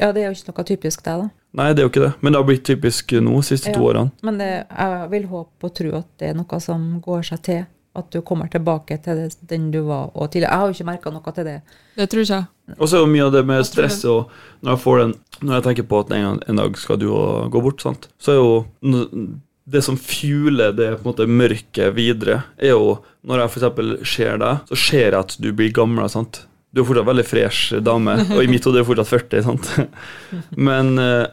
Ja, 0.00 0.10
det 0.12 0.22
er 0.22 0.30
jo 0.30 0.36
ikke 0.36 0.52
noe 0.52 0.66
typisk 0.68 1.04
deg, 1.06 1.24
da. 1.24 1.30
Nei, 1.52 1.68
det 1.76 1.82
er 1.82 1.86
jo 1.86 1.92
ikke 1.92 2.04
det. 2.06 2.12
Men 2.24 2.32
det 2.32 2.40
har 2.40 2.48
blitt 2.48 2.64
typisk 2.64 3.12
nå 3.20 3.34
de 3.36 3.44
siste 3.44 3.68
Ja. 3.68 3.76
to 3.76 3.84
årene. 3.90 4.12
Men 4.24 4.38
det, 4.40 4.50
jeg 4.72 5.08
vil 5.12 5.26
håpe 5.28 5.68
og 5.68 5.74
tro 5.76 5.90
at 5.98 6.08
det 6.18 6.30
er 6.30 6.38
noe 6.38 6.60
som 6.64 6.86
går 7.04 7.26
seg 7.28 7.42
til. 7.44 7.64
At 7.98 8.08
du 8.14 8.22
kommer 8.24 8.48
tilbake 8.48 8.96
til 9.04 9.18
det, 9.20 9.36
den 9.50 9.70
du 9.72 9.82
var 9.84 10.10
og 10.14 10.30
tidligere. 10.32 10.50
Jeg 10.50 10.58
har 10.58 10.70
jo 10.70 10.76
ikke 10.78 10.88
merka 10.88 11.12
noe 11.12 11.34
til 11.36 11.48
det. 11.48 11.58
Det 11.98 12.08
tror 12.08 12.24
ikke 12.24 12.40
jeg. 12.40 12.76
Og 12.78 12.88
så 12.88 12.96
er 12.96 13.02
jo 13.02 13.12
mye 13.12 13.26
av 13.26 13.32
det 13.34 13.42
med 13.44 13.66
stress 13.68 13.98
og 14.08 14.30
når 14.62 14.70
jeg 14.72 14.80
får 14.84 15.00
den 15.00 15.14
Når 15.42 15.56
jeg 15.56 15.64
tenker 15.66 15.86
på 15.90 15.98
at 15.98 16.12
en, 16.14 16.38
en 16.48 16.60
dag 16.60 16.76
skal 16.78 17.00
du 17.02 17.08
gå 17.50 17.60
bort, 17.64 17.82
sant? 17.82 18.06
så 18.22 18.32
er 18.32 18.38
jo 18.38 18.52
det 19.64 19.82
som 19.82 19.96
fueler 19.98 20.72
det 20.72 20.88
på 20.96 21.02
en 21.02 21.10
måte 21.10 21.26
mørket 21.26 21.94
videre, 21.96 22.42
er 22.58 22.74
jo 22.74 22.96
når 23.26 23.42
jeg 23.42 23.52
f.eks. 23.52 24.08
ser 24.14 24.40
deg, 24.42 24.64
så 24.70 24.78
ser 24.78 25.04
jeg 25.08 25.18
at 25.18 25.36
du 25.42 25.50
blir 25.54 25.74
gammel. 25.74 26.08
sant? 26.10 26.44
Du 26.72 26.82
er 26.82 26.88
fortsatt 26.88 27.08
veldig 27.08 27.26
fresh 27.28 27.78
dame, 27.84 28.16
og 28.34 28.42
i 28.42 28.50
mitt 28.50 28.66
hode 28.66 28.80
er 28.80 28.86
du 28.86 28.90
fortsatt 28.90 29.12
40. 29.12 29.44
sant? 29.46 29.70
Men 30.68 30.96
eh, 31.02 31.26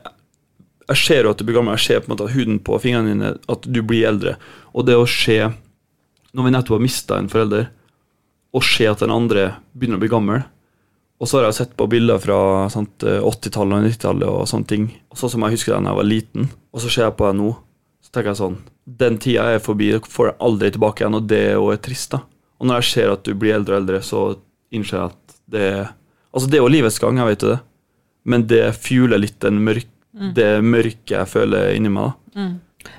jeg 0.90 1.02
ser 1.04 1.26
jo 1.26 1.34
at 1.34 1.42
du 1.42 1.46
blir 1.48 1.60
gammel. 1.60 1.78
Jeg 1.78 1.86
ser 1.86 2.04
på 2.04 2.10
en 2.10 2.16
måte 2.16 2.32
huden 2.34 2.62
på 2.66 2.78
fingrene 2.82 3.14
dine 3.14 3.34
at 3.50 3.66
du 3.70 3.82
blir 3.86 4.10
eldre. 4.10 4.38
Og 4.74 4.86
det 4.90 4.98
å 4.98 5.08
se, 5.10 5.38
når 6.34 6.46
vi 6.46 6.54
nettopp 6.54 6.76
har 6.78 6.84
mista 6.84 7.18
en 7.18 7.30
forelder, 7.32 7.70
og 8.54 8.66
se 8.66 8.88
at 8.90 9.02
den 9.04 9.14
andre 9.14 9.44
begynner 9.78 10.00
å 10.00 10.02
bli 10.02 10.10
gammel 10.10 10.40
Og 11.20 11.28
så 11.28 11.38
har 11.38 11.50
jeg 11.50 11.58
sett 11.58 11.74
på 11.78 11.86
bilder 11.92 12.18
fra 12.24 12.36
80-tallet 12.72 13.76
og 13.76 13.86
90-tallet 13.90 14.30
og 14.30 14.46
sånne 14.48 14.68
ting. 14.70 14.86
Og 15.12 15.20
sånn 15.20 15.34
som 15.34 15.44
jeg 15.44 15.58
husker 15.58 15.76
da 15.76 15.92
jeg 15.92 15.98
var 16.00 16.08
liten. 16.08 16.46
Og 16.72 16.80
så 16.80 16.88
ser 16.90 17.04
jeg 17.04 17.16
på 17.20 17.26
deg 17.28 17.36
nå, 17.42 17.50
så 18.00 18.14
tenker 18.14 18.30
jeg 18.32 18.40
sånn 18.40 18.56
Den 19.04 19.18
tida 19.20 19.50
er 19.52 19.60
forbi, 19.60 19.90
dere 19.92 20.08
får 20.10 20.30
jeg 20.30 20.38
aldri 20.48 20.70
tilbake 20.72 21.04
igjen, 21.04 21.18
og 21.20 21.28
det 21.28 21.42
er 21.50 21.58
jo 21.60 21.76
trist, 21.84 22.12
da. 22.16 22.22
Og 22.60 22.68
når 22.70 22.80
jeg 22.80 22.88
ser 22.94 23.12
at 23.14 23.26
du 23.28 23.34
blir 23.36 23.54
eldre 23.58 23.76
og 23.76 23.82
eldre, 23.84 24.00
så 24.02 24.22
innser 24.72 24.98
jeg 24.98 25.12
at 25.12 25.36
det 25.52 25.66
er 25.68 25.84
Altså, 26.32 26.46
det 26.50 26.58
er 26.60 26.62
jo 26.64 26.70
livets 26.70 27.00
gang, 27.02 27.18
jeg 27.18 27.26
vet 27.26 27.44
jo 27.44 27.50
det, 27.50 27.60
men 28.30 28.44
det 28.48 28.64
fjuler 28.78 29.18
litt 29.18 29.40
den 29.42 29.60
mørk, 29.66 29.88
det 30.36 30.50
mørket 30.62 31.14
jeg 31.16 31.28
føler 31.32 31.72
inni 31.76 31.90
meg. 31.90 32.12
da. 32.36 32.42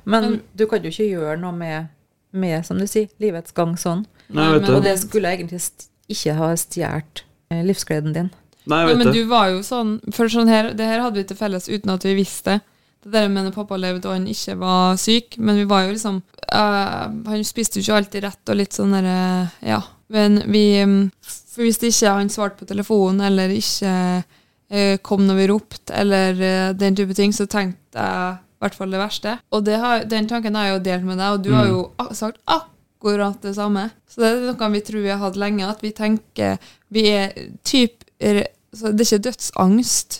Men 0.04 0.40
du 0.52 0.66
kan 0.66 0.82
jo 0.82 0.90
ikke 0.90 1.06
gjøre 1.12 1.36
noe 1.38 1.52
med, 1.54 1.86
med 2.32 2.64
som 2.66 2.78
du 2.78 2.86
sier, 2.86 3.08
livets 3.20 3.52
gang 3.56 3.76
sånn. 3.76 4.04
Nei, 4.30 4.44
jeg 4.44 4.60
vet 4.60 4.62
men- 4.68 4.76
Og 4.76 4.82
det. 4.84 4.98
skulle 5.00 5.28
egentlig 5.36 5.60
ikke 6.08 6.34
ha 6.36 6.52
stjålet 6.56 7.22
eh, 7.50 7.62
livsgleden 7.66 8.12
din. 8.14 8.30
Nei, 8.66 8.84
Nei, 8.84 8.88
jeg 8.88 8.98
men 8.98 9.06
vet 9.08 9.14
du 9.16 9.24
var 9.26 9.48
jo 9.48 9.60
sånn 9.64 10.00
For 10.14 10.28
sånn 10.28 10.48
her, 10.48 10.72
det 10.74 10.86
her 10.86 11.00
hadde 11.00 11.16
vi 11.16 11.24
til 11.24 11.36
felles 11.36 11.68
uten 11.68 11.90
at 11.90 12.02
vi 12.04 12.14
visste 12.14 12.44
det. 12.44 12.60
Det 13.02 13.12
der 13.12 13.28
med 13.32 13.46
når 13.46 13.54
pappa 13.54 13.76
levde 13.80 14.04
og 14.06 14.12
han 14.12 14.26
ikke 14.28 14.58
var 14.60 14.96
syk, 15.00 15.38
men 15.38 15.56
vi 15.56 15.64
var 15.64 15.86
jo 15.86 15.92
liksom 15.94 16.22
eh, 16.52 17.08
Han 17.30 17.44
spiste 17.44 17.80
jo 17.80 17.82
ikke 17.86 17.96
alltid 17.96 18.22
rett 18.24 18.48
og 18.52 18.56
litt 18.56 18.72
sånn 18.76 18.92
derre 18.92 19.50
Ja. 19.62 19.80
Men 20.10 20.42
vi 20.52 20.84
mm, 20.84 21.10
For 21.22 21.62
hvis 21.64 21.78
ikke 21.82 22.12
han 22.12 22.28
svarte 22.28 22.58
på 22.60 22.66
telefonen, 22.68 23.20
eller 23.22 23.48
ikke 23.48 24.24
eh, 24.70 24.98
kom 25.02 25.26
når 25.26 25.36
vi 25.40 25.46
ropte, 25.50 25.92
eller 25.94 26.30
eh, 26.40 26.72
den 26.74 26.94
type 26.94 27.14
ting, 27.14 27.32
så 27.32 27.46
tenkte 27.50 27.96
jeg 27.98 28.38
i 28.60 28.64
hvert 28.66 28.74
fall 28.76 28.90
det 28.92 28.98
verste. 29.00 29.38
Og 29.56 29.64
det 29.64 29.78
har, 29.80 30.02
den 30.04 30.26
tanken 30.28 30.54
har 30.58 30.66
jeg 30.68 30.74
jo 30.74 30.82
delt 30.84 31.04
med 31.08 31.16
deg, 31.16 31.32
og 31.32 31.44
du 31.46 31.50
har 31.56 31.68
jo 31.70 31.78
sagt 32.12 32.40
akkurat 32.44 33.38
det 33.40 33.54
samme. 33.56 33.86
Så 34.10 34.20
det 34.20 34.28
er 34.34 34.42
noe 34.50 34.68
vi 34.74 34.82
tror 34.84 35.00
vi 35.06 35.12
har 35.14 35.22
hatt 35.22 35.38
lenge, 35.40 35.64
at 35.64 35.80
vi 35.80 35.92
tenker 35.96 36.58
Vi 36.92 37.06
er 37.08 37.32
typ 37.64 38.04
så 38.20 38.92
Det 38.92 39.06
er 39.06 39.08
ikke 39.16 39.24
dødsangst, 39.30 40.18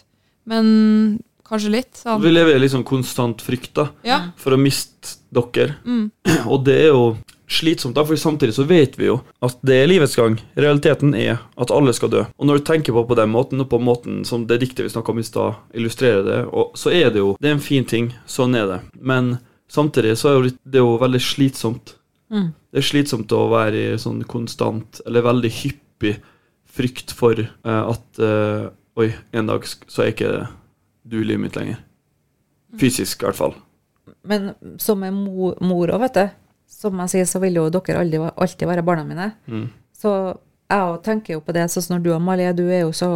men 0.50 1.20
kanskje 1.46 1.70
litt. 1.74 1.92
Sånn. 2.00 2.22
Vi 2.22 2.32
lever 2.32 2.56
i 2.56 2.62
liksom 2.62 2.82
konstant 2.86 3.42
frykt 3.44 3.74
da, 3.76 3.88
Ja. 4.06 4.20
for 4.40 4.56
å 4.56 4.58
miste 4.58 5.18
dere. 5.30 5.76
Mm. 5.84 6.10
Og 6.50 6.64
det 6.64 6.78
er 6.86 6.88
jo 6.94 7.04
slitsomt, 7.50 7.94
da, 7.94 8.04
for 8.06 8.16
samtidig 8.16 8.54
så 8.54 8.64
vet 8.68 8.98
vi 8.98 9.08
jo 9.08 9.18
at 9.44 9.58
det 9.66 9.80
er 9.82 9.88
livets 9.90 10.16
gang. 10.18 10.36
Realiteten 10.54 11.14
er 11.18 11.40
at 11.60 11.72
alle 11.74 11.92
skal 11.96 12.12
dø. 12.12 12.24
Og 12.38 12.48
når 12.48 12.60
du 12.60 12.66
tenker 12.68 12.94
på 12.94 13.04
på 13.08 13.18
den 13.18 13.32
måten, 13.32 13.60
og 13.62 13.70
på 13.72 13.80
måten 13.82 14.22
som 14.28 14.46
det 14.46 14.60
diktet 14.62 14.86
vi 14.86 14.92
snakka 14.94 15.12
om 15.12 15.22
i 15.22 15.26
stad, 15.26 15.58
illustrerer 15.74 16.24
det, 16.26 16.40
og 16.46 16.78
så 16.78 16.92
er 16.94 17.10
det 17.10 17.22
jo 17.22 17.36
Det 17.40 17.50
er 17.50 17.56
en 17.58 17.64
fin 17.64 17.84
ting. 17.84 18.12
Sånn 18.26 18.54
er 18.54 18.66
det. 18.70 18.80
Men 18.94 19.38
samtidig 19.68 20.16
så 20.18 20.36
er 20.36 20.50
det 20.50 20.82
jo 20.82 20.96
veldig 21.00 21.22
slitsomt. 21.22 21.94
Mm. 22.30 22.52
Det 22.70 22.78
er 22.82 22.86
slitsomt 22.86 23.32
å 23.34 23.48
være 23.50 23.86
i 23.94 23.98
sånn 23.98 24.22
konstant, 24.30 25.02
eller 25.06 25.26
veldig 25.26 25.50
hyppig, 25.62 26.18
frykt 26.70 27.10
for 27.10 27.34
uh, 27.66 27.82
at 27.90 28.22
uh, 28.22 28.70
Oi, 29.00 29.12
en 29.32 29.46
dag 29.46 29.64
så 29.64 30.02
er 30.02 30.10
ikke 30.10 30.30
du 31.08 31.20
i 31.20 31.24
livet 31.24 31.40
mitt 31.40 31.56
lenger. 31.56 31.78
Fysisk, 32.78 33.22
i 33.22 33.28
hvert 33.28 33.38
fall. 33.38 33.54
Men 34.26 34.50
som 34.82 35.02
er 35.06 35.14
mor 35.14 35.92
òg, 35.94 36.00
vet 36.02 36.18
du, 36.18 36.24
som 36.70 37.02
jeg 37.04 37.12
sier, 37.14 37.26
så 37.28 37.40
vil 37.42 37.58
jo 37.58 37.66
dere 37.74 38.00
aldri, 38.00 38.22
alltid 38.30 38.70
være 38.70 38.86
barna 38.86 39.04
mine. 39.06 39.32
Mm. 39.50 39.66
Så 40.00 40.14
jeg 40.70 40.86
òg 40.86 41.00
tenker 41.02 41.34
jo 41.34 41.42
på 41.42 41.54
det, 41.54 41.64
sånn 41.72 41.82
som 41.82 41.96
når 41.96 42.02
du 42.04 42.10
Amalie, 42.14 42.50
du 42.54 42.62
er 42.70 42.84
jo 42.84 42.92
så 42.94 43.08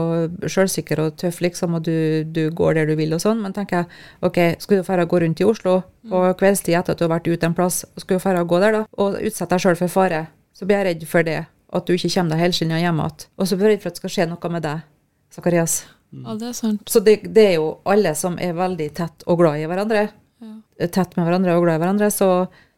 sjølsikker 0.42 1.00
og 1.04 1.18
tøff, 1.20 1.38
liksom, 1.44 1.76
og 1.78 1.84
du, 1.86 2.26
du 2.26 2.48
går 2.56 2.80
der 2.80 2.90
du 2.90 2.96
vil 2.98 3.14
og 3.14 3.22
sånn, 3.22 3.40
men 3.44 3.54
tenker 3.54 3.82
jeg, 3.84 4.00
ok, 4.26 4.40
skal 4.62 4.80
du 4.80 4.88
dra 4.88 5.06
gå 5.08 5.20
rundt 5.22 5.42
i 5.42 5.46
Oslo 5.46 5.76
på 6.10 6.22
kveldstid 6.40 6.74
etter 6.80 6.96
at 6.96 7.00
du 7.00 7.06
har 7.06 7.14
vært 7.14 7.30
ute 7.30 7.46
en 7.48 7.54
plass, 7.56 7.84
skal 8.02 8.18
du 8.18 8.26
dra 8.26 8.42
gå 8.42 8.60
der 8.64 8.78
da, 8.80 8.82
og 8.98 9.20
utsette 9.20 9.54
deg 9.54 9.62
sjøl 9.62 9.78
for 9.84 9.94
fare, 9.94 10.24
så 10.54 10.66
blir 10.66 10.82
jeg 10.82 10.88
redd 10.90 11.06
for 11.10 11.26
det, 11.26 11.38
at 11.46 11.86
du 11.86 11.94
ikke 11.94 12.10
kommer 12.16 12.34
deg 12.34 12.42
helskinna 12.42 12.82
hjem 12.82 13.00
igjen. 13.04 13.28
Og 13.38 13.50
så 13.50 13.58
blir 13.60 13.70
jeg 13.70 13.76
redd 13.76 13.84
for 13.84 13.92
at 13.92 13.96
det 13.96 14.02
skal 14.02 14.14
skje 14.16 14.28
noe 14.32 14.52
med 14.56 14.66
deg, 14.66 14.84
Sakarias. 15.38 15.78
ja, 16.10 16.36
det 16.42 16.50
er 16.50 16.58
sant. 16.58 16.84
Så 16.90 17.02
det, 17.06 17.20
det 17.38 17.48
er 17.52 17.56
jo 17.60 17.70
alle 17.90 18.16
som 18.18 18.38
er 18.42 18.58
veldig 18.58 18.90
tett 18.98 19.26
og 19.30 19.38
glad 19.44 19.62
i 19.62 19.70
hverandre, 19.70 20.08
tett 20.90 21.14
med 21.14 21.28
hverandre 21.28 21.54
og 21.54 21.68
glad 21.68 21.78
i 21.78 21.84
hverandre, 21.84 22.10
så, 22.10 22.30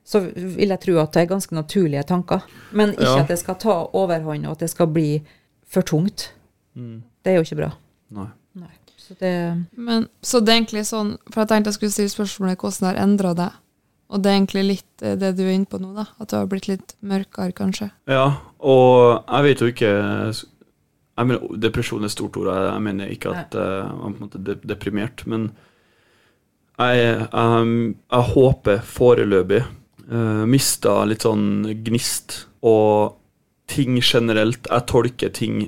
så 0.07 0.23
vil 0.31 0.71
jeg 0.71 0.81
tro 0.85 0.97
at 1.03 1.13
det 1.17 1.25
er 1.25 1.33
ganske 1.33 1.55
naturlige 1.57 2.05
tanker. 2.07 2.45
Men 2.71 2.95
ikke 2.95 3.03
Ja. 3.03 3.21
at 3.25 3.29
det 3.29 3.39
skal 3.39 3.59
ta 3.59 3.75
overhånd, 3.93 4.47
og 4.47 4.53
at 4.53 4.65
det 4.65 4.71
skal 4.71 4.87
bli 4.87 5.23
for 5.67 5.83
tungt. 5.83 6.33
Mm. 6.75 7.03
Det 7.25 7.33
er 7.33 7.37
jo 7.41 7.47
ikke 7.47 7.61
bra. 7.63 7.71
Nei. 8.11 8.29
Nei. 8.55 8.75
Så 8.97 9.15
det 9.19 9.67
Men, 9.77 10.09
så 10.23 10.41
det 10.41 10.53
er 10.53 10.61
egentlig 10.61 10.87
sånn, 10.87 11.17
for 11.31 11.43
jeg 11.43 11.49
tenkte 11.49 11.69
jeg 11.69 11.75
skulle 11.75 11.93
stille 11.93 12.15
spørsmålet 12.15 12.59
hvordan 12.59 12.79
det 12.81 12.91
har 12.93 13.03
endra 13.03 13.35
deg. 13.35 13.53
Og 14.09 14.23
det 14.23 14.31
er 14.31 14.37
egentlig 14.39 14.65
litt 14.65 15.03
eh, 15.03 15.17
det 15.17 15.37
du 15.37 15.43
er 15.43 15.55
inne 15.57 15.67
på 15.67 15.81
nå, 15.83 15.93
da. 15.95 16.07
At 16.21 16.31
du 16.31 16.37
har 16.37 16.47
blitt 16.47 16.69
litt 16.69 16.95
mørkere, 17.03 17.53
kanskje. 17.53 17.91
Ja, 18.07 18.39
og 18.61 19.25
jeg 19.27 19.43
vet 19.43 19.61
jo 19.61 19.67
ikke 19.67 19.93
jeg 21.17 21.27
mener, 21.27 21.57
Depresjon 21.57 22.05
er 22.05 22.11
et 22.11 22.13
stort 22.13 22.37
ord. 22.37 22.53
Jeg, 22.53 22.69
jeg 22.69 22.83
mener 22.83 23.11
ikke 23.11 23.33
at 23.33 23.55
eh, 23.57 23.61
uh, 23.61 23.91
er 23.91 23.99
på 24.05 24.13
en 24.13 24.21
måte 24.21 24.59
deprimert. 24.69 25.27
Men 25.27 25.49
jeg, 26.79 27.27
um, 27.33 27.97
jeg 28.13 28.31
håper 28.35 28.83
foreløpig 28.85 29.63
uh, 30.13 30.45
mista 30.49 30.99
litt 31.09 31.27
sånn 31.27 31.65
gnist 31.87 32.45
og 32.67 33.17
ting 33.71 33.99
generelt. 34.03 34.67
Jeg 34.71 34.87
tolker 34.91 35.33
ting 35.35 35.67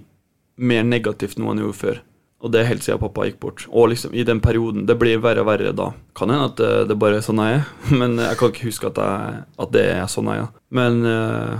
mer 0.58 0.84
negativt 0.86 1.38
nå 1.38 1.50
enn 1.50 1.62
jeg 1.62 1.68
gjorde 1.68 1.82
før. 1.82 2.04
Og 2.38 2.52
det 2.54 2.60
er 2.60 2.68
helt 2.68 2.84
siden 2.86 3.00
pappa 3.02 3.26
gikk 3.26 3.40
bort. 3.42 3.64
Og 3.70 3.88
liksom 3.90 4.12
i 4.14 4.22
den 4.26 4.38
perioden 4.38 4.84
Det 4.86 4.94
blir 4.98 5.18
verre 5.22 5.42
og 5.42 5.48
verre 5.48 5.72
da. 5.74 5.88
Kan 6.18 6.30
hende 6.30 6.52
at 6.52 6.60
det, 6.60 6.70
det 6.90 6.98
bare 7.00 7.18
er 7.18 7.24
sånn 7.26 7.42
jeg 7.42 7.56
er, 7.58 7.72
men 8.00 8.14
jeg 8.22 8.38
kan 8.38 8.52
ikke 8.52 8.68
huske 8.68 8.92
at, 8.92 9.00
jeg, 9.02 9.42
at 9.64 9.74
det 9.74 9.88
er 9.96 10.06
sånn 10.12 10.30
jeg 10.30 10.44
er. 10.44 10.52
Men 10.78 11.00
uh, 11.02 11.58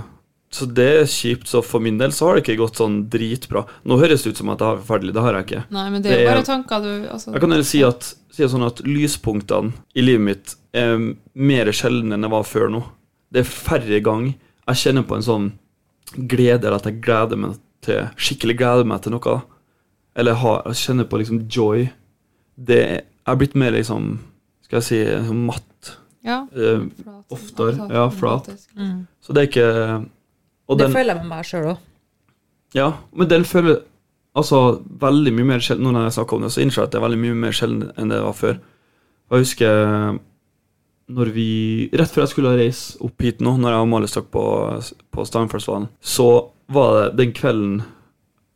Så 0.55 0.69
det 0.79 0.87
er 1.01 1.11
kjipt. 1.11 1.51
Så 1.51 1.61
for 1.65 1.83
min 1.83 1.99
del 1.99 2.15
så 2.15 2.29
har 2.29 2.37
det 2.37 2.45
ikke 2.45 2.61
gått 2.63 2.79
sånn 2.79 3.01
dritbra. 3.11 3.65
Nå 3.83 3.99
høres 3.99 4.23
det 4.23 4.33
ut 4.33 4.41
som 4.41 4.53
at 4.53 4.61
det 4.61 4.69
har 4.69 4.79
forferdelig, 4.79 5.17
det 5.17 5.25
har 5.25 5.37
jeg 5.37 5.49
ikke. 5.49 5.65
Nei, 5.75 5.85
men 5.91 6.05
det 6.05 6.15
er 6.15 6.23
jo 6.23 6.31
bare 6.31 6.47
tanker 6.47 6.87
du 6.87 6.93
altså, 7.11 7.35
Jeg 7.35 7.43
kan 7.43 7.57
heller 7.57 7.69
si 7.73 7.83
at, 7.85 8.13
si 8.33 8.47
sånn 8.55 8.67
at 8.69 8.81
lyspunktene 8.87 9.75
i 9.99 10.07
livet 10.07 10.27
mitt 10.29 10.55
er 10.73 10.99
mer 11.33 11.71
sjelden 11.73 12.13
enn 12.13 12.25
det 12.25 12.31
var 12.31 12.45
før 12.47 12.69
nå. 12.73 12.83
Det 13.33 13.41
er 13.43 13.49
færre 13.49 13.99
gang 14.05 14.27
jeg 14.69 14.81
kjenner 14.83 15.05
på 15.09 15.15
en 15.17 15.25
sånn 15.25 15.47
glede, 16.29 16.65
eller 16.67 16.77
at 16.77 16.85
jeg 16.89 16.99
gleder 17.01 17.37
meg 17.41 17.57
til 17.85 18.03
skikkelig 18.19 18.57
gleder 18.59 18.85
meg 18.89 19.01
til 19.01 19.13
noe. 19.15 19.39
Eller 20.19 20.37
har, 20.41 20.61
jeg 20.69 20.81
kjenner 20.83 21.07
på 21.09 21.19
liksom 21.21 21.43
joy. 21.49 21.87
Det 22.59 22.79
er, 22.83 23.01
jeg 23.05 23.33
er 23.33 23.39
blitt 23.39 23.55
mer 23.55 23.71
liksom 23.71 24.17
Skal 24.65 24.81
jeg 24.81 24.85
si 24.85 24.97
sånn 25.29 25.45
matt. 25.47 25.93
Ja. 26.25 26.43
Eh, 26.53 26.83
Flat. 27.01 27.23
oftere. 27.33 27.87
Ja, 27.89 28.09
flat. 28.13 28.49
mm. 28.77 29.07
Så 29.23 29.33
det 29.33 29.41
er 29.41 29.47
ikke 29.49 29.69
og 30.69 30.77
Det 30.77 30.85
den, 30.85 30.93
føler 30.93 31.15
jeg 31.15 31.21
med 31.23 31.29
meg 31.31 31.45
sjøl 31.49 31.69
òg. 31.71 31.85
Ja, 32.77 32.89
men 33.17 33.29
den 33.31 33.45
føler 33.49 33.79
altså 34.37 34.59
veldig 35.01 35.31
mye 35.33 35.47
mer 35.55 35.63
sjelden 35.65 35.87
Nå 35.87 35.93
når 35.95 36.03
jeg 36.05 36.17
snakker 36.19 36.37
om 36.37 36.43
det, 36.45 36.51
så 36.53 36.61
innser 36.61 36.83
jeg 36.83 36.89
at 36.89 36.93
det 36.93 36.99
er 36.99 37.05
veldig 37.07 37.21
mye 37.23 37.37
mer 37.47 37.55
sjelden 37.57 37.87
enn 37.97 38.11
det 38.13 38.19
var 38.21 38.35
før. 38.37 38.59
Og 39.29 39.37
jeg 39.39 39.47
husker 39.47 40.19
når 41.09 41.31
vi 41.33 41.51
Rett 41.97 42.11
før 42.13 42.25
jeg 42.25 42.33
skulle 42.33 42.55
reise 42.59 42.99
opp 43.03 43.23
hit 43.25 43.39
nå, 43.43 43.55
når 43.57 43.73
jeg 43.73 43.81
og 43.81 43.87
Amalie 43.87 44.11
stakk 44.11 44.27
på, 44.33 44.43
på 45.09 45.25
Stavanger-festivalen, 45.25 45.87
så 46.01 46.27
var 46.69 46.97
det 46.97 47.23
den 47.23 47.31
kvelden, 47.33 47.79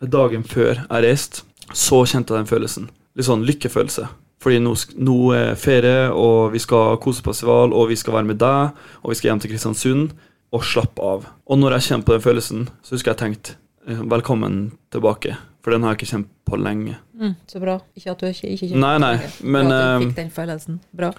dagen 0.03 0.43
før 0.45 0.83
jeg 0.83 1.05
reiste, 1.05 1.47
så 1.73 2.03
kjente 2.05 2.33
jeg 2.35 2.43
den 2.43 2.51
følelsen. 2.51 2.91
Litt 3.17 3.29
sånn 3.29 3.45
lykkefølelse. 3.47 4.05
Fordi 4.43 4.59
nå, 4.59 4.73
nå 4.99 5.17
er 5.37 5.59
ferie, 5.59 6.09
og 6.11 6.51
vi 6.53 6.59
skal 6.61 6.99
kose 7.01 7.23
på 7.23 7.31
festival, 7.31 7.73
og 7.73 7.87
vi 7.93 7.97
skal 7.99 8.17
være 8.17 8.29
med 8.33 8.41
deg, 8.41 8.83
og 9.01 9.13
vi 9.13 9.17
skal 9.17 9.31
hjem 9.31 9.43
til 9.43 9.53
Kristiansund, 9.53 10.13
og 10.53 10.65
slappe 10.67 11.01
av. 11.01 11.29
Og 11.49 11.57
når 11.57 11.77
jeg 11.77 11.87
kjenner 11.87 12.07
på 12.07 12.13
den 12.13 12.25
følelsen, 12.25 12.65
så 12.85 12.93
husker 12.93 13.13
jeg 13.13 13.21
tenkt 13.23 13.53
eh, 13.87 14.03
velkommen 14.11 14.65
tilbake. 14.93 15.37
For 15.63 15.73
den 15.73 15.85
har 15.85 15.95
jeg 15.95 16.03
ikke 16.03 16.11
kjent 16.11 16.29
på 16.45 16.59
lenge. 16.59 16.97
Mm, 17.15 17.37
så 17.49 17.61
bra. 17.63 17.77
Ikke 17.95 18.11
at 18.11 18.19
du 18.19 18.27
ikke, 18.27 18.51
ikke 18.51 18.67
kjente 18.67 18.83
Nei, 18.83 18.97
nei, 19.01 19.13
men, 19.41 19.71
Bra 19.71 19.79
at 19.79 19.79
du 19.79 19.87
eh, 19.87 20.03
fikk 20.03 20.19
den 20.19 20.35
følelsen. 20.35 20.81
Bra. 20.93 21.13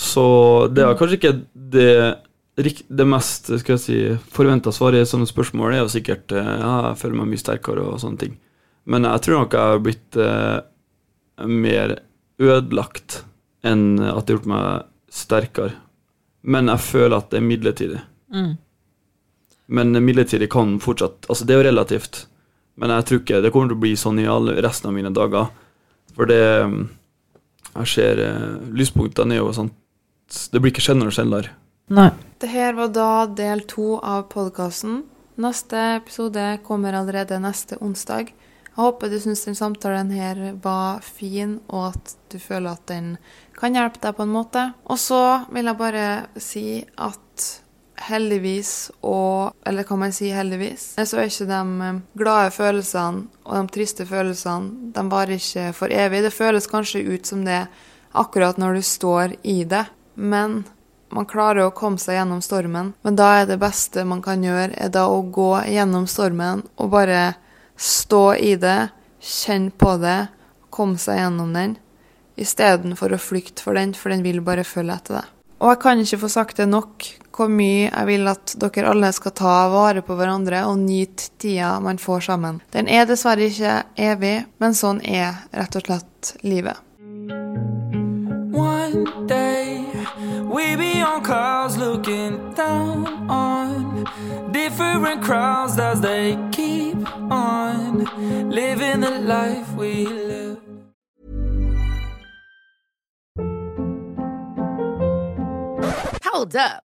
Så 0.00 0.24
det 0.72 0.84
er 0.84 0.96
kanskje 0.96 1.18
ikke 1.18 1.34
det, 1.52 1.88
det 2.56 3.06
mest 3.08 3.50
skal 3.60 3.74
jeg 3.76 3.82
si, 3.82 3.98
forventa 4.32 4.72
svaret 4.72 5.04
i 5.04 5.08
sånne 5.08 5.28
spørsmål. 5.28 5.74
er 5.74 5.82
jo 5.82 5.92
sikkert 5.92 6.32
eh, 6.32 6.54
ja, 6.62 6.72
jeg 6.88 7.00
føler 7.02 7.20
meg 7.20 7.32
mye 7.32 7.42
sterkere 7.42 7.84
og 7.84 8.00
sånne 8.02 8.22
ting. 8.22 8.38
Men 8.88 9.04
jeg 9.04 9.24
tror 9.26 9.42
nok 9.42 9.56
jeg 9.56 9.74
har 9.74 9.82
blitt 9.84 10.16
eh, 10.16 10.56
mer 11.46 11.98
ødelagt 12.40 13.20
enn 13.66 14.00
at 14.00 14.24
det 14.24 14.32
har 14.32 14.38
gjort 14.38 14.50
meg 14.54 14.88
sterkere. 15.12 15.76
Men 16.40 16.72
jeg 16.72 16.86
føler 16.86 17.18
at 17.18 17.28
det 17.32 17.40
er 17.40 17.48
midlertidig. 17.50 18.00
Mm. 18.32 18.52
Men 19.70 19.92
midlertidig 20.04 20.48
kan 20.50 20.78
fortsatt 20.80 21.26
Altså, 21.28 21.44
det 21.44 21.54
er 21.54 21.60
jo 21.60 21.66
relativt. 21.68 22.24
Men 22.80 22.94
jeg 22.94 23.06
tror 23.06 23.20
ikke 23.20 23.42
det 23.44 23.50
kommer 23.52 23.68
til 23.70 23.76
å 23.76 23.82
bli 23.84 23.92
sånn 23.98 24.22
i 24.22 24.30
alle 24.30 24.56
resten 24.64 24.88
av 24.88 24.96
mine 24.96 25.12
dager. 25.12 25.50
For 26.16 26.30
det 26.30 26.40
mm, 26.72 26.80
Jeg 27.76 27.92
ser 27.92 28.24
eh, 28.24 28.56
Lyspunktene 28.74 29.36
er 29.36 29.44
jo 29.44 29.52
sånn 29.54 29.70
Det 30.30 30.60
blir 30.60 30.72
ikke 30.72 30.84
sjeldnere 30.84 31.10
og 31.10 31.16
sjeldnere. 31.16 31.54
Nei. 31.90 32.10
Det 32.40 32.48
her 32.48 32.76
var 32.78 32.92
da 32.94 33.10
del 33.36 33.64
to 33.68 33.98
av 33.98 34.28
podkasten. 34.32 35.02
Neste 35.40 35.80
episode 35.98 36.44
kommer 36.64 36.96
allerede 36.96 37.40
neste 37.42 37.76
onsdag. 37.82 38.30
Jeg 38.70 38.78
håper 38.78 39.10
du 39.10 39.18
syns 39.20 39.42
den 39.44 39.58
samtalen 39.58 40.12
her 40.14 40.38
var 40.62 41.02
fin, 41.04 41.58
og 41.68 41.90
at 41.90 42.14
du 42.32 42.38
føler 42.38 42.78
at 42.78 42.86
den 42.88 43.16
kan 43.58 43.74
hjelpe 43.76 44.00
deg 44.00 44.16
på 44.16 44.24
en 44.24 44.32
måte. 44.32 44.62
Og 44.86 45.00
så 45.02 45.20
vil 45.52 45.68
jeg 45.68 45.80
bare 45.80 46.06
si 46.40 46.64
at 46.96 47.48
heldigvis, 48.00 48.90
og 49.04 49.52
Eller 49.66 49.84
kan 49.84 49.98
man 49.98 50.12
si 50.12 50.30
heldigvis? 50.32 50.94
Så 50.96 51.18
er 51.18 51.28
ikke 51.28 51.50
de 51.50 51.90
glade 52.16 52.50
følelsene 52.50 53.26
og 53.44 53.54
de 53.56 53.74
triste 53.74 54.06
følelsene 54.06 54.92
De 54.94 55.04
varer 55.10 55.36
ikke 55.36 55.72
for 55.76 55.92
evig. 55.92 56.22
Det 56.22 56.32
føles 56.32 56.66
kanskje 56.66 57.04
ut 57.04 57.26
som 57.26 57.44
det 57.44 57.66
akkurat 58.14 58.58
når 58.58 58.74
du 58.74 58.82
står 58.82 59.36
i 59.42 59.64
det, 59.64 59.84
men 60.14 60.62
man 61.10 61.26
klarer 61.26 61.66
å 61.66 61.74
komme 61.74 61.98
seg 61.98 62.18
gjennom 62.18 62.42
stormen. 62.44 62.92
Men 63.02 63.18
da 63.18 63.30
er 63.40 63.48
det 63.50 63.58
beste 63.62 64.04
man 64.06 64.22
kan 64.22 64.44
gjøre, 64.44 64.74
er 64.76 64.92
da 64.94 65.06
å 65.10 65.22
gå 65.22 65.52
gjennom 65.70 66.06
stormen 66.10 66.64
og 66.76 66.92
bare 66.94 67.34
stå 67.80 68.24
i 68.38 68.54
det, 68.60 68.90
kjenne 69.20 69.74
på 69.74 69.96
det, 70.00 70.30
komme 70.70 71.00
seg 71.00 71.18
gjennom 71.20 71.52
den, 71.56 71.76
istedenfor 72.40 73.12
å 73.12 73.20
flykte 73.20 73.64
for 73.64 73.76
den, 73.76 73.92
for 73.96 74.14
den 74.14 74.22
vil 74.24 74.40
bare 74.44 74.64
følge 74.64 74.96
etter 74.96 75.20
deg. 75.20 75.32
Og 75.60 75.74
jeg 75.74 75.80
kan 75.82 76.00
ikke 76.00 76.22
få 76.22 76.30
sagt 76.32 76.60
det 76.62 76.70
nok 76.70 77.08
hvor 77.36 77.50
mye 77.52 77.88
jeg 77.88 78.06
vil 78.08 78.28
at 78.28 78.54
dere 78.60 78.92
alle 78.92 79.10
skal 79.16 79.34
ta 79.36 79.54
vare 79.72 80.02
på 80.04 80.16
hverandre 80.16 80.62
og 80.68 80.80
nyte 80.80 81.30
tida 81.40 81.74
man 81.84 82.00
får 82.00 82.26
sammen. 82.30 82.60
Den 82.72 82.88
er 82.88 83.08
dessverre 83.08 83.48
ikke 83.48 83.76
evig, 83.96 84.36
men 84.60 84.76
sånn 84.76 85.00
er 85.04 85.44
rett 85.56 85.76
og 85.80 85.86
slett 85.88 86.34
livet. 86.44 86.80
One 88.56 89.28
day 89.28 89.79
we 90.50 90.74
be 90.74 91.00
on 91.00 91.22
clouds 91.22 91.76
looking 91.76 92.52
down 92.54 93.30
on 93.30 94.50
different 94.50 95.22
crowds 95.22 95.78
as 95.78 96.00
they 96.00 96.36
keep 96.50 96.96
on 97.30 98.04
living 98.50 99.00
the 99.00 99.20
life 99.20 99.72
we 99.74 100.06
live. 100.06 100.58
Hold 106.24 106.56
up. 106.56 106.89